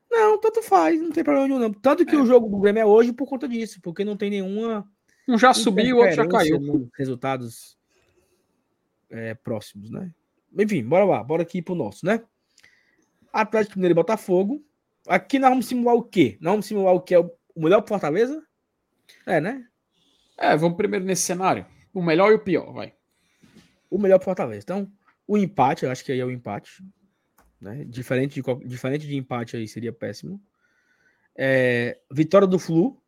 [0.10, 1.60] Não, tanto faz, não tem problema nenhum.
[1.60, 1.74] Não.
[1.74, 2.18] Tanto que é.
[2.20, 4.90] o jogo do Grêmio é hoje por conta disso, porque não tem nenhuma.
[5.28, 6.90] Um já subiu, o outro já caiu.
[6.98, 7.78] Resultados
[9.10, 10.12] é, próximos, né?
[10.58, 12.24] Enfim, bora lá, bora aqui pro nosso, né?
[13.32, 14.64] Atlético Mineiro e Botafogo.
[15.08, 16.38] Aqui nós vamos simular o quê?
[16.42, 18.42] Nós vamos simular o que é o melhor pro Fortaleza?
[19.26, 19.66] É, né?
[20.38, 21.66] É, vamos primeiro nesse cenário.
[21.94, 22.94] O melhor e o pior, vai.
[23.90, 24.64] O melhor pro Fortaleza.
[24.64, 24.92] Então,
[25.28, 26.84] o empate, eu acho que aí é o empate.
[27.60, 27.84] Né?
[27.86, 30.42] Diferente, de, diferente de empate aí seria péssimo.
[31.36, 33.02] É, vitória do Flu.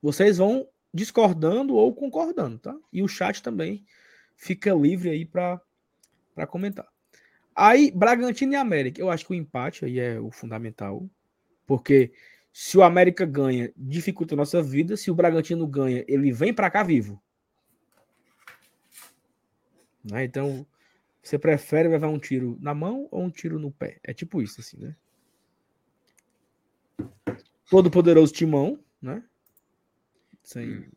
[0.00, 2.76] Vocês vão discordando ou concordando, tá?
[2.92, 3.84] E o chat também
[4.34, 5.60] fica livre aí para
[6.48, 6.88] comentar.
[7.54, 9.00] Aí, Bragantino e América.
[9.00, 11.06] Eu acho que o empate aí é o fundamental.
[11.66, 12.12] Porque
[12.52, 14.96] se o América ganha, dificulta a nossa vida.
[14.96, 17.22] Se o Bragantino ganha, ele vem para cá vivo.
[20.04, 20.24] Né?
[20.24, 20.66] Então,
[21.22, 23.98] você prefere levar um tiro na mão ou um tiro no pé?
[24.02, 24.96] É tipo isso, assim, né?
[27.68, 29.22] Todo poderoso timão, né?
[30.42, 30.90] Sem, hum.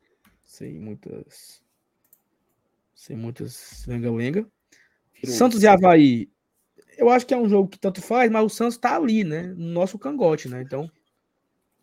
[0.44, 1.62] sem muitas.
[2.96, 4.50] Sem muitas lenga-lenga.
[5.26, 6.30] Santos e Havaí.
[6.98, 9.48] Eu acho que é um jogo que tanto faz, mas o Santos tá ali, né?
[9.48, 10.62] No nosso cangote, né?
[10.62, 10.90] Então.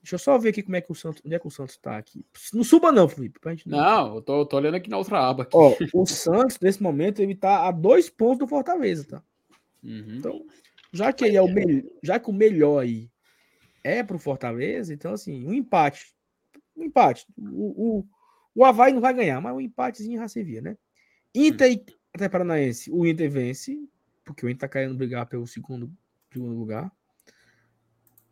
[0.03, 1.23] Deixa eu só ver aqui como é que o Santos.
[1.25, 2.25] Onde é que o Santos tá aqui?
[2.55, 3.39] Não suba, não, Felipe.
[3.67, 3.79] Não...
[3.79, 5.43] não, eu tô, tô olhando aqui na outra aba.
[5.43, 5.55] Aqui.
[5.55, 9.23] Ó, o Santos, nesse momento, ele tá a dois pontos do Fortaleza, tá?
[9.83, 10.17] Uhum.
[10.17, 10.47] Então,
[10.93, 13.11] já que ele é o melhor, já que o melhor aí
[13.85, 16.15] é pro Fortaleza, então assim, um empate.
[16.77, 17.27] Um empate.
[17.37, 18.07] O, o,
[18.55, 20.77] o Havaí não vai ganhar, mas um empatezinho já se via, né?
[21.35, 23.79] Inter e até Paranaense, o Inter vence,
[24.25, 25.93] porque o Inter tá querendo brigar pelo segundo,
[26.33, 26.91] segundo lugar.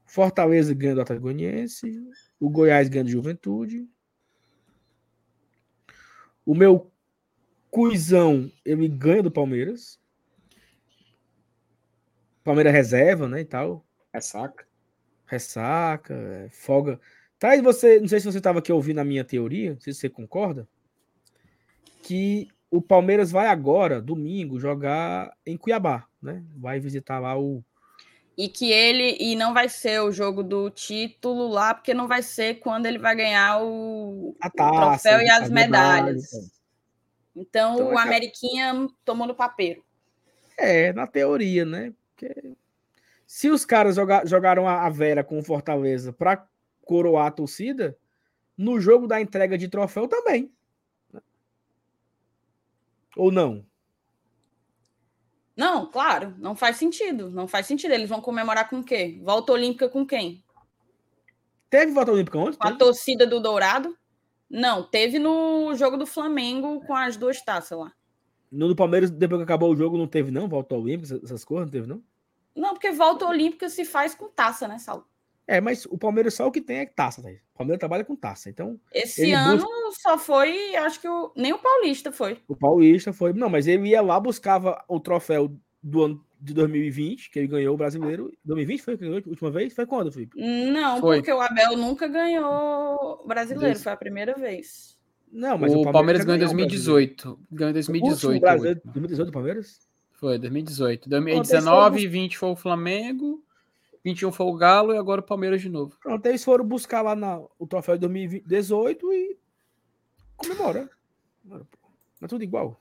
[0.09, 2.03] Fortaleza ganha do Atlético Goianiense.
[2.41, 3.87] O Goiás ganha do Juventude.
[6.47, 6.91] O meu
[7.71, 10.01] Cuizão, ele ganha do Palmeiras.
[12.43, 13.85] Palmeiras reserva, né, e tal.
[14.13, 14.67] Ressaca.
[15.27, 16.99] Ressaca, é, folga.
[17.39, 19.93] Tá, e você, não sei se você estava aqui ouvindo a minha teoria, não sei
[19.93, 20.67] se você concorda,
[22.03, 26.43] que o Palmeiras vai agora, domingo, jogar em Cuiabá, né?
[26.57, 27.63] Vai visitar lá o
[28.39, 32.23] e que ele e não vai ser o jogo do título lá, porque não vai
[32.23, 36.33] ser quando ele vai ganhar o, taça, o troféu e as medalhas.
[37.35, 39.85] Então, então o é Ameriquinha tomou no papeiro.
[40.57, 41.93] É, na teoria, né?
[42.11, 42.55] Porque
[43.27, 46.47] se os caras joga, jogaram a, Vera com o Fortaleza para
[46.85, 47.99] coroar a torcida,
[48.57, 50.53] no jogo da entrega de troféu também.
[53.17, 53.67] Ou não?
[55.59, 57.31] Não, claro, não faz sentido.
[57.31, 57.91] Não faz sentido.
[57.91, 59.21] Eles vão comemorar com o quê?
[59.25, 60.45] Volta Olímpica com quem?
[61.69, 62.57] Teve volta Olímpica ontem?
[62.57, 63.99] Com a torcida do Dourado?
[64.49, 67.93] Não, teve no jogo do Flamengo com as duas taças lá.
[68.53, 70.49] No do Palmeiras, depois que acabou o jogo, não teve, não?
[70.49, 72.01] Volta Olímpica, essas coisas, não teve, não?
[72.55, 75.08] Não, porque volta Olímpica se faz com taça, né, Saulo?
[75.49, 77.39] É, mas o Palmeiras só o que tem é taça, né?
[77.55, 78.79] O Palmeiras trabalha com taça, então...
[78.93, 80.03] Esse ano busca...
[80.03, 81.33] só foi, acho que o...
[81.35, 82.37] nem o Paulista foi.
[82.47, 83.33] O Paulista foi...
[83.33, 85.51] Não, mas ele ia lá, buscava o troféu
[85.83, 88.31] do ano de 2020, que ele ganhou o brasileiro.
[88.45, 89.73] 2020 foi a última vez?
[89.73, 90.39] Foi quando, Felipe?
[90.39, 91.17] Não, foi.
[91.17, 94.99] porque o Abel nunca ganhou o brasileiro, foi a primeira vez.
[95.33, 97.39] Não, mas o, o Palmeiras, Palmeiras ganhou em 2018.
[97.51, 98.37] Ganhou em 2018.
[98.37, 99.89] O brasileiro, 2018 o Palmeiras?
[100.13, 101.09] Foi, 2018.
[101.09, 103.43] 2019 e 20 foi o Flamengo.
[104.05, 105.97] 21 foi o Galo e agora o Palmeiras de novo.
[106.01, 109.39] Pronto, eles foram buscar lá na, o troféu de 2018 e
[110.37, 110.89] comemora.
[112.21, 112.81] Mas tudo igual.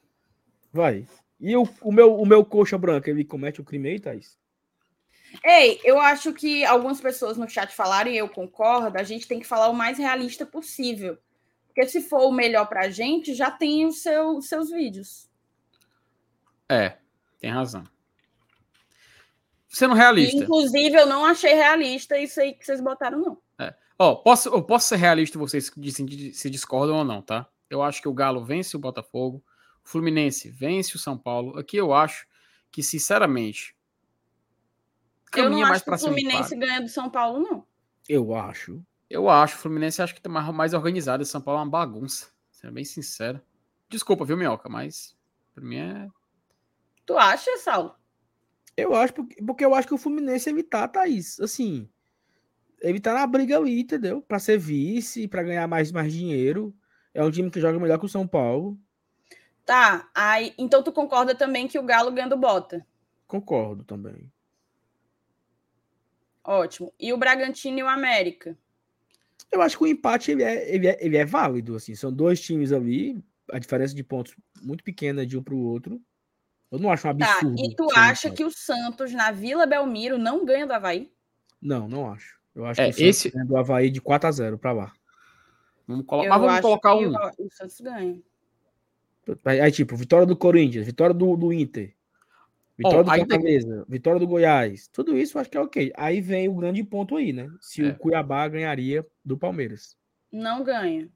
[0.72, 1.08] Vai.
[1.40, 4.38] E o, o, meu, o meu coxa branca, ele comete o crime aí, Thaís?
[5.44, 9.40] Ei, eu acho que algumas pessoas no chat falaram, e eu concordo, a gente tem
[9.40, 11.18] que falar o mais realista possível.
[11.68, 15.30] Porque se for o melhor pra gente, já tem os seu, seus vídeos.
[16.70, 16.98] É,
[17.40, 17.84] tem razão.
[19.78, 20.44] Sendo realista.
[20.44, 23.38] Inclusive, eu não achei realista isso aí que vocês botaram, não.
[23.60, 23.76] É.
[24.00, 27.48] Ó, posso, eu posso ser realista, vocês se, se discordam ou não, tá?
[27.70, 29.38] Eu acho que o Galo vence o Botafogo,
[29.86, 31.60] o Fluminense vence o São Paulo.
[31.60, 32.26] Aqui eu acho
[32.72, 33.78] que, sinceramente,
[35.36, 37.64] eu não acho que o Fluminense ganha do São Paulo, não.
[38.10, 38.84] Eu acho.
[39.08, 39.58] Eu acho.
[39.58, 41.22] O Fluminense acho que tá mais organizado.
[41.22, 42.32] O São Paulo é uma bagunça.
[42.50, 43.40] Sendo bem sincero.
[43.88, 44.70] Desculpa, viu, Minhoca?
[44.70, 45.16] Mas
[45.54, 46.08] pra mim é.
[47.06, 47.97] Tu acha, Saulo?
[48.78, 51.40] Eu acho, porque, eu acho que o Fluminense evitar, Thaís.
[51.40, 51.90] Assim.
[52.80, 54.22] Evitar na briga ali, entendeu?
[54.22, 56.72] Pra ser vice, pra ganhar mais, mais dinheiro.
[57.12, 58.80] É um time que joga melhor que o São Paulo.
[59.66, 60.08] Tá.
[60.14, 62.86] Aí, então tu concorda também que o Galo ganha do Bota?
[63.26, 64.32] Concordo também.
[66.44, 66.94] Ótimo.
[67.00, 68.56] E o Bragantino e o América?
[69.52, 71.76] Eu acho que o empate ele é, ele é, ele é válido.
[71.76, 71.96] Assim.
[71.96, 73.22] São dois times ali,
[73.52, 76.00] a diferença de pontos muito pequena de um para o outro.
[76.72, 77.56] Eu não acho um tá, absurdo.
[77.56, 81.12] Tá, e tu acha que o Santos na Vila Belmiro não ganha do Havaí?
[81.62, 82.38] Não, não acho.
[82.54, 83.30] Eu acho é, que o esse...
[83.30, 84.94] ganha do Havaí de 4 a 0 para lá.
[85.88, 86.28] Vamos colo...
[86.28, 87.14] Mas vamos colocar um.
[87.40, 88.22] O Santos ganha.
[89.46, 91.94] Aí, tipo, vitória do Corinthians, vitória do, do Inter.
[92.78, 93.86] Vitória oh, do Fortaleza, tem...
[93.90, 95.92] vitória do Goiás, tudo isso eu acho que é ok.
[95.98, 97.50] Aí vem o grande ponto aí, né?
[97.60, 97.90] Se é.
[97.90, 99.98] o Cuiabá ganharia do Palmeiras.
[100.32, 101.10] Não ganha.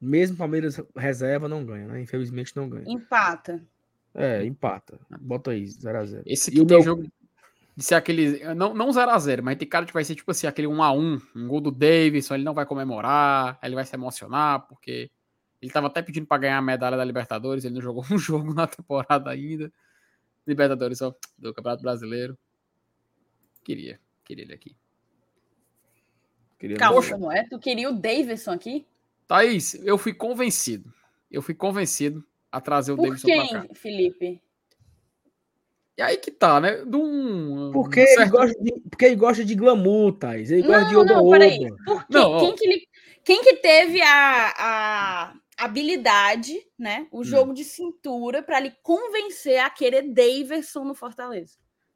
[0.00, 2.00] Mesmo Palmeiras reserva, não ganha, né?
[2.00, 2.84] Infelizmente não ganha.
[2.88, 3.64] Empata.
[4.14, 4.98] É, empata.
[5.20, 6.22] Bota aí, 0x0.
[6.24, 6.84] Esse aqui e tem meu...
[6.84, 7.12] jogo
[7.76, 8.44] de ser aquele.
[8.54, 10.68] Não 0x0, não 0 a 0, mas tem cara que vai ser tipo assim, aquele
[10.68, 15.10] 1x1, um gol do Davidson, ele não vai comemorar, ele vai se emocionar, porque
[15.60, 18.54] ele tava até pedindo para ganhar a medalha da Libertadores, ele não jogou um jogo
[18.54, 19.72] na temporada ainda.
[20.46, 22.38] Libertadores só do Campeonato Brasileiro.
[23.64, 24.76] Queria, queria ele aqui.
[26.58, 27.44] Queria Calma, não é?
[27.48, 28.86] Tu queria o Davidson aqui?
[29.26, 30.92] Thaís, eu fui convencido.
[31.30, 32.24] Eu fui convencido
[32.54, 33.74] a trazer o Por Davidson quem, pra cá.
[33.74, 34.40] Felipe?
[35.96, 36.84] E aí que tá, né?
[36.84, 38.20] De um, porque, um certo...
[38.20, 40.50] ele gosta de, porque ele gosta de glamour, Thais.
[40.50, 41.68] Ele não, gosta de oba Não, peraí.
[41.84, 42.06] Por quê?
[42.10, 42.88] Não, quem, que ele,
[43.24, 47.08] quem que teve a, a habilidade, né?
[47.10, 47.24] O hum.
[47.24, 47.54] jogo hum.
[47.54, 51.54] de cintura para lhe convencer a querer Daverson no Fortaleza.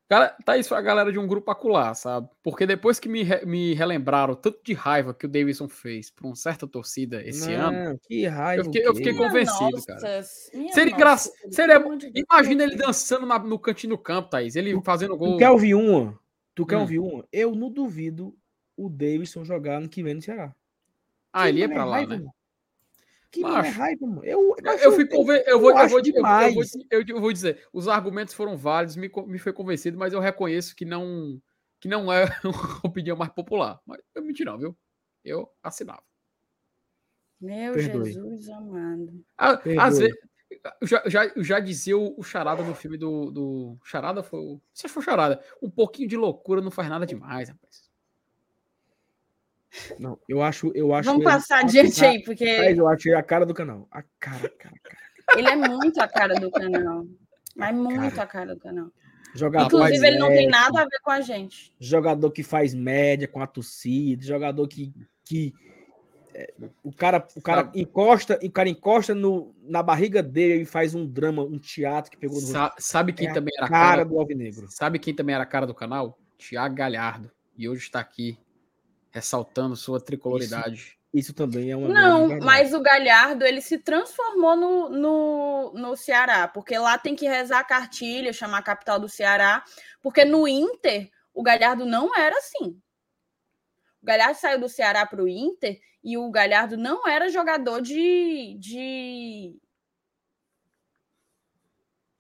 [0.09, 2.31] Cara, tá isso a galera de um grupo acular, sabe?
[2.43, 6.27] Porque depois que me, re, me relembraram tanto de raiva que o Davidson fez para
[6.27, 8.01] uma certa torcida esse Não, ano.
[8.03, 8.63] Que raiva.
[8.63, 10.23] Eu fiquei, eu fiquei convencido, nossa, cara.
[10.23, 11.35] Seria engraçado.
[11.51, 11.85] Seria...
[12.15, 14.57] Imagina ele dançando na, no cantinho do campo, Thaís.
[14.57, 15.33] Ele fazendo gol.
[15.33, 16.19] Tu quer ouvir uma?
[16.55, 16.81] Tu quer hum.
[16.81, 17.29] ouvir uma?
[17.31, 18.35] Eu não duvido
[18.75, 20.55] o Davidson jogar no que vem no Ceará.
[21.31, 22.31] Ah, que ele ia pra lá, raiva, né?
[23.31, 24.25] Que Macho, raiva, mano.
[24.25, 25.43] Eu, eu, eu, fui conven...
[25.47, 29.11] eu, vou, eu, vou, eu, vou, eu, eu, vou dizer, os argumentos foram válidos, me,
[29.27, 31.41] me foi convencido, mas eu reconheço que não
[31.81, 33.81] que não é uma opinião mais popular.
[33.87, 34.77] Mas eu menti não, viu?
[35.25, 36.03] Eu assinava.
[37.41, 38.13] Meu Perdoe.
[38.13, 39.25] Jesus amado.
[39.37, 40.17] Às vezes,
[40.81, 44.41] eu já, já, já dizia o, Charada no filme do, do Charada, foi,
[44.73, 47.88] se for Charada, um pouquinho de loucura não faz nada demais, rapaz.
[49.99, 50.73] Não, eu acho.
[50.75, 52.45] Eu acho Vamos passar adiante aí, porque.
[52.45, 53.87] eu achei a cara do canal.
[53.91, 55.39] A cara, cara, cara.
[55.39, 57.07] Ele é muito a cara do canal.
[57.55, 58.23] Mas muito cara.
[58.23, 58.91] a cara do canal.
[59.35, 61.73] Jogador Inclusive, ele não tem nada a ver com a gente.
[61.79, 64.93] Jogador que faz média com a torcida, jogador que.
[65.25, 65.53] que
[66.35, 70.95] é, o cara, o cara encosta, o cara encosta no, na barriga dele e faz
[70.95, 72.47] um drama, um teatro que pegou no.
[72.47, 74.67] Sa sabe quem é também era a cara, cara do Alvinegro?
[74.71, 76.19] Sabe quem também era a cara do canal?
[76.39, 77.31] Tiago Galhardo.
[77.57, 78.39] E hoje está aqui
[79.11, 80.75] ressaltando sua tricoloridade.
[80.75, 81.89] Isso, isso também é uma.
[81.89, 87.27] Não, mas o Galhardo ele se transformou no, no, no Ceará, porque lá tem que
[87.27, 89.65] rezar a cartilha, chamar a capital do Ceará,
[90.03, 92.81] porque no Inter o Galhardo não era assim.
[94.03, 98.57] O Galhardo saiu do Ceará para o Inter e o Galhardo não era jogador de,
[98.59, 99.57] de.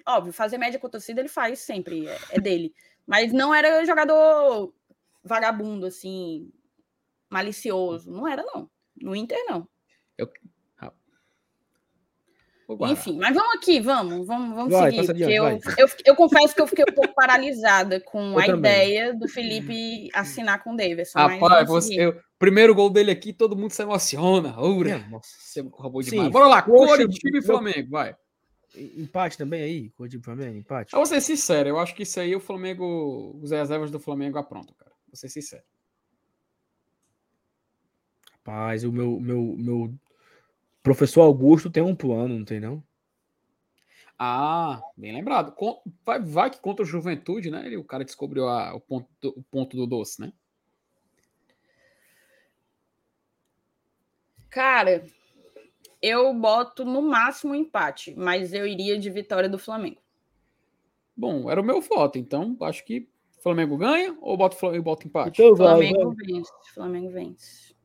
[0.06, 2.74] Óbvio, fazer média com a torcida ele faz sempre, é, é dele.
[3.06, 4.72] Mas não era jogador
[5.22, 6.50] vagabundo, assim,
[7.30, 8.10] malicioso.
[8.10, 8.70] Não era, não.
[9.00, 9.68] No Inter, não.
[10.16, 10.28] Eu...
[12.80, 15.10] Enfim, mas vamos aqui, vamos, vamos, vamos vai, seguir.
[15.10, 18.58] Adiante, eu, eu, eu, confesso que eu fiquei um pouco paralisada com eu a também.
[18.58, 21.18] ideia do Felipe assinar com o Davidson.
[21.18, 24.60] Rapaz, você, eu, primeiro gol dele aqui, todo mundo se emociona.
[24.60, 26.26] Ura, nossa, você roubou demais.
[26.26, 28.14] Sim, Bora lá, Coritiba e Flamengo, vai.
[28.76, 30.92] Empate também aí, Coritiba e Flamengo, empate.
[30.92, 34.36] Eu vou ser sincero, eu acho que isso aí o Flamengo, os reservas do Flamengo
[34.36, 34.92] aprontam, cara.
[35.06, 35.62] Vou ser sincero.
[38.48, 39.94] Rapaz, o meu, meu, meu
[40.82, 42.82] Professor Augusto tem um plano, não tem não?
[44.18, 45.54] Ah, bem lembrado.
[46.04, 47.66] Vai, vai que contra o Juventude, né?
[47.66, 50.32] ele- O cara descobriu a- o, ponto, do- o ponto do doce, né?
[54.48, 55.04] Cara,
[56.00, 60.00] eu boto no máximo um empate, mas eu iria de vitória do Flamengo.
[61.14, 64.84] Bom, era o meu voto, então acho que o Flamengo ganha ou bota o Flamengo
[64.84, 65.42] bota empate?
[65.42, 66.26] Então vai, Flamengo vai.
[66.26, 66.52] vence.
[66.72, 67.77] Flamengo vence.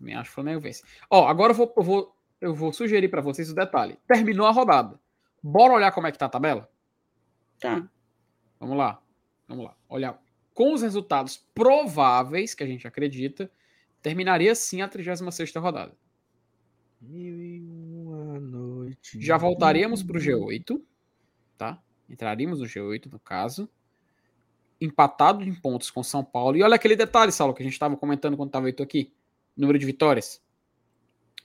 [0.00, 0.82] Também acho que o Flamengo vence.
[1.10, 3.98] Ó, agora eu vou, eu vou, eu vou sugerir para vocês o detalhe.
[4.08, 4.98] Terminou a rodada.
[5.42, 6.70] Bora olhar como é que tá a tabela?
[7.60, 7.86] Tá.
[8.58, 9.02] Vamos lá.
[9.46, 9.76] Vamos lá.
[9.90, 10.18] Olhar
[10.54, 13.50] com os resultados prováveis que a gente acredita,
[14.00, 15.92] terminaria sim a 36ª rodada.
[16.98, 19.20] Mil e uma noite.
[19.20, 20.80] Já voltaríamos para o G8,
[21.58, 21.82] tá?
[22.08, 23.68] Entraríamos no G8, no caso.
[24.80, 26.56] Empatado em pontos com São Paulo.
[26.56, 29.12] E olha aquele detalhe, Saulo, que a gente estava comentando quando estava Heitor aqui.
[29.60, 30.42] Número de vitórias.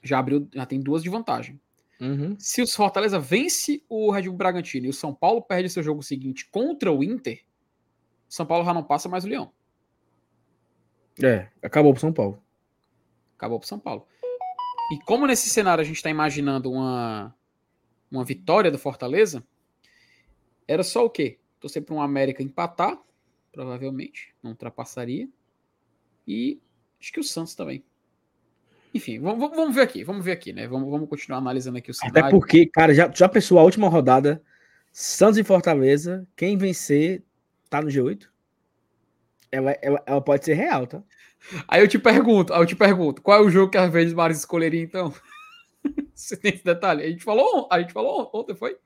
[0.02, 1.60] Já abriu, já tem duas de vantagem.
[2.00, 2.36] Uhum.
[2.40, 6.02] Se o Fortaleza vence o Red Bull Bragantino e o São Paulo perde seu jogo
[6.02, 7.44] seguinte contra o Inter,
[8.30, 9.52] São Paulo já não passa mais o Leão.
[11.22, 12.42] É, acabou pro São Paulo.
[13.38, 14.08] Acabou pro São Paulo.
[14.92, 17.36] E como nesse cenário a gente está imaginando uma,
[18.10, 19.46] uma vitória do Fortaleza,
[20.68, 21.38] era só o quê?
[21.60, 22.98] Torcer para um América empatar,
[23.52, 25.28] provavelmente, não ultrapassaria.
[26.28, 26.60] E
[27.00, 27.84] acho que o Santos também.
[28.96, 30.70] Enfim, vamos, vamos- ver aqui, vamos ver aqui, né?
[30.70, 32.20] Vamos, vamos continuar analisando aqui o cenário.
[32.22, 34.42] Até porque, cara, já, já pensou a última rodada?
[34.90, 37.22] Santos e Fortaleza, quem vencer
[37.70, 38.30] tá no G8?
[39.52, 41.04] Ela, ela, ela pode ser real, tá?
[41.68, 44.14] Aí eu te pergunto, aí eu te pergunto, qual é o jogo que às vezes
[44.14, 45.14] Maris escolheria então?
[46.16, 47.04] Você tem esse detalhe?
[47.04, 48.78] A gente falou, a gente falou ontem, foi?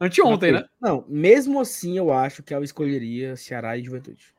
[0.00, 0.64] Anteontem, né?
[0.80, 4.32] Não, mesmo assim eu acho que ela escolheria Ceará e Juventude.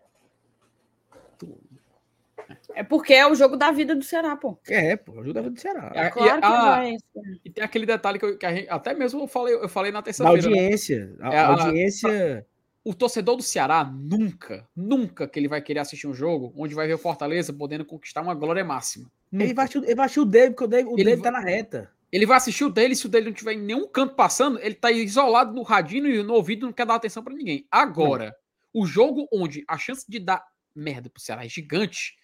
[2.76, 4.57] É porque é o jogo da vida do Ceará, pô.
[4.68, 5.91] É, pô, ajuda a vida do Ceará.
[5.95, 6.98] É, Claro e- que ah, vai.
[7.45, 9.91] E tem aquele detalhe que, eu- que a gente, até mesmo eu falei, eu falei
[9.91, 10.49] na Da terça-feira.
[10.49, 10.56] né?
[10.60, 11.15] audiência.
[11.19, 12.45] A, É, a- audiência.
[12.84, 16.88] O torcedor do Ceará nunca, nunca que ele vai querer assistir um jogo onde vai
[16.88, 19.11] ver o Fortaleza podendo conquistar uma glória máxima.
[19.34, 21.32] Ele vai, assistir- ele vai assistir o David, porque o David, o Ele David vai-
[21.34, 21.91] tá na reta.
[22.10, 24.74] Ele vai assistir o dele, se o dele não tiver em nenhum canto passando, ele
[24.76, 27.68] tá isolado no radinho e no ouvido, não quer dar atenção pra ninguém.
[27.69, 28.34] Agora,
[28.74, 30.41] o jogo onde a chance de dar
[30.74, 32.15] merda pro Ceará é gigante,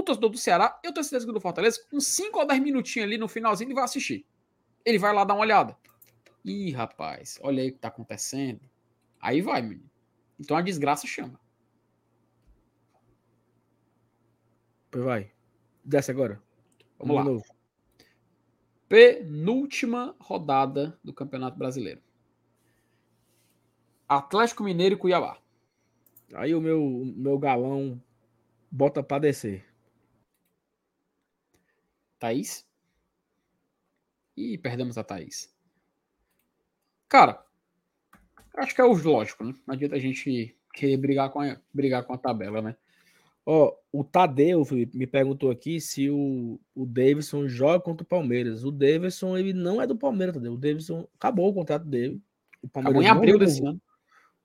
[0.00, 3.06] o torcedor do Ceará, eu tenho certeza que do Fortaleza, com 5 ou 10 minutinhos
[3.06, 4.26] ali no finalzinho, ele vai assistir.
[4.84, 5.76] Ele vai lá dar uma olhada.
[6.44, 8.60] Ih, rapaz, olha aí o que tá acontecendo.
[9.20, 9.90] Aí vai, menino.
[10.38, 11.38] Então a desgraça chama.
[14.90, 15.30] Pois vai.
[15.84, 16.42] Desce agora.
[16.98, 17.24] Vamos lá.
[17.24, 17.44] novo.
[18.88, 22.02] Penúltima rodada do Campeonato Brasileiro.
[24.08, 25.38] Atlético Mineiro e Cuiabá.
[26.34, 28.02] Aí o meu, o meu galão
[28.70, 29.64] bota pra descer.
[32.20, 32.66] Thaís?
[34.36, 35.52] Ih, perdemos a Thaís.
[37.08, 37.44] Cara,
[38.56, 39.54] acho que é o lógico, né?
[39.66, 42.76] Não adianta a gente querer brigar com a, brigar com a tabela, né?
[43.44, 48.64] Ó, o Tadeu, Felipe, me perguntou aqui se o, o Davidson joga contra o Palmeiras.
[48.64, 50.52] O Davidson, ele não é do Palmeiras, Tadeu.
[50.52, 52.22] O Davidson acabou o contrato dele.
[52.62, 53.80] O Acabou em abril desse ano.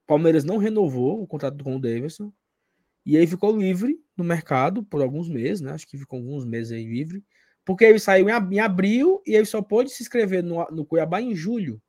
[0.03, 2.31] O Palmeiras não renovou o contrato com o Davidson.
[3.05, 5.73] E aí ficou livre no mercado por alguns meses, né?
[5.73, 7.23] Acho que ficou alguns meses aí livre.
[7.65, 10.85] Porque ele saiu em, ab- em abril e ele só pôde se inscrever no, no
[10.85, 11.81] Cuiabá em julho.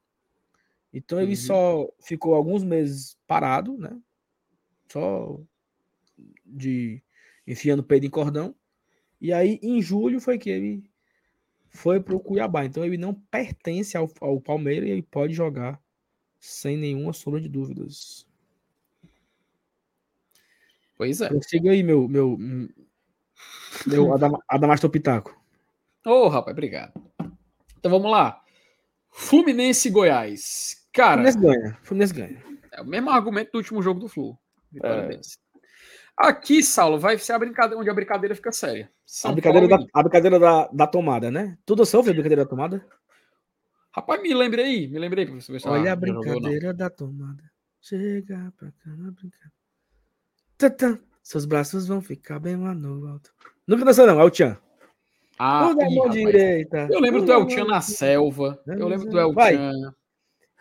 [0.92, 1.36] Então ele Uhum.
[1.36, 4.00] só ficou alguns meses parado, né?
[4.90, 5.38] Só
[6.44, 7.02] de
[7.46, 8.54] enfiando peito em cordão.
[9.20, 10.90] E aí, em julho, foi que ele
[11.68, 12.64] foi para o Cuiabá.
[12.64, 15.78] Então ele não pertence ao, ao Palmeiras e ele pode jogar
[16.40, 18.26] sem nenhuma sombra de dúvidas.
[20.96, 21.28] Pois é.
[21.28, 22.38] Prossiga aí, meu, meu,
[23.86, 25.38] meu Adama- Adamastor Pitaco.
[26.06, 26.92] Ô, rapaz, obrigado.
[27.76, 28.40] Então vamos lá.
[29.10, 30.86] Fluminense e Goiás.
[30.92, 31.78] Cara, Fluminense ganha.
[31.82, 32.42] Fluminense ganha.
[32.70, 34.38] é o mesmo argumento do último jogo do Flu.
[34.84, 35.20] É.
[36.16, 38.88] Aqui, Saulo, vai ser a brincadeira onde a brincadeira fica séria.
[39.04, 41.58] São A brincadeira, Paulo da, a brincadeira da, da tomada, né?
[41.66, 42.86] Tudo sofre a brincadeira da tomada?
[43.90, 47.42] Rapaz, me lembrei aí, me lembrei se Olha ela a brincadeira da tomada.
[47.80, 49.52] Chega pra cá na brincadeira.
[50.56, 51.00] Tã-tã.
[51.20, 53.32] Seus braços vão ficar bem lá no alto.
[53.66, 54.20] Nunca dançou, não.
[54.20, 54.56] É o Tchan.
[55.38, 56.88] Ah, O da ih, mão direita.
[56.90, 58.62] Eu lembro o do da El mão Chan na selva.
[58.66, 59.56] Eu lembro do El Vai.
[59.56, 59.94] Chan.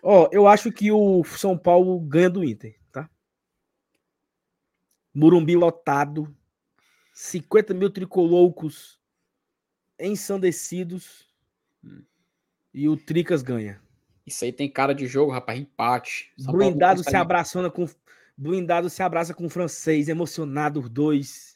[0.03, 3.09] Ó, eu acho que o São Paulo ganha do Inter, tá?
[5.13, 6.35] Murumbi lotado.
[7.13, 8.99] 50 mil tricoloucos
[9.99, 11.25] ensandecidos.
[11.83, 12.03] Hum.
[12.73, 13.81] E o Tricas ganha.
[14.25, 15.59] Isso aí tem cara de jogo, rapaz.
[15.59, 16.33] Empate.
[16.37, 17.87] São Blindado se abraçando com.
[18.37, 21.54] Blindado se abraça com o francês, emocionado os dois.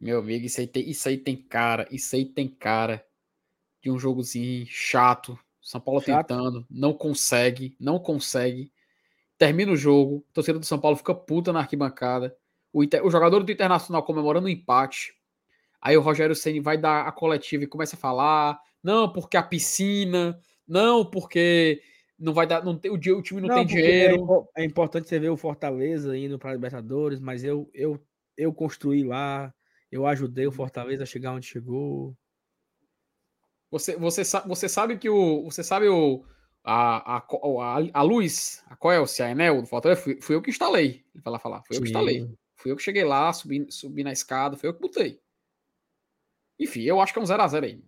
[0.00, 1.86] Meu amigo, isso aí, tem, isso aí tem cara.
[1.90, 3.04] Isso aí tem cara
[3.82, 5.38] de um jogozinho chato.
[5.60, 6.28] São Paulo Chato.
[6.28, 8.72] tentando, não consegue, não consegue.
[9.36, 12.36] Termina o jogo, a torcida do São Paulo fica puta na arquibancada.
[12.72, 15.14] O, Inter- o jogador do Internacional comemorando o empate.
[15.80, 19.42] Aí o Rogério Ceni vai dar a coletiva e começa a falar: não, porque a
[19.42, 21.82] piscina, não, porque
[22.18, 24.48] não vai dar, não tem, o, o time não, tem porque dinheiro.
[24.56, 28.00] É, é importante você ver o Fortaleza indo para Libertadores, mas eu, eu,
[28.36, 29.52] eu construí lá,
[29.96, 32.16] eu ajudei o Fortaleza a chegar onde chegou.
[33.70, 35.44] Você, você, você sabe que o.
[35.44, 36.24] Você sabe o.
[36.62, 40.50] A, a, a, a luz, a Coelce, a Enel do Fortaleza, fui, fui eu que
[40.50, 41.04] instalei.
[41.14, 41.62] Ele vai lá falar.
[41.62, 42.22] Fui eu que instalei.
[42.22, 42.36] Sim.
[42.56, 45.20] Fui eu que cheguei lá, subi, subi na escada, foi eu que botei.
[46.58, 47.84] Enfim, eu acho que é um 0x0 aí.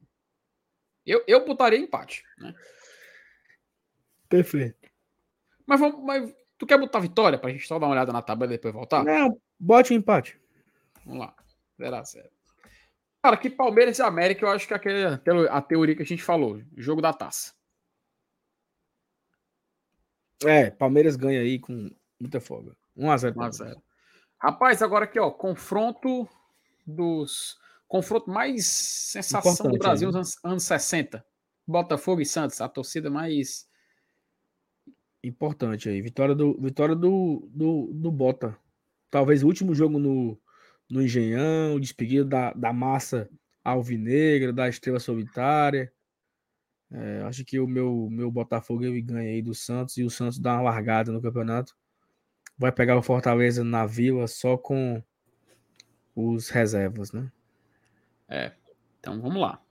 [1.04, 2.54] Eu, eu botaria empate, né?
[4.28, 4.88] Perfeito.
[5.66, 8.52] Mas, vamos, mas tu quer botar vitória pra gente só dar uma olhada na tabela
[8.52, 9.02] e depois voltar?
[9.02, 10.38] Não, bote um empate.
[11.04, 11.34] Vamos lá.
[11.78, 12.28] 0x0.
[13.22, 16.22] Cara, que Palmeiras e América, eu acho que é aquele, a teoria que a gente
[16.22, 16.62] falou.
[16.76, 17.52] Jogo da taça.
[20.44, 21.90] É, Palmeiras ganha aí com
[22.20, 22.76] muita folga.
[22.96, 23.34] 1x0.
[23.34, 23.82] 1x0.
[24.40, 26.28] Rapaz, agora aqui, ó, confronto
[26.86, 27.58] dos.
[27.88, 30.18] Confronto mais sensação do Importante, Brasil né?
[30.18, 31.24] nos anos, anos 60.
[31.66, 33.68] Botafogo e Santos, a torcida mais.
[35.24, 36.00] Importante aí.
[36.00, 38.56] Vitória do, vitória do, do, do Bota.
[39.10, 40.38] Talvez o último jogo no,
[40.90, 43.28] no Engenhão, despedida da, da massa
[43.62, 45.92] alvinegra, da estrela solitária.
[46.90, 50.38] É, acho que o meu, meu Botafogo ele ganha aí do Santos e o Santos
[50.38, 51.76] dá uma largada no campeonato.
[52.56, 55.02] Vai pegar o Fortaleza na vila só com
[56.14, 57.30] os reservas, né?
[58.98, 59.62] Então vamos lá.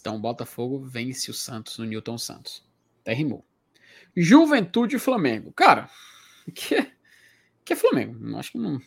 [0.00, 2.64] Então, Botafogo vence o Santos no Newton Santos.
[3.00, 3.44] Até rimou.
[4.16, 5.52] Juventude e Flamengo.
[5.52, 5.90] Cara,
[6.54, 6.92] que é,
[7.64, 8.36] que é Flamengo?
[8.36, 8.80] Acho que não.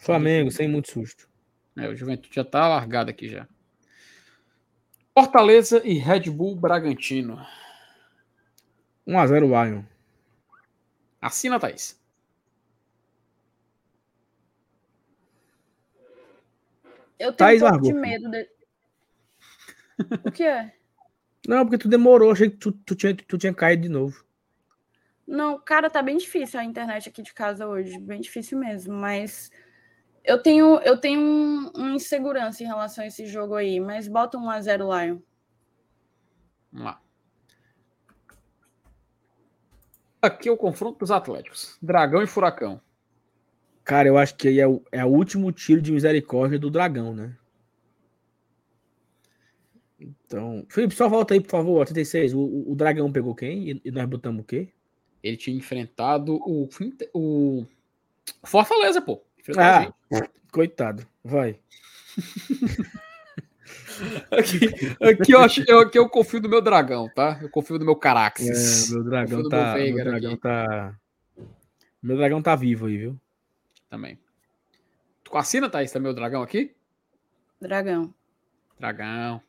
[0.00, 1.28] Flamengo, sem muito susto.
[1.76, 3.48] É, o Juventude já tá largado aqui já.
[5.16, 7.36] Fortaleza e Red Bull Bragantino.
[9.06, 9.82] 1x0 Lion.
[11.20, 12.00] Assina, Thaís.
[17.18, 18.48] Eu tenho Thaís um pouco de largou, medo de...
[20.26, 20.74] O que é?
[21.46, 22.32] Não, porque tu demorou.
[22.32, 24.24] Achei que tu, tu, tinha, tu tinha caído de novo.
[25.26, 29.50] Não, cara, tá bem difícil a internet aqui de casa hoje, bem difícil mesmo, mas
[30.24, 34.38] eu tenho eu tenho um, uma insegurança em relação a esse jogo aí, mas bota
[34.38, 35.18] um a 0 Lion.
[36.72, 37.00] Vamos lá.
[40.22, 41.76] Aqui é o confronto dos Atléticos.
[41.82, 42.80] Dragão e Furacão.
[43.84, 47.14] Cara, eu acho que aí é o, é o último tiro de misericórdia do dragão,
[47.14, 47.36] né?
[50.00, 52.32] Então, Felipe, só volta aí, por favor, ó, 36.
[52.32, 53.70] O, o, o dragão pegou quem?
[53.70, 54.70] E, e nós botamos o quê?
[55.22, 56.66] Ele tinha enfrentado o,
[57.12, 57.66] o
[58.42, 59.22] Fortaleza, pô.
[59.56, 59.92] Ah,
[60.52, 61.06] coitado.
[61.22, 61.58] Vai.
[64.30, 64.66] Aqui,
[65.00, 67.38] aqui, eu acho, eu, aqui eu confio no meu dragão, tá?
[67.40, 68.90] Eu confio no meu É, Caraxes.
[68.90, 69.74] meu dragão Confio tá.
[69.76, 70.40] meu Meu dragão aqui.
[70.42, 70.98] tá.
[72.02, 73.20] Meu dragão tá vivo aí, viu?
[73.88, 74.18] Também.
[75.22, 76.74] Tu assina, Thaís, também o dragão aqui?
[77.60, 78.12] Dragão.
[78.78, 79.40] Dragão.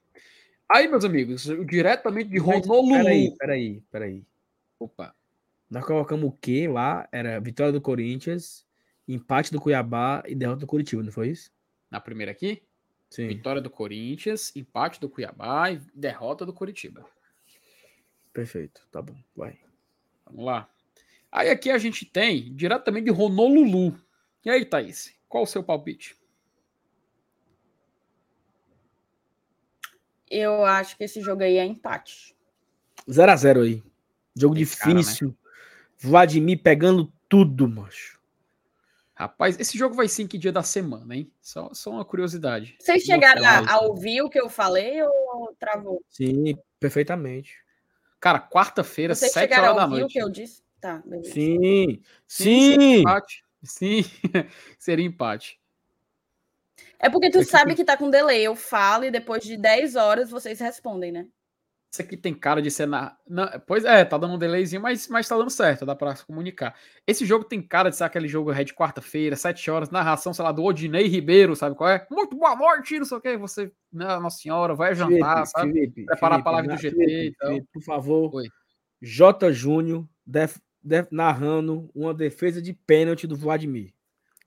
[0.72, 3.04] Aí, meus amigos, diretamente de Honolulu.
[3.04, 4.24] Peraí, peraí, peraí.
[4.80, 5.14] Opa.
[5.70, 7.08] Nós colocamos o quê lá?
[7.12, 8.65] Era vitória do Corinthians,
[9.08, 11.52] empate do Cuiabá e derrota do Curitiba, não foi isso?
[11.90, 12.64] Na primeira aqui,
[13.10, 13.28] Sim.
[13.28, 17.06] vitória do Corinthians, empate do Cuiabá e derrota do Curitiba.
[18.34, 18.86] Perfeito.
[18.92, 19.16] Tá bom.
[19.36, 19.58] Vai.
[20.26, 20.70] Vamos lá.
[21.32, 24.00] Aí aqui a gente tem diretamente de Honolulu.
[24.44, 26.16] E aí, Thaís, qual o seu palpite?
[30.30, 32.36] Eu acho que esse jogo aí é empate.
[33.08, 33.84] 0x0 aí.
[34.36, 35.00] Jogo Tem cara, né?
[35.00, 35.38] difícil.
[35.98, 38.15] Vladimir pegando tudo, macho.
[39.16, 41.32] Rapaz, esse jogo vai ser em que dia da semana, hein?
[41.42, 42.76] Só, só uma curiosidade.
[42.80, 46.04] Vocês chegaram a, a ouvir o que eu falei ou travou?
[46.10, 47.56] Sim, perfeitamente.
[48.20, 50.14] Cara, quarta-feira, Vocês 7 chegaram horas a da ouvir o noite.
[50.14, 50.62] que eu disse?
[50.82, 51.32] Tá, beleza.
[51.34, 53.00] Sim, seria sim.
[53.00, 53.44] empate.
[53.64, 54.04] Sim,
[54.78, 55.60] seria empate.
[57.00, 58.42] É porque tu Aqui sabe tem- que tá com delay.
[58.44, 61.26] Eu falo e depois de 10 horas vocês respondem, né?
[61.96, 63.16] Isso aqui tem cara de ser na.
[63.26, 66.26] Não, pois é, tá dando um delayzinho, mas, mas tá dando certo, dá pra se
[66.26, 66.76] comunicar.
[67.08, 70.52] Esse jogo tem cara de ser aquele jogo red quarta-feira, 7 horas, narração, sei lá,
[70.52, 72.06] do Odinei Ribeiro, sabe qual é?
[72.12, 73.38] Muito boa noite, não sei o que.
[73.38, 75.72] Você, né, Nossa Senhora, vai jantar, sabe?
[75.72, 77.48] Felipe, Preparar Felipe, a live do na- GT, Felipe, então.
[77.48, 78.36] Felipe, por favor.
[78.36, 78.50] Oi.
[79.02, 79.54] J.
[79.54, 83.94] Júnior def- def- narrando uma defesa de pênalti do Vladimir.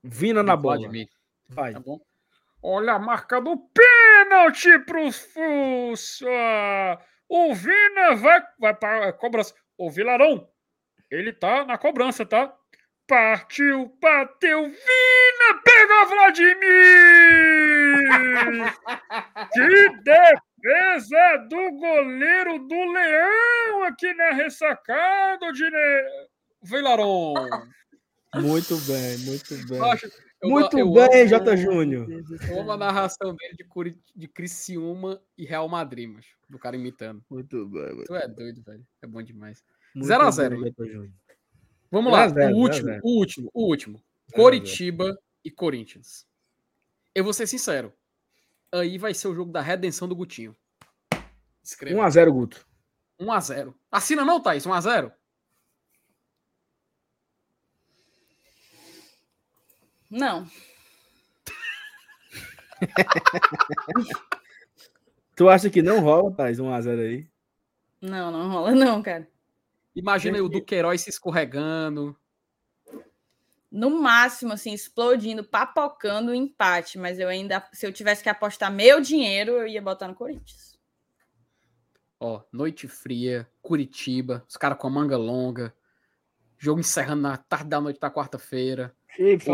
[0.05, 0.77] Vina na bola.
[0.81, 1.09] Vladimir,
[1.49, 1.73] Vai.
[1.73, 1.99] Tá bom?
[2.61, 6.27] Olha a marca do pênalti pro Fussa.
[7.29, 9.55] O Vina vai, vai para a cobrança.
[9.77, 10.49] O Vilarão,
[11.11, 12.55] ele tá na cobrança, tá?
[13.07, 16.59] Partiu, bateu, Vina, pegou Vladimir!
[19.55, 20.11] que
[21.13, 25.65] é do goleiro do Leão aqui na ressacada de
[26.63, 27.35] Vilaron.
[28.35, 29.91] Muito bem, muito bem.
[29.91, 31.57] Acho- eu- muito eu bem, amo- J.
[31.57, 32.07] Júnior.
[32.51, 33.99] Eu amo a narração dele de, Curi...
[34.15, 37.25] de Criciúma e Real Madrid, mas do cara imitando.
[37.31, 37.95] Muito bem.
[37.95, 38.87] muito Tu é doido, velho.
[39.03, 39.63] É bom demais.
[39.95, 40.87] muito Zero a bem, zero, J.
[40.87, 41.13] Júnior.
[41.91, 43.01] Vamos Zero lá, a zero, o zero último, zero.
[43.05, 44.03] o último, o último.
[44.33, 46.27] a Coritiba e Corinthians.
[47.15, 47.93] Eu vou ser sincero.
[48.71, 50.55] Aí vai ser o jogo da redenção do Gutinho.
[51.63, 51.99] Escreva.
[52.01, 52.67] 1x0, Guto.
[53.21, 53.75] 1x0.
[53.91, 54.65] Assina não, Thaís?
[54.67, 55.11] 1x0?
[60.11, 60.47] Não.
[65.37, 67.29] Tu acha que não rola, Thais, 1x0 aí?
[68.01, 69.29] Não, não rola, não, cara.
[69.95, 72.17] Imagina aí o Duqueiroz se escorregando.
[73.71, 76.99] No máximo, assim, explodindo, papocando o empate.
[76.99, 80.79] Mas eu ainda, se eu tivesse que apostar meu dinheiro, eu ia botar no Corinthians.
[82.21, 85.75] Ó, noite fria, Curitiba, os caras com a manga longa.
[86.57, 88.97] Jogo encerrando na tarde da noite da quarta-feira.
[89.15, 89.45] Chega,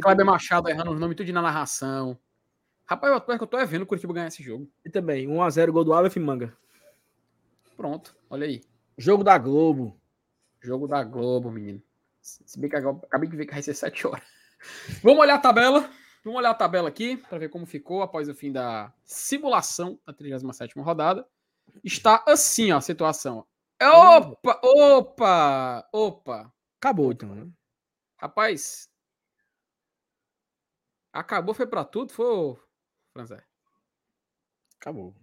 [0.00, 2.18] Kleber Machado errando os nomes tudo na narração.
[2.86, 4.70] Rapaz, eu, eu tô é vendo o Curitiba ganhar esse jogo.
[4.84, 6.56] E também, 1x0, gol do Aleph Manga.
[7.76, 8.62] Pronto, olha aí.
[8.96, 10.00] Jogo da Globo.
[10.60, 11.82] Jogo da Globo, menino.
[12.20, 14.24] Se bem que agora- acabei de ver que vai ser 7 horas.
[15.02, 15.90] Vamos olhar a tabela.
[16.24, 20.12] Vamos olhar a tabela aqui para ver como ficou após o fim da simulação da
[20.12, 21.26] 37ª rodada.
[21.84, 23.46] Está assim, ó, a situação.
[23.80, 26.52] Opa, opa, opa.
[26.80, 27.46] Acabou, então, né?
[28.16, 28.90] Rapaz,
[31.12, 32.56] acabou, foi para tudo, foi,
[33.12, 33.42] Franzé?
[34.80, 35.14] Acabou.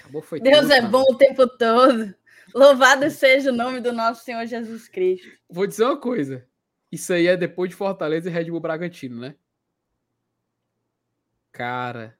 [0.00, 0.90] Acabou, foi Deus tudo, é Franzé.
[0.90, 2.14] bom o tempo todo.
[2.54, 5.28] Louvado seja o nome do nosso Senhor Jesus Cristo.
[5.48, 6.46] Vou dizer uma coisa.
[6.90, 9.34] Isso aí é depois de Fortaleza e Red Bull Bragantino, né?
[11.52, 12.16] Cara,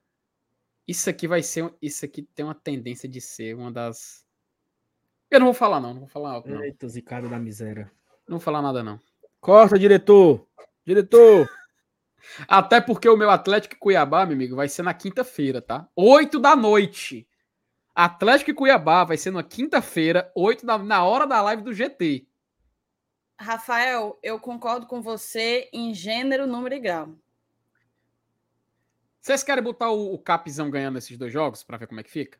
[0.87, 1.73] isso aqui vai ser.
[1.81, 4.25] Isso aqui tem uma tendência de ser uma das.
[5.29, 5.93] Eu não vou falar, não.
[5.93, 6.63] Não vou falar alto, não.
[6.63, 7.91] Eita, zicada da miséria.
[8.27, 8.99] Não vou falar nada, não.
[9.39, 10.45] Corta, diretor.
[10.85, 11.49] Diretor.
[12.47, 15.87] Até porque o meu Atlético e Cuiabá, meu amigo, vai ser na quinta-feira, tá?
[15.95, 17.27] 8 da noite.
[17.95, 22.27] Atlético e Cuiabá vai ser na quinta-feira, 8 da na hora da live do GT.
[23.39, 27.15] Rafael, eu concordo com você em gênero, número e grau.
[29.21, 32.09] Vocês querem botar o, o Capzão ganhando esses dois jogos pra ver como é que
[32.11, 32.39] fica?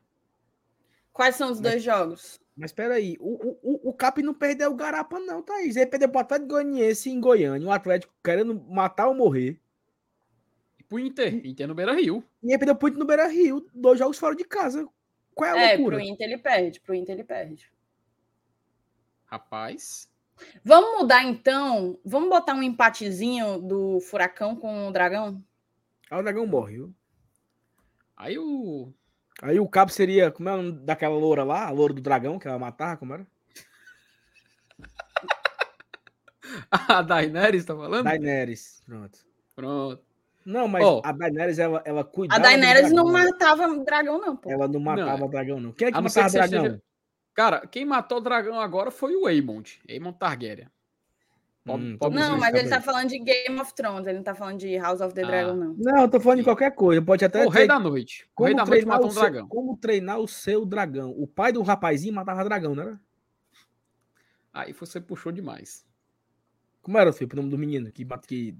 [1.12, 2.40] Quais são os dois jogos?
[2.56, 5.76] Mas peraí, o, o, o- o Cap não perdeu o Garapa, não, Thaís.
[5.76, 7.66] Ele perdeu pro Atlético Goianiense em Goiânia.
[7.68, 9.60] O Atlético querendo matar ou morrer.
[10.88, 12.24] Pro Inter, Inter no Beira Rio.
[12.42, 13.66] E ele perdeu muito no Beira Rio.
[13.74, 14.86] Dois jogos fora de casa.
[15.34, 15.96] Qual é a É, loucura?
[15.96, 17.70] pro Inter ele perde, pro Inter ele perde.
[19.26, 20.08] Rapaz.
[20.64, 21.98] Vamos mudar então?
[22.04, 25.42] Vamos botar um empatezinho do Furacão com o Dragão?
[26.10, 26.94] Aí o Dragão morre, viu?
[28.16, 28.92] Aí o.
[29.42, 31.66] Aí o Cap seria, como é o nome daquela loura lá?
[31.66, 33.26] A loura do dragão, que ela matava, como era?
[36.70, 38.04] A Daenerys tá falando?
[38.04, 38.82] Daenerys.
[38.86, 39.18] Pronto.
[39.54, 40.02] Pronto.
[40.50, 41.02] Não, mas Ó.
[41.04, 43.30] a Daenerys, ela, ela A cuidava Daenerys do não dragão.
[43.30, 44.50] matava dragão, não, pô.
[44.50, 45.72] Ela não matava Não, o dragão, não.
[45.72, 46.64] Quem é que a matava que você dragão?
[46.64, 46.82] esteja-
[47.34, 49.78] Cara, quem matou o dragão agora foi o Aemond.
[49.88, 50.68] Aemond Targaryen.
[51.66, 54.74] Hum, Não, mas ele tá falando de Game of Thrones, ele não tá falando de
[54.78, 55.26] House of the Ah.
[55.26, 55.74] Dragon, não.
[55.76, 57.02] Não, eu tô falando de qualquer coisa.
[57.02, 58.24] Pode até O rei da noite.
[58.24, 59.48] O como rei da noite treinar matou o um seu- dragão.
[59.48, 61.10] Como treinar o seu dragão.
[61.10, 63.00] O pai do rapazinho matava dragão, não era?
[64.52, 65.84] Aí você puxou demais.
[66.80, 68.56] Como era, filho, o nome do menino que, que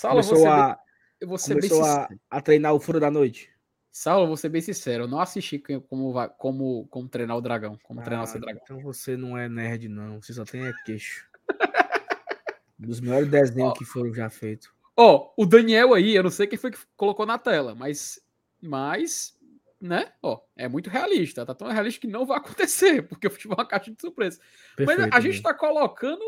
[0.00, 0.78] começou, ser bem- a,
[1.20, 2.20] eu vou ser bem começou a, sincero.
[2.30, 3.50] a treinar o furo da noite?
[3.92, 5.04] Saulo, eu vou ser bem sincero.
[5.04, 7.76] Eu não assisti como, como, como treinar o dragão.
[7.82, 8.60] Como treinar o seu Ah, dragão.
[8.62, 10.22] Então você não é nerd, não.
[10.22, 11.28] Você só tem é queixo.
[12.78, 13.74] Dos melhores desenhos Ó.
[13.74, 14.70] que foram já feitos.
[14.96, 18.20] Ó, o Daniel aí, eu não sei quem foi que colocou na tela, mas.
[18.62, 19.38] Mas.
[19.80, 20.12] Né?
[20.22, 21.44] Ó, é muito realista.
[21.44, 24.38] Tá tão realista que não vai acontecer, porque o futebol é uma caixa de surpresa.
[24.78, 25.42] Mas Perfeito, a gente né?
[25.42, 26.20] tá colocando.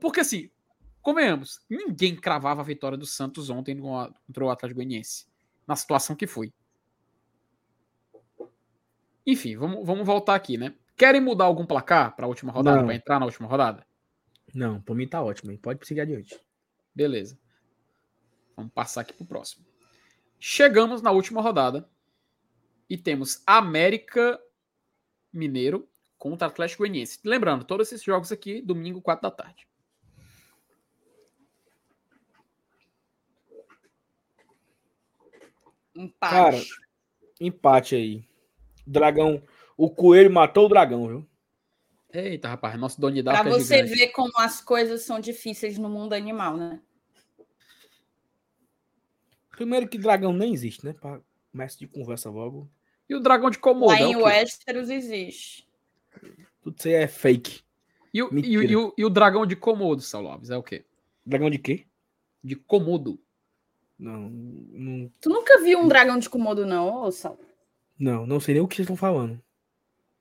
[0.00, 0.50] Porque assim,
[1.08, 5.26] convenhamos, ninguém cravava a vitória do Santos ontem contra o Atlético Goianiense.
[5.66, 6.52] Na situação que foi.
[9.26, 10.74] Enfim, vamos, vamos voltar aqui, né?
[10.98, 12.84] Querem mudar algum placar para a última rodada?
[12.84, 13.86] Para entrar na última rodada?
[14.54, 15.50] Não, pra mim tá ótimo.
[15.50, 15.56] hein?
[15.56, 16.38] Pode seguir adiante.
[16.94, 17.38] Beleza.
[18.54, 19.64] Vamos passar aqui pro próximo.
[20.38, 21.88] Chegamos na última rodada
[22.88, 24.38] e temos América
[25.32, 27.18] Mineiro contra Atlético Goianiense.
[27.24, 29.68] Lembrando, todos esses jogos aqui, domingo, 4 da tarde.
[35.98, 36.32] Empate.
[36.34, 36.56] Cara,
[37.40, 38.24] empate aí.
[38.86, 39.42] Dragão.
[39.76, 41.26] O coelho matou o dragão, viu?
[42.12, 43.94] Eita, rapaz, nosso Doni Pra Darko é você gigante.
[43.98, 46.80] ver como as coisas são difíceis no mundo animal, né?
[49.50, 50.92] Primeiro que dragão nem existe, né?
[50.92, 51.20] Pra
[51.50, 52.70] começo de conversa logo.
[53.08, 53.92] E o dragão de Komodo?
[53.92, 54.24] Lá é em o quê?
[54.24, 55.66] Westeros existe.
[56.62, 57.62] Tudo isso aí é fake.
[58.14, 60.62] E, o, e, o- e o, e o dragão de Komodo, Saulo Alves, é o
[60.62, 60.84] quê?
[61.26, 61.86] Dragão de quê?
[62.42, 63.20] De Komodo.
[63.98, 67.38] Não, não, Tu nunca viu um dragão de Komodo, não, ô Sal?
[67.98, 69.42] não, não sei nem o que vocês estão falando.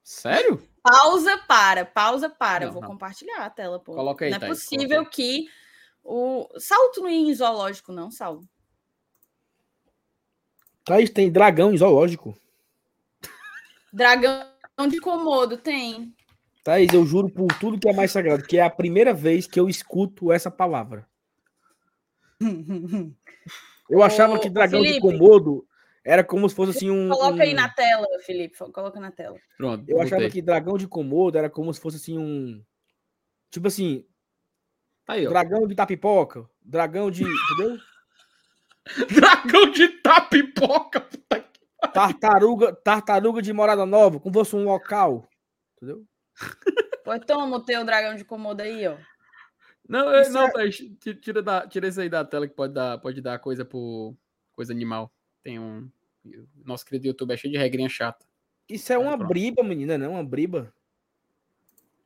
[0.04, 0.62] Sério?
[0.82, 2.66] Pausa para, pausa para.
[2.66, 2.90] Não, Vou não.
[2.90, 3.94] compartilhar a tela, pô.
[3.94, 5.48] Coloca aí, não é Thaís, possível que
[6.04, 6.48] o.
[6.58, 8.48] Saulo, tu não em zoológico, não, Saulo?
[10.84, 12.36] Thaís, tem dragão em zoológico.
[13.92, 14.48] Dragão
[14.90, 16.16] de Komodo tem.
[16.64, 19.60] Thaís, eu juro por tudo que é mais sagrado, que é a primeira vez que
[19.60, 21.08] eu escuto essa palavra.
[23.90, 25.02] Eu achava Ô, que dragão de Felipe.
[25.02, 25.66] Komodo
[26.04, 27.10] era como se fosse assim um.
[27.10, 28.58] Coloca aí um- na tela, Felipe.
[28.72, 29.38] Coloca na tela.
[29.58, 29.86] Pronto.
[29.88, 32.62] Eu achava que dragão de Komodo era como se fosse assim um.
[33.50, 34.06] Tipo assim,
[35.06, 35.30] Tá aí, ó.
[35.30, 37.24] dragão de tapipoca, dragão de.
[37.24, 37.78] Entendeu?
[39.12, 41.06] Dragão de tapipoca.
[41.94, 45.28] Tartaruga, tartaruga de morada nova, como se fosse um local.
[45.76, 46.06] Entendeu?
[47.04, 48.96] Pois toma o teu dragão de Komodo aí, ó.
[49.88, 52.54] Não, é- Isso não, é- Thaís, ti- tira, da, tira isso aí da tela que
[52.54, 54.16] pode dar, pode dar coisa por
[54.54, 55.12] coisa animal.
[55.44, 55.90] Tem um.
[56.66, 58.26] Nosso querido YouTube é cheio de regrinha chata.
[58.68, 59.30] Isso é uma pronto.
[59.30, 60.12] briba, menina, não?
[60.14, 60.74] Uma briba.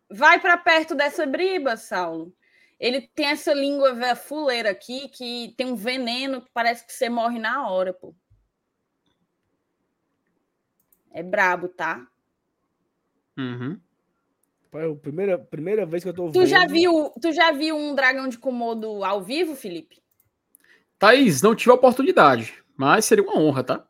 [0.10, 2.32] Vai pra perto dessa briba, Saulo.
[2.80, 7.40] Ele tem essa língua fuleira aqui que tem um veneno que parece que você morre
[7.40, 8.14] na hora, pô.
[11.12, 12.08] É brabo, tá?
[13.38, 13.80] Uhum.
[14.72, 16.48] Pai, é a primeira, primeira vez que eu tô Tu vendo.
[16.48, 20.02] já viu, tu já viu um dragão de Komodo ao vivo, Felipe?
[20.98, 23.88] Thaís, não tive a oportunidade, mas seria uma honra, tá?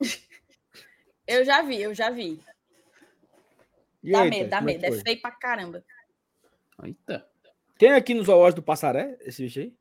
[1.26, 2.40] Eu já vi, eu já vi.
[4.02, 4.84] E Dá aí, medo, dá como é medo.
[4.84, 5.00] É foi?
[5.00, 5.84] feio pra caramba.
[6.82, 7.30] Eita.
[7.78, 9.72] Tem aqui no zoológico do Passaré esse bicho aí?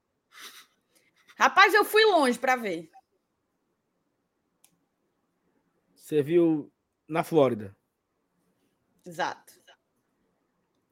[1.36, 2.92] Rapaz, eu fui longe pra ver.
[5.96, 6.72] Você viu
[7.08, 7.76] na Flórida?
[9.04, 9.59] Exato.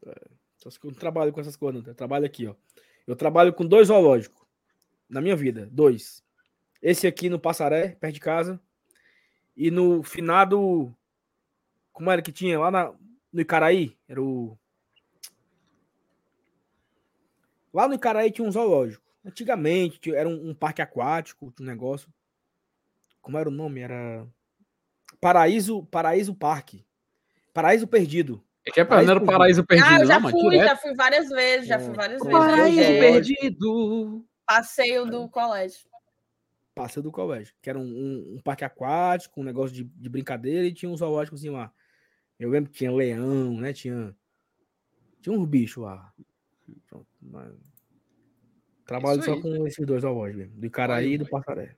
[0.01, 1.89] Que eu não trabalho com essas coisas, não.
[1.89, 2.55] Eu trabalho aqui, ó.
[3.05, 4.45] Eu trabalho com dois zoológicos
[5.09, 5.67] na minha vida.
[5.71, 6.23] Dois.
[6.81, 8.61] Esse aqui no Passaré, perto de casa.
[9.55, 10.95] E no finado.
[11.91, 12.59] Como era que tinha?
[12.59, 12.93] Lá na,
[13.31, 13.97] no Icaraí?
[14.07, 14.57] Era o.
[17.73, 19.05] Lá no Icaraí tinha um zoológico.
[19.25, 22.11] Antigamente era um, um parque aquático, um negócio.
[23.21, 23.81] Como era o nome?
[23.81, 24.27] Era.
[25.19, 26.85] Paraíso, Paraíso Parque.
[27.53, 28.43] Paraíso Perdido.
[28.67, 30.67] É que é Paraíso não era o paraíso perdido, ah, eu já não, fui, direto.
[30.67, 32.45] já fui várias vezes, já É, fui várias com vezes.
[32.45, 34.25] paraíso É, perdido.
[34.45, 35.87] Passeio do colégio.
[36.75, 40.65] Passeio do colégio, que era um, um- um parque aquático, um negócio de, de brincadeira
[40.67, 41.71] e tinha um zoológicozinho lá.
[42.37, 43.73] Eu lembro que tinha leão, né?
[43.73, 44.13] Tinha,
[45.21, 46.13] tinha uns bichos lá.
[46.87, 47.55] Pronto, mas-
[48.85, 49.41] Trabalho Isso só aí.
[49.41, 51.76] com esses dois zoológicos mesmo, do Icaraí e do Passaré.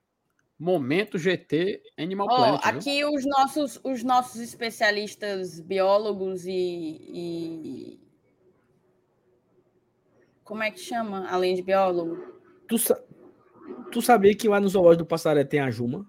[0.62, 2.78] Momento GT Animal Ó, Planet, viu?
[2.78, 8.00] aqui os nossos, os nossos especialistas biólogos e, e-
[10.44, 12.38] Como é que chama, além de biólogo?
[12.68, 13.02] Tu, sa-
[13.90, 16.06] tu sabia que lá no zoológico do Passaré tem a Juma?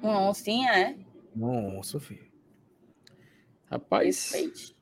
[0.00, 0.96] Uma oncinha, é?
[1.34, 2.30] Nossa, filho.
[3.68, 4.75] Rapaz, Respeite.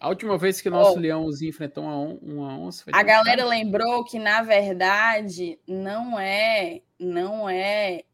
[0.00, 1.00] A última vez que o nosso Ó.
[1.00, 2.84] leãozinho enfrentou uma, on- uma onça...
[2.84, 3.50] foi A galera tarde.
[3.64, 8.04] lembrou que, na verdade, não é, não é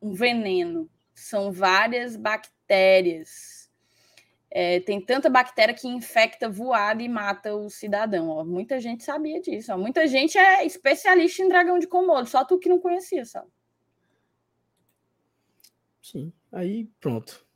[0.00, 0.88] um veneno.
[1.14, 3.68] São várias bactérias.
[4.50, 8.28] É, tem tanta bactéria que infecta voado e mata o cidadão.
[8.30, 8.44] Ó.
[8.44, 9.72] Muita gente sabia disso.
[9.72, 9.76] Ó.
[9.78, 12.28] Muita gente é especialista em dragão de Komodo.
[12.28, 13.48] Só tu que não conhecia, sabe?
[16.02, 16.32] Sim.
[16.50, 17.46] Aí, pronto.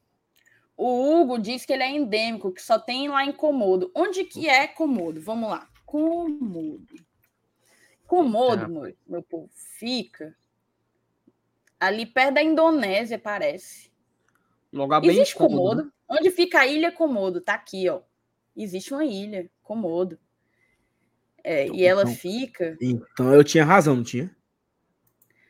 [0.76, 3.90] O Hugo diz que ele é endêmico, que só tem lá em Komodo.
[3.94, 5.20] Onde que é Komodo?
[5.20, 5.68] Vamos lá.
[8.06, 9.48] Komodo, Eita, meu, meu povo,
[9.78, 10.36] fica
[11.80, 13.90] ali perto da Indonésia, parece.
[14.72, 15.82] Um lugar bem Existe cômodo, né?
[15.82, 15.92] Komodo.
[16.08, 17.40] Onde fica a ilha Komodo?
[17.40, 18.02] Tá aqui, ó.
[18.56, 20.18] Existe uma ilha, Komodo.
[21.42, 22.76] É, e ela Então- fica.
[22.80, 24.34] Então eu tinha razão, não tinha?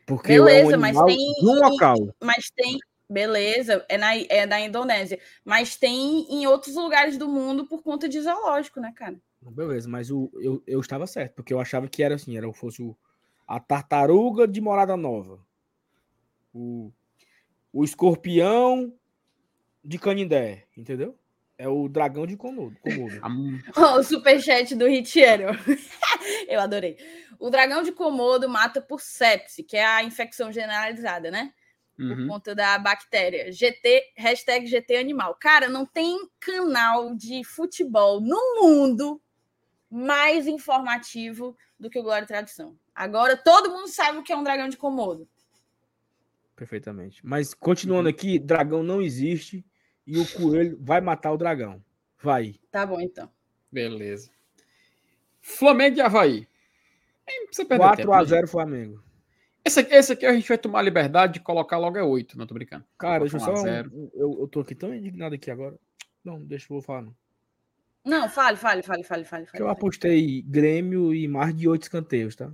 [0.05, 1.95] Porque eu é Beleza, um mas tem- um local.
[2.21, 2.77] Mas tem.
[3.09, 5.19] Beleza, é, na, é da Indonésia.
[5.43, 9.15] Mas tem em outros lugares do mundo por conta de zoológico, né, cara?
[9.41, 12.81] Beleza, mas o, eu, eu estava certo, porque eu achava que era assim, era fosse
[12.81, 12.97] o,
[13.47, 15.39] a tartaruga de morada nova.
[16.53, 16.91] O,
[17.71, 18.91] o escorpião
[19.83, 21.15] de Canindé, entendeu?
[21.57, 22.75] É o dragão de Komodo.
[22.81, 23.21] Komodo.
[23.75, 25.47] Ó, o superchat do Ritiero.
[26.47, 26.97] Eu adorei.
[27.39, 31.53] O dragão de Komodo mata por sepse, que é a infecção generalizada, né?
[31.95, 32.27] Por uhum.
[32.27, 33.51] conta da bactéria.
[33.51, 35.35] GT, hashtag GT Animal.
[35.35, 39.21] Cara, não tem canal de futebol no mundo
[39.89, 42.77] mais informativo do que o Glória e Tradição.
[42.93, 45.27] Agora todo mundo sabe o que é um dragão de Komodo.
[46.55, 47.25] Perfeitamente.
[47.25, 49.65] Mas continuando aqui, dragão não existe
[50.05, 51.83] e o coelho vai matar o dragão.
[52.21, 52.55] Vai.
[52.71, 53.29] Tá bom, então.
[53.71, 54.29] Beleza.
[55.41, 56.47] Flamengo e Havaí.
[57.27, 59.03] Nem precisa perder tempo, né, 4x0 Flamengo.
[59.65, 62.37] Esse, aqui- esse aqui a gente vai tomar a liberdade de colocar logo é 8,
[62.37, 62.85] não tô brincando.
[62.99, 63.53] Cara, deixa eu só.
[63.53, 63.91] 1x0.
[63.91, 65.75] um- Eu, eu tô aqui tão indignado aqui agora.
[66.23, 67.01] Não, deixa eu vou falar.
[67.01, 67.15] Não.
[68.05, 69.45] Não, fale, fale, fale, fale, fale.
[69.45, 69.77] Porque eu fale.
[69.77, 72.51] apostei Grêmio e mais de 8 escanteios, tá?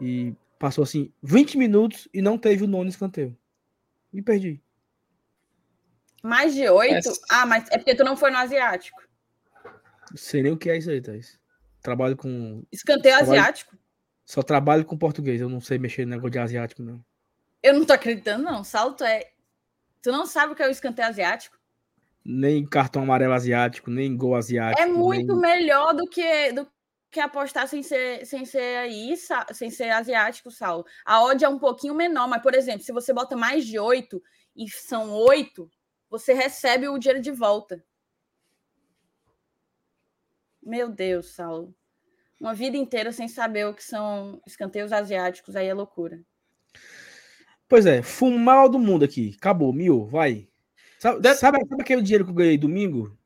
[0.00, 3.34] E passou assim 20 minutos e não teve o nono escanteio.
[4.12, 4.60] E perdi.
[6.22, 6.94] Mais de oito?
[6.96, 9.00] Essa- Ah, mas é porque tu não foi no asiático.
[10.10, 11.38] Não sei nem o que é isso aí, Thaís.
[11.82, 12.62] Trabalho com.
[12.70, 13.76] Escanteio vai- asiático?
[14.24, 15.40] Só trabalho com português.
[15.40, 17.04] Eu não sei mexer no negócio de asiático, não.
[17.62, 18.64] Eu não tô acreditando, não.
[18.64, 19.32] Salto é.
[20.02, 21.58] Tu não sabe o que é o escanteio asiático?
[22.24, 24.80] Nem cartão amarelo asiático, nem gol asiático.
[24.82, 26.66] É muito nem- melhor do que, do
[27.10, 29.14] que apostar sem ser, sem ser aí,
[29.52, 30.86] sem ser asiático, Saulo.
[31.04, 34.22] A odd é um pouquinho menor, mas, por exemplo, se você bota mais de oito
[34.56, 35.70] e são oito,
[36.08, 37.84] você recebe o dinheiro de volta.
[40.62, 41.74] Meu Deus, Saulo.
[42.44, 46.20] Uma vida inteira sem saber o que são escanteios asiáticos, aí é loucura.
[47.66, 49.34] Pois é, fumar do mundo aqui.
[49.38, 50.46] Acabou, mil, vai.
[50.98, 53.16] Sabe, sabe, sabe aquele dinheiro que eu ganhei domingo?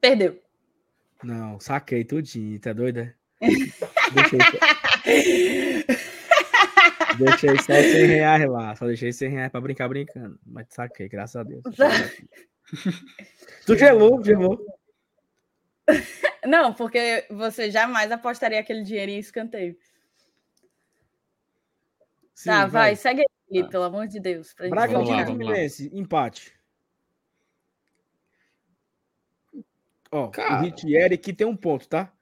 [0.00, 0.42] Perdeu.
[1.22, 3.14] Não, saquei tudinho, tá doida?
[4.14, 4.58] deixei, só-
[7.18, 8.74] deixei só 100 reais lá.
[8.76, 10.40] Só deixei 100 reais pra brincar brincando.
[10.46, 11.62] Mas saquei, graças a Deus.
[13.66, 14.58] tu gelou, gelou.
[16.46, 19.76] Não, porque você jamais apostaria aquele dinheiro em escanteio.
[22.34, 24.52] Sim, tá, vai, segue aí, Felipe, pelo amor de Deus.
[24.52, 25.24] Pra gente Bragantino e.
[25.24, 26.54] Fluminense, empate.
[30.10, 30.60] Ó, Cara.
[30.60, 32.12] o Ritieri aqui tem um ponto, tá?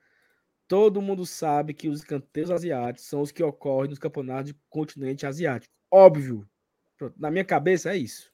[0.69, 5.27] Todo mundo sabe que os escanteios asiáticos são os que ocorrem nos campeonatos do continente
[5.27, 5.74] asiático.
[5.90, 6.49] Óbvio.
[6.97, 8.32] Pronto, na minha cabeça é isso.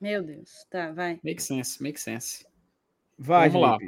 [0.00, 1.20] Meu Deus, tá, vai.
[1.22, 2.46] Make sense, make sense.
[3.18, 3.78] Vai, Vamos lá.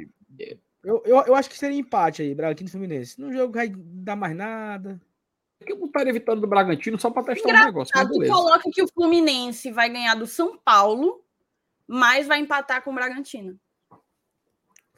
[0.83, 3.19] Eu, eu, eu acho que seria empate aí, Bragantino e Fluminense.
[3.19, 5.01] No jogo vai dar mais nada.
[5.65, 8.33] Eu botaria a vitória do Bragantino só pra testar um negócio, mas beleza.
[8.33, 11.23] coloca que o Fluminense vai ganhar do São Paulo,
[11.87, 13.57] mas vai empatar com o Bragantino.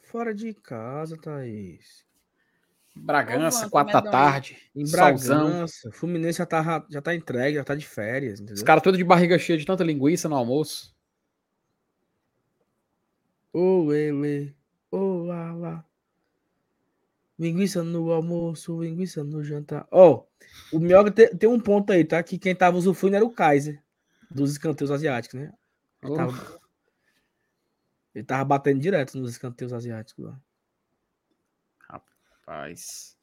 [0.02, 2.04] Fora de casa, Thaís.
[2.96, 4.56] Bragança, 4 da tarde.
[4.74, 5.48] Em Solzão.
[5.50, 5.92] Bragança.
[5.92, 8.54] Fluminense já tá, já tá entregue, já tá de férias, entendeu?
[8.54, 10.96] Os caras todos de barriga cheia de tanta linguiça no almoço.
[13.52, 14.54] Ô, ele,
[14.96, 15.84] ô, lá, lá.
[17.38, 19.86] Linguiça no almoço, linguiça no jantar.
[19.90, 20.24] Ó,
[20.72, 22.22] o Mioga te- tem um ponto aí, tá?
[22.22, 23.82] Que quem tava usufruindo era o Kaiser,
[24.30, 25.52] dos escanteios asiáticos, né?
[26.02, 26.16] Ele Oh.
[26.16, 26.60] tava,
[28.14, 30.40] ele tava batendo direto nos escanteios asiáticos lá.
[31.80, 33.16] Rapaz.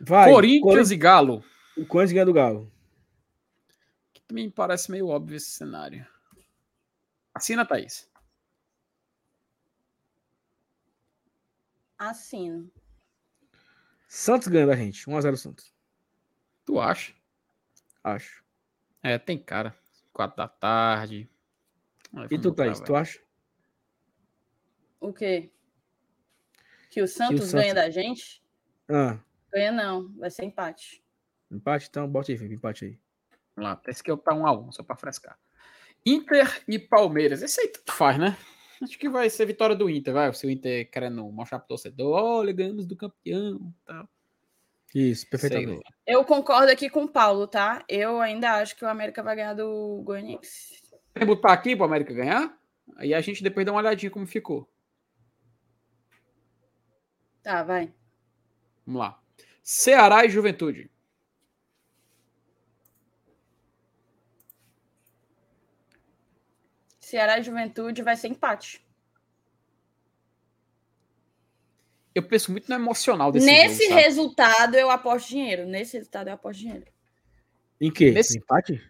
[0.00, 1.44] Vai, Corinthians e Galo.
[1.76, 2.72] O Corinthians ganha do Galo.
[4.12, 6.04] Que também parece meio óbvio esse cenário.
[7.32, 8.09] Assina, Thaís.
[12.00, 12.70] Assino.
[14.08, 15.04] Santos ganha da gente.
[15.06, 15.74] 1x0 Santos.
[16.64, 17.12] Tu acha?
[18.02, 18.42] Acho.
[19.02, 19.76] É, tem cara.
[20.12, 21.28] 4 da tarde.
[22.14, 23.20] Ai, E tu, Thaís, tu acha?
[24.98, 25.50] O quê?
[26.90, 28.42] Que o Santos Santos- ganha da gente?
[28.88, 29.18] Ah,
[29.52, 31.04] Ganha não, vai ser empate.
[31.50, 32.08] empate então?
[32.08, 32.98] Bota aí, Felipe, empate aí.
[33.54, 35.38] Vamos lá, esse aqui tá 1 a 1 só pra frescar.
[36.06, 37.42] Inter e Palmeiras.
[37.42, 38.36] Esse aí tudo faz, né?
[38.82, 40.32] Acho que vai ser vitória do Inter, vai.
[40.32, 43.74] Se o Inter querendo mostrar pro torcedor, olha, ganhamos do campeão.
[43.84, 44.08] Tal.
[44.94, 45.82] Isso, perfeitamente.
[46.06, 47.84] Eu concordo aqui com o Paulo, tá?
[47.88, 50.80] Eu ainda acho que o América vai ganhar do Goianiense.
[51.14, 52.58] Quer botar aqui pro América ganhar?
[52.96, 54.68] Aí a gente depois dá uma olhadinha como ficou.
[57.42, 57.92] Tá, vai.
[58.86, 59.20] Vamos lá.
[59.62, 60.90] Ceará e Juventude.
[67.10, 68.84] Ceará e Juventude vai ser empate.
[72.14, 75.66] Eu penso muito no emocional desse Nesse jogo, resultado, eu aposto dinheiro.
[75.66, 76.86] Nesse resultado, eu aposto dinheiro.
[77.80, 78.10] Em quê?
[78.10, 78.82] Nesse- Empate?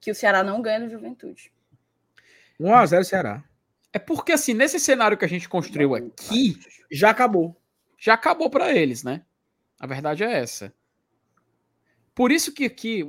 [0.00, 1.52] Que o Ceará não ganha do Juventude.
[2.60, 3.44] 1x0 Ceará.
[3.92, 6.58] É porque, assim, nesse cenário que a gente construiu aqui,
[6.90, 7.60] Já acabou.
[7.98, 9.24] já acabou para eles, né?
[9.78, 10.72] A verdade é essa.
[12.14, 13.04] Por isso que aqui,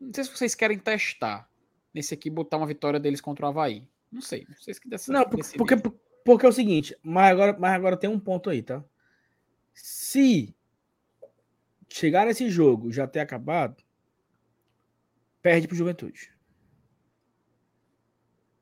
[0.00, 1.48] não sei se vocês querem testar
[1.96, 3.82] nesse aqui, botar uma vitória deles contra o Havaí.
[4.12, 5.74] Não sei, não sei se que dessa Não, por- porque,
[6.24, 8.84] porque é o seguinte, mas agora, mas agora tem um ponto aí, tá?
[9.74, 10.54] Se
[11.88, 13.82] chegar nesse jogo já ter acabado,
[15.40, 16.30] perde pro Juventude.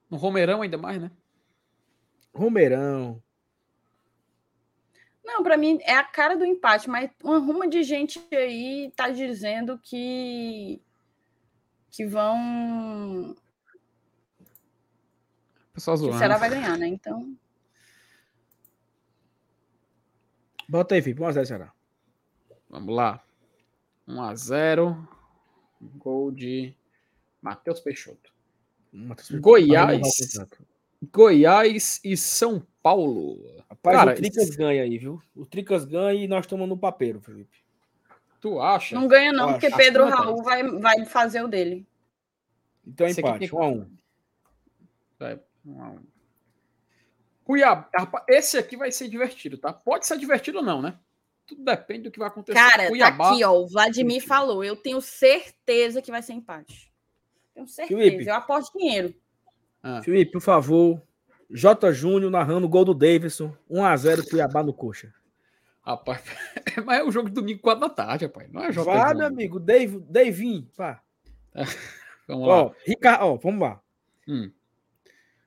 [0.09, 1.11] No Romeirão ainda mais, né?
[2.33, 3.23] Romeirão.
[5.25, 9.09] Não, para mim é a cara do empate, mas uma ruma de gente aí tá
[9.09, 10.81] dizendo que
[11.95, 13.37] que vão
[15.73, 16.19] Pessoal que o zoando.
[16.19, 16.87] Ceará vai ganhar, né?
[16.89, 17.37] Então,
[20.69, 21.21] Bota aí, Felipe.
[21.21, 21.73] 1x0 Ceará.
[22.71, 23.23] Vamos lá.
[24.09, 25.07] 1x0.
[25.99, 26.75] Gol de
[27.43, 28.33] Matheus Peixoto.
[28.93, 29.87] Matheus Goiás.
[29.87, 30.67] Vai renovar o contrato.
[31.13, 33.39] Goiás e São Paulo.
[33.69, 35.23] Rapaz, Cara, o Tricas esse- ganha aí, viu?
[35.37, 37.63] O Tricas ganha e nós tomamos no papeiro, Felipe.
[38.45, 38.95] Tu acha?
[38.95, 41.89] não ganha não, porque Pedro não Raul vai, vai fazer o dele.
[42.87, 43.87] Então Esse empate, tem- 1x1.
[45.19, 46.01] Vai, um a um.
[47.43, 47.89] Cuiabá.
[47.99, 49.73] Rapaz, Esse aqui vai ser divertido, tá?
[49.73, 50.99] Pode ser divertido ou não, né?
[51.47, 52.59] Tudo depende do que vai acontecer.
[52.59, 53.53] Cara, Cuiabá, tá aqui, ó.
[53.53, 54.63] O Vladimir falou.
[54.63, 56.93] Eu tenho certeza que vai ser empate.
[57.55, 57.99] Tenho certeza.
[57.99, 58.29] Felipe.
[58.29, 59.15] Eu aposto dinheiro.
[59.83, 61.01] Ah, Felipe, por favor.
[61.49, 61.95] J.
[61.95, 63.57] Júnior narrando o gol do Davidson.
[63.71, 65.15] 1x0 Cuiabá no coxa.
[65.85, 66.23] Rapaz,
[66.85, 68.51] mas é o jogo de domingo, 4 da tarde, rapaz.
[68.51, 68.91] Não é jogo.
[68.91, 69.61] Vá, meu amigo.
[69.61, 70.69] Dave, Davin.
[70.77, 71.03] Pá.
[72.27, 72.63] Vamos lá.
[72.63, 73.83] Ó, Ricardo, ó, vamos lá.
[74.27, 74.51] Hum.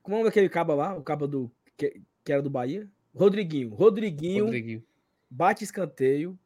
[0.03, 0.95] Como é daquele caba lá?
[0.95, 1.51] O caba do.
[1.76, 2.88] Que, que era do Bahia?
[3.15, 3.73] Rodriguinho.
[3.73, 4.84] Rodriguinho Rodriguinho.
[5.27, 6.38] bate escanteio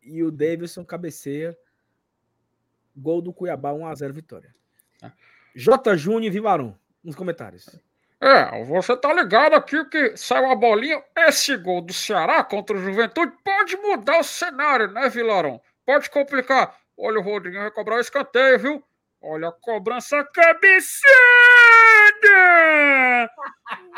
[0.00, 1.58] e o Davidson cabeceia.
[2.96, 4.54] Gol do Cuiabá, 1x0 vitória.
[5.00, 5.12] Tá.
[5.54, 5.96] J.
[5.96, 7.68] Júnior e Vivarão, nos comentários.
[8.22, 11.02] É, você tá ligado aqui que saiu a bolinha.
[11.16, 15.60] Esse gol do Ceará contra o Juventude pode mudar o cenário, né, Vilarão?
[15.86, 16.78] Pode complicar.
[16.98, 18.84] Olha, o Rodriguinho vai cobrar o escanteio, viu?
[19.22, 21.10] Olha a cobrança cabeçada!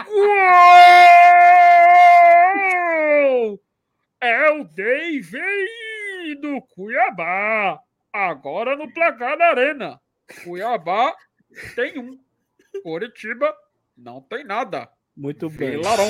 [0.05, 0.23] Gol!
[4.21, 7.81] É o Dave do Cuiabá.
[8.13, 10.01] Agora no placar da Arena.
[10.45, 11.13] Cuiabá
[11.75, 12.21] tem um.
[12.83, 13.53] Curitiba
[13.97, 14.89] não tem nada.
[15.17, 15.73] Muito bem.
[15.73, 16.09] Vilarão.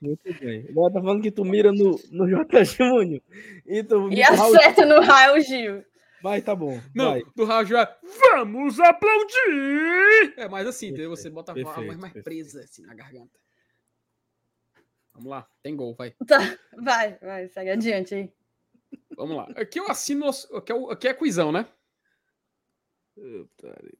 [0.00, 0.66] Muito bem.
[0.68, 2.64] Agora tá falando que tu mira no, no J.
[2.64, 3.22] Júnior.
[3.66, 5.84] E tu E mira no Raul- acerta no Raul Gil.
[6.22, 6.80] Vai, tá bom.
[6.94, 7.22] Não, vai.
[7.36, 10.34] do Rádio é Vamos aplaudir!
[10.38, 11.10] É mais assim, entendeu?
[11.10, 12.24] Você bota a voz perfeito, mais perfeito.
[12.24, 13.38] presa assim na garganta.
[15.12, 16.12] Vamos lá, tem gol, vai.
[16.26, 16.38] Tá,
[16.82, 18.32] vai, vai, segue adiante aí.
[19.16, 19.48] Vamos lá.
[19.54, 20.28] Aqui eu assino.
[20.28, 21.66] Aqui é, aqui é quizão, né?
[23.16, 23.98] Aqui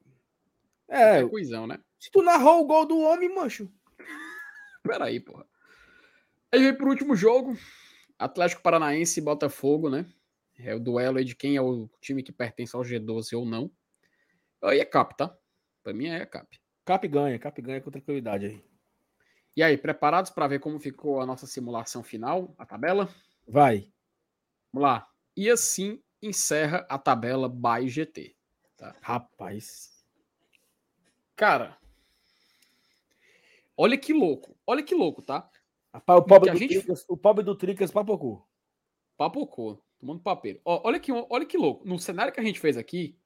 [0.88, 1.78] É, é quizão, né?
[1.98, 3.72] se tu narrou o gol do homem, mancho.
[4.82, 5.46] Peraí, porra.
[6.52, 7.56] Aí vem pro último jogo.
[8.18, 10.06] Atlético Paranaense e Botafogo, né?
[10.58, 13.70] É o duelo aí de quem é o time que pertence ao G12 ou não.
[14.62, 15.36] Aí é cap, tá?
[15.82, 16.60] Pra mim é cap.
[16.84, 18.64] Cap ganha, Cap ganha com tranquilidade aí.
[19.56, 23.08] E aí, preparados para ver como ficou a nossa simulação final, a tabela?
[23.46, 23.88] Vai.
[24.72, 25.08] Vamos lá.
[25.36, 28.36] E assim encerra a tabela by GT.
[29.00, 29.93] Rapaz.
[31.36, 31.76] Cara,
[33.76, 34.56] olha que louco.
[34.66, 35.50] Olha que louco, tá?
[35.92, 38.46] Rapaz, o pobre, do gente- Tricas, o pobre do Tricas papocou.
[39.16, 40.60] Papocou, tomando papeiro.
[40.64, 41.86] Ó, olha, que, olha que louco.
[41.86, 43.16] No cenário que a gente fez aqui,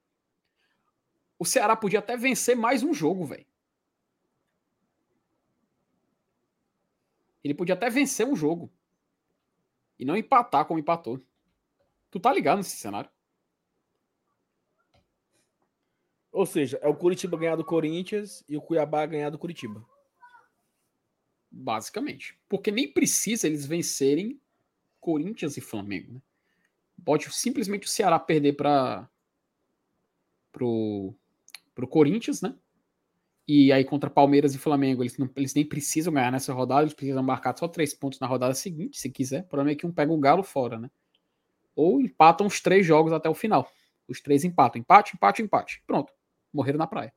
[1.39, 3.47] o Ceará podia até vencer mais um jogo, velho.
[7.43, 8.71] Ele podia até vencer um jogo.
[9.99, 11.21] E não empatar como empatou.
[12.11, 13.11] Tu tá ligado nesse cenário?
[16.39, 19.85] Ou seja, é o Curitiba ganhar do Corinthians e o Cuiabá ganhar do Curitiba.
[21.51, 22.39] Basicamente.
[22.49, 24.41] Porque nem precisa eles vencerem
[25.01, 26.15] Corinthians e Flamengo.
[26.15, 26.23] Né?
[27.05, 29.11] Pode simplesmente o Ceará perder para
[30.53, 31.13] pro,
[31.75, 32.55] pro Corinthians, né?
[33.45, 36.95] E aí contra Palmeiras e Flamengo, eles, não, eles nem precisam ganhar nessa rodada, eles
[36.95, 39.41] precisam marcar só três pontos na rodada seguinte, se quiser.
[39.41, 40.89] O problema é que um pega o Galo fora, né?
[41.75, 43.69] Ou empatam os três jogos até o final.
[44.07, 44.79] Os três empatam.
[44.79, 45.83] Empate, empate, empate.
[45.85, 46.17] Pronto.
[46.53, 47.13] Morreram na praia.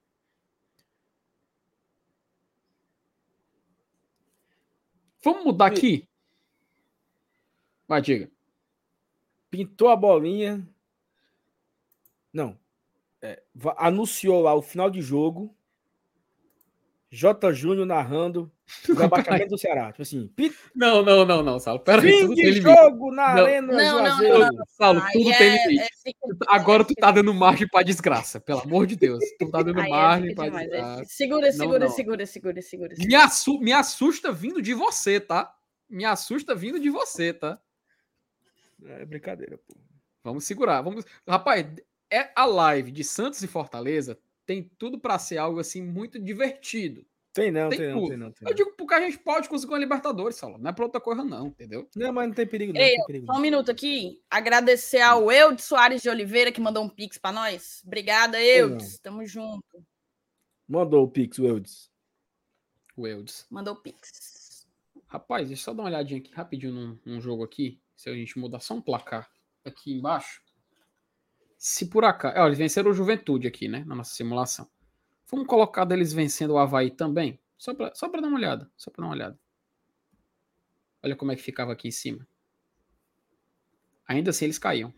[5.23, 6.07] Vamos mudar aqui?
[7.87, 8.31] Vai, diga.
[9.49, 10.67] Pintou a bolinha.
[12.33, 12.57] Não.
[13.21, 13.43] É,
[13.77, 15.55] anunciou lá o final de jogo.
[17.13, 17.51] J.
[17.51, 18.49] Júnior narrando
[18.89, 19.91] o rebaixamento do Ceará.
[19.91, 21.81] Tipo assim, pi- Não, não, não, não, Saulo.
[21.81, 22.61] Pera aí, tudo tem de limite.
[22.63, 23.43] jogo na Não.
[23.43, 24.39] Arena Não, não, Juazeiro.
[24.39, 24.65] não, não.
[24.67, 25.83] Saulo, Aí tudo é- tem limite.
[25.83, 29.19] é fica- Agora tu tá dando margem pra desgraça, pelo amor de Deus.
[29.37, 31.05] Tu tá dando aí é margem fica pra demais, é- desgraça.
[31.09, 31.89] Segura, Não, segura, não.
[31.89, 35.53] segura, segura, segura, Me, assu- me assusta vindo de você, tá?
[35.89, 37.59] Me assusta vindo de você, tá?
[38.85, 39.75] É brincadeira, pô.
[40.23, 40.81] Vamos segurar.
[40.81, 41.03] Vamos...
[41.27, 41.65] Rapaz,
[42.09, 47.05] é a live de Santos e Fortaleza tem tudo pra ser algo assim muito divertido.
[47.33, 48.31] Tem não, Tem tem, não, tem não.
[48.31, 50.57] Tem Eu digo porque a gente pode conseguir uma Libertadores, Saulo.
[50.57, 51.87] Não é pra outra coisa, não, entendeu?
[51.95, 52.81] Não, mas não tem perigo, não.
[52.81, 53.41] Ei, tem perigo, Só um não.
[53.41, 54.21] minuto aqui.
[54.29, 57.81] Agradecer ao Eudes Soares de Oliveira, que mandou um pix pra nós.
[57.85, 58.99] Obrigada, Eudes.
[58.99, 59.63] Tamo junto.
[60.67, 61.89] Mandou o Pix, o Eudes.
[62.97, 63.45] O Eudes.
[63.49, 64.67] Mandou o pix.
[65.07, 67.81] Rapaz, deixa eu só dar uma olhadinha aqui rapidinho num, num jogo aqui.
[67.95, 69.29] Se a gente mudar só um placar
[69.65, 70.41] aqui embaixo.
[71.61, 72.39] Se por acaso.
[72.39, 73.83] Ó, eles venceram o Juventude aqui, né?
[73.85, 74.67] Na nossa simulação.
[75.29, 77.39] Vamos colocar deles vencendo o Havaí também?
[77.55, 78.67] Só para só pra dar uma olhada.
[78.75, 79.39] Só para dar uma olhada.
[81.03, 82.27] Olha como é que ficava aqui em cima.
[84.07, 84.91] Ainda assim eles caíam.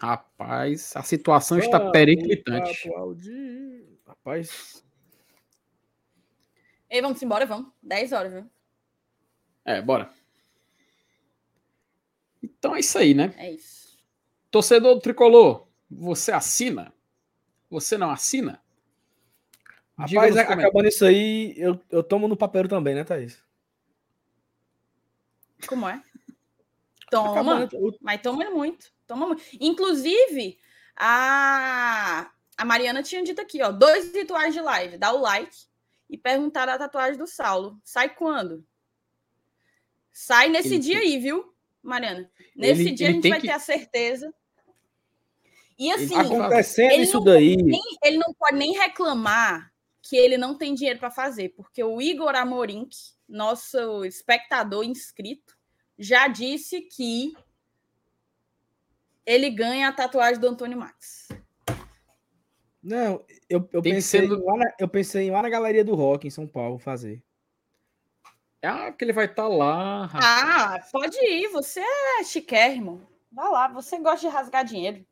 [0.00, 2.88] Rapaz, a situação está periclitante.
[2.88, 3.98] aplaudir.
[4.06, 4.84] Rapaz,
[6.88, 7.72] Ei, vamos embora, vamos.
[7.82, 8.48] 10 horas, viu?
[9.64, 10.14] É, bora.
[12.64, 13.34] Então é isso aí, né?
[13.36, 13.98] É isso.
[14.50, 16.94] Torcedor do Tricolor, você assina?
[17.68, 18.58] Você não assina?
[19.98, 20.64] Rapaz comentários.
[20.64, 23.38] acabando isso aí, eu, eu tomo no papel também, né, Thaís?
[25.68, 26.02] Como é?
[27.10, 27.32] Toma.
[27.32, 28.90] Acabando, o- Mas toma muito.
[29.06, 29.42] Toma muito.
[29.60, 30.58] Inclusive,
[30.96, 34.96] a, a Mariana tinha dito aqui, ó, dois rituais de live.
[34.96, 35.54] Dá o like
[36.08, 37.78] e perguntar a tatuagem do Saulo.
[37.84, 38.64] Sai quando?
[40.10, 41.53] Sai nesse Ele dia aí, viu,
[41.84, 42.30] Mariana?
[42.56, 44.34] Nesse Ele- dia ele a gente vai que- ter a certeza.
[45.78, 47.56] E assim, acontecendo ele isso não daí.
[47.56, 52.00] nem- ele não pode nem reclamar que ele não tem dinheiro para fazer, porque o
[52.00, 52.88] Igor Amorim,
[53.28, 55.56] nosso espectador inscrito,
[55.98, 57.32] já disse que
[59.26, 61.28] ele ganha a tatuagem do Antônio Max.
[62.82, 65.94] Não, eu, eu, Tem pensei em lá na, eu pensei em lá na Galeria do
[65.94, 67.22] Rock, em São Paulo, fazer.
[68.64, 70.06] Ah, porque ele vai estar lá.
[70.06, 70.24] rapaz.
[70.24, 73.06] Ah, pode ir, você é chiquérrimo.
[73.30, 75.04] Vai lá, você gosta de rasgar dinheiro.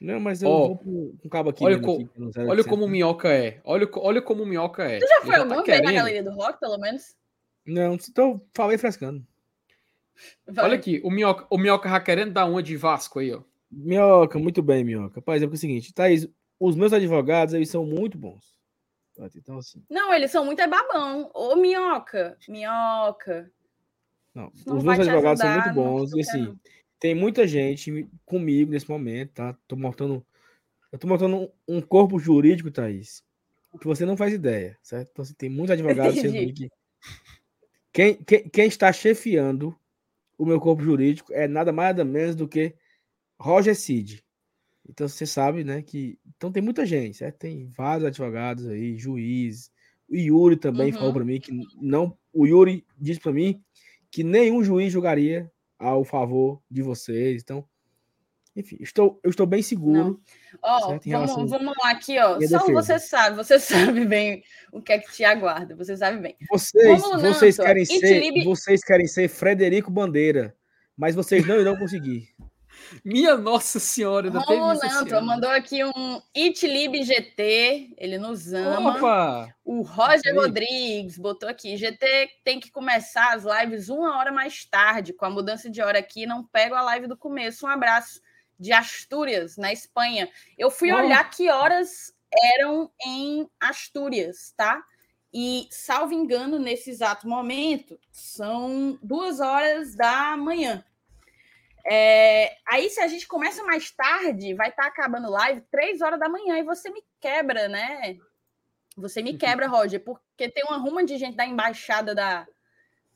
[0.00, 1.64] Não, mas eu Ó, vou com um cabo aqui.
[1.64, 2.66] olha co- aqui Olha 0800.
[2.66, 3.60] como o Minhoca é.
[3.64, 5.00] Olha, olha como o Minhoca é.
[5.00, 5.92] Você já foi tá alguma vez na.
[5.92, 7.16] Galeria do Rock, pelo menos?
[7.66, 9.26] Não, então falei frescando.
[10.46, 10.64] Vai.
[10.66, 13.42] Olha aqui, o Minhoca, o Minhoca já querendo dar uma de Vasco aí, ó.
[13.70, 15.16] Minhoca, muito bem, Minhoca.
[15.16, 16.28] Rapaz, é porque é o seguinte, Thaís,
[16.60, 18.55] os meus advogados, eles são muito bons.
[19.36, 21.30] Então, assim, Não, eles são muito é babão.
[21.34, 23.50] Ô, minhoca, minhoca.
[24.34, 26.12] não, não os meus advogados ajudar, são muito bons.
[26.12, 26.58] E assim,
[26.98, 29.56] tem muita gente comigo nesse momento, tá?
[29.66, 30.24] Tô montando.
[30.92, 33.22] Eu tô montando um- corpo jurídico, Thaís,
[33.78, 35.10] que você não faz ideia, certo?
[35.10, 36.70] Então, assim, tem muitos advogados sendo que.
[37.92, 39.74] Quem, quem, quem está chefiando
[40.38, 42.74] o meu corpo jurídico é nada mais nada menos do que
[43.40, 44.22] Roger Cid.
[44.88, 47.38] Então você sabe, né, que então tem muita gente, certo?
[47.38, 49.70] Tem vários advogados aí, juiz.
[50.08, 51.14] O Yuri também falou Uhum.
[51.14, 51.50] para mim que
[51.80, 53.60] não, o Yuri disse para mim
[54.10, 57.42] que nenhum juiz julgaria ao favor de vocês.
[57.42, 57.64] Então,
[58.54, 60.20] enfim, estou eu estou bem seguro.
[60.62, 62.34] Ó, em vamos, vamos lá aqui, ó.
[62.34, 62.72] Só defesa.
[62.72, 63.58] você sabe, você
[64.00, 64.42] sabe bem
[64.72, 65.74] o que é que te aguarda.
[65.74, 66.36] Você sabe bem.
[66.48, 70.56] Vocês, Romulo vocês Nanto, querem ser, Lib- vocês querem ser Frederico Bandeira,
[70.96, 72.28] mas vocês não irão conseguir.
[73.04, 75.26] Minha Nossa Senhora, ainda teve Romulo isso ano.
[75.26, 78.96] mandou aqui um Itlib GT, ele nos ama.
[78.96, 79.54] Opa!
[79.64, 80.34] O Roger.
[80.34, 85.12] Rodrigues botou aqui: GT tem que começar as lives uma hora mais tarde.
[85.12, 87.66] Com a mudança de hora aqui, não pego a live do começo.
[87.66, 88.20] Um abraço
[88.58, 90.28] de Astúrias, na Espanha.
[90.56, 90.96] Eu fui Oh.
[90.96, 92.12] olhar que horas
[92.54, 94.82] eram em Astúrias, tá?
[95.32, 100.82] E, salvo engano, nesse exato momento, são duas horas da manhã.
[101.88, 106.28] É, aí, se a gente começa mais tarde, vai estar acabando live três horas da
[106.28, 108.18] manhã e você me quebra, né?
[108.96, 112.46] Você me quebra, Roger, porque tem uma ruma de gente da embaixada da,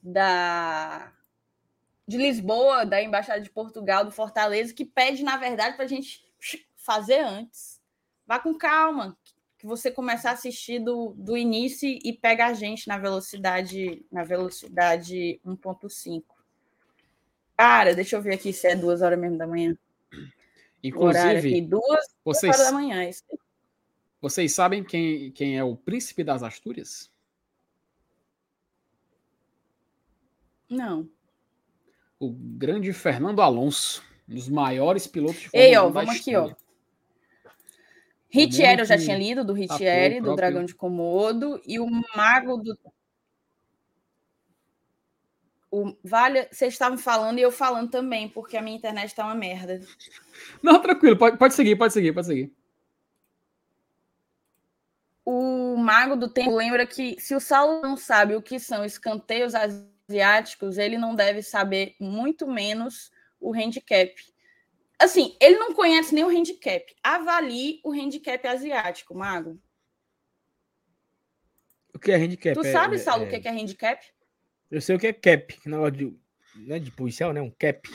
[0.02, 1.12] da
[2.06, 6.24] de Lisboa, da embaixada de Portugal, do Fortaleza, que pede, na verdade, para a gente
[6.76, 7.80] fazer antes.
[8.26, 9.16] Vá com calma,
[9.58, 14.24] que você começar a assistir do, do início e pega a gente na velocidade na
[14.24, 16.22] velocidade 1.5.
[17.60, 19.76] Cara, deixa eu ver aqui se é duas horas mesmo da manhã.
[20.94, 23.06] Horário aqui, Inclusive, duas, vocês, horas da manhã.
[23.06, 23.22] Isso.
[24.18, 27.12] vocês sabem quem, quem é o príncipe das Astúrias?
[30.70, 31.06] Não.
[32.18, 36.34] O grande Fernando Alonso, um dos maiores pilotos de Ei, ó, 1 da vamos aqui,
[36.34, 36.54] ó.
[38.30, 42.74] Ritieri eu já tinha lido, do Ritieri, do Dragão de Komodo, e o Mago do.
[45.70, 49.34] O Vale, vocês estavam falando e eu falando também, porque a minha internet tá uma
[49.36, 49.80] merda.
[50.62, 52.52] Não, tranquilo, pode, pode seguir, pode seguir, pode seguir.
[55.24, 59.54] O Mago do Tempo lembra que se o Saulo não sabe o que são escanteios
[59.54, 64.12] asiáticos, ele não deve saber muito menos o handicap.
[64.98, 66.84] Assim, ele não conhece nem o handicap.
[67.02, 69.58] Avalie o handicap asiático, Mago.
[71.94, 72.54] O que é handicap?
[72.60, 74.04] tu É- sabe, é- Saulo, é- o que é que é handicap?
[74.70, 76.16] Eu sei o que é cap, que negócio de,
[76.56, 77.40] né, de policial, né?
[77.40, 77.88] Um cap.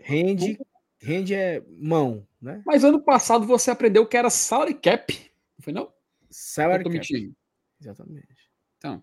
[0.00, 0.58] Hand,
[1.02, 2.62] hand é mão, né?
[2.66, 5.12] Mas ano passado você aprendeu que era salary cap.
[5.58, 5.92] Não foi não?
[6.30, 6.94] Salary cap.
[6.94, 7.36] mentindo.
[7.80, 8.50] Exatamente.
[8.78, 9.02] Então,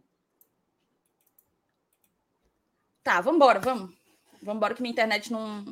[3.04, 3.94] Tá, vambora, vamos.
[4.42, 5.66] Vambora que minha internet não,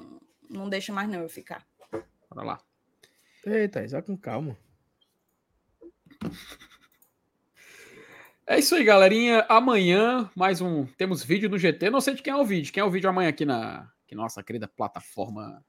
[0.50, 1.66] não deixa mais não eu ficar.
[2.30, 2.62] bora lá.
[3.46, 4.58] Eita, só com calma.
[8.52, 9.46] É isso aí, galerinha.
[9.48, 10.86] Amanhã, mais um.
[10.86, 11.90] Temos vídeo no GT.
[11.90, 12.74] Não sei de quem é o vídeo.
[12.74, 15.64] Quem é o vídeo amanhã aqui na aqui nossa querida plataforma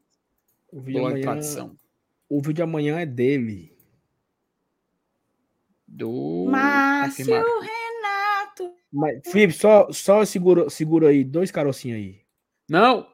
[0.69, 1.77] O vídeo, amanhã, Tradição.
[2.29, 3.73] o vídeo amanhã é dele.
[5.87, 6.49] Do.
[6.51, 7.25] Márcio.
[7.61, 8.75] Renato.
[8.93, 12.21] Mas, Felipe, só, só segura, segura aí, dois carocinhos aí.
[12.69, 13.07] Não,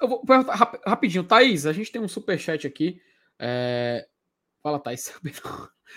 [0.00, 1.24] eu vou perguntar rap- rapidinho.
[1.24, 3.02] Thaís, a gente tem um superchat aqui.
[3.38, 4.08] É...
[4.62, 5.12] Fala, Thaís.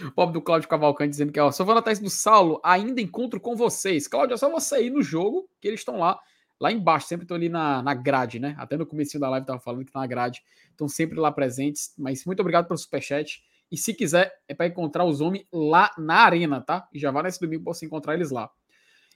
[0.05, 3.55] O pobre do Cláudio Cavalcante dizendo que, ó, da Thaís do Saulo, ainda encontro com
[3.55, 4.07] vocês.
[4.07, 6.19] Cláudio, é só você ir no jogo, que eles estão lá,
[6.59, 8.55] lá embaixo, sempre estão ali na, na grade, né?
[8.57, 10.41] Até no começo da live tava falando que tá na grade.
[10.71, 11.93] Estão sempre lá presentes.
[11.97, 13.43] Mas muito obrigado pelo superchat.
[13.69, 16.87] E se quiser, é para encontrar os homens lá na arena, tá?
[16.93, 18.49] E já vai nesse domingo pra você encontrar eles lá.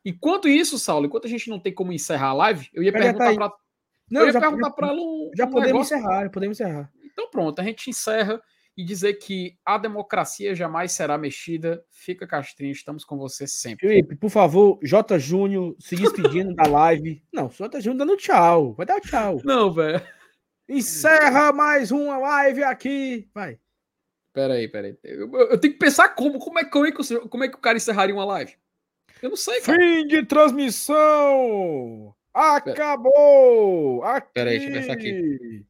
[0.04, 3.10] Enquanto isso, Saulo, enquanto a gente não tem como encerrar a live, eu ia Cadê
[3.10, 3.58] a perguntar pra
[4.10, 5.98] Não, eu ia já, perguntar para ela um, já um podemos negócio.
[5.98, 6.92] encerrar, podemos encerrar.
[7.06, 8.42] Então pronto, a gente encerra
[8.78, 11.84] e dizer que a democracia jamais será mexida.
[11.90, 13.88] Fica Castrinho, estamos com você sempre.
[13.88, 15.18] Felipe, por favor, J.
[15.18, 17.24] Júnior se despedindo da live.
[17.34, 17.82] Não, J.
[17.82, 18.74] Júnior dando tchau.
[18.76, 19.42] Vai dar tchau.
[19.44, 20.00] Não, velho.
[20.70, 23.28] Encerra mais uma live aqui.
[23.34, 23.58] Vai.
[24.32, 24.96] Peraí, peraí.
[25.04, 27.62] Eu, eu tenho que pensar como, como é, é que, o- como é que o
[27.62, 28.54] cara encerraria uma live?
[29.24, 29.80] Eu não sei, cara.
[29.82, 32.14] Fim de transmissão!
[32.32, 34.04] Acabou!
[34.04, 34.28] Aqui.
[34.34, 35.66] Peraí, deixa eu pensar aqui.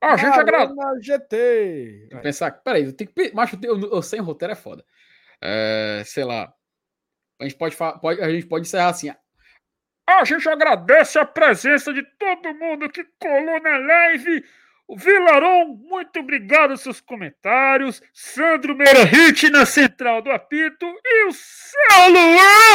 [0.00, 0.72] A gente agrada.
[0.72, 2.06] Arena GT.
[2.10, 2.50] Tem que pensar.
[2.52, 3.34] Peraí, eu tenho que.
[3.34, 4.84] Macho, eu, eu, eu sem roteiro é foda.
[5.40, 6.52] É, sei lá.
[7.40, 9.12] A gente pode, pode, a gente pode encerrar assim.
[10.08, 14.44] A gente agradece a presença de todo mundo que colou na live.
[14.88, 18.02] O Vilaron, muito obrigado pelos seus comentários.
[18.14, 20.86] Sandro Meira Hit na central do apito.
[21.04, 22.18] E o Saulo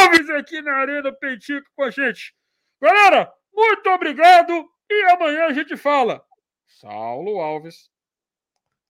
[0.01, 2.35] Alves aqui na Arena Peitico com a gente.
[2.79, 4.69] Galera, muito obrigado.
[4.89, 6.23] E amanhã a gente fala.
[6.83, 7.89] Saulo Alves.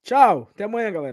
[0.03, 0.47] Tchau.
[0.51, 1.11] Até amanhã, galera.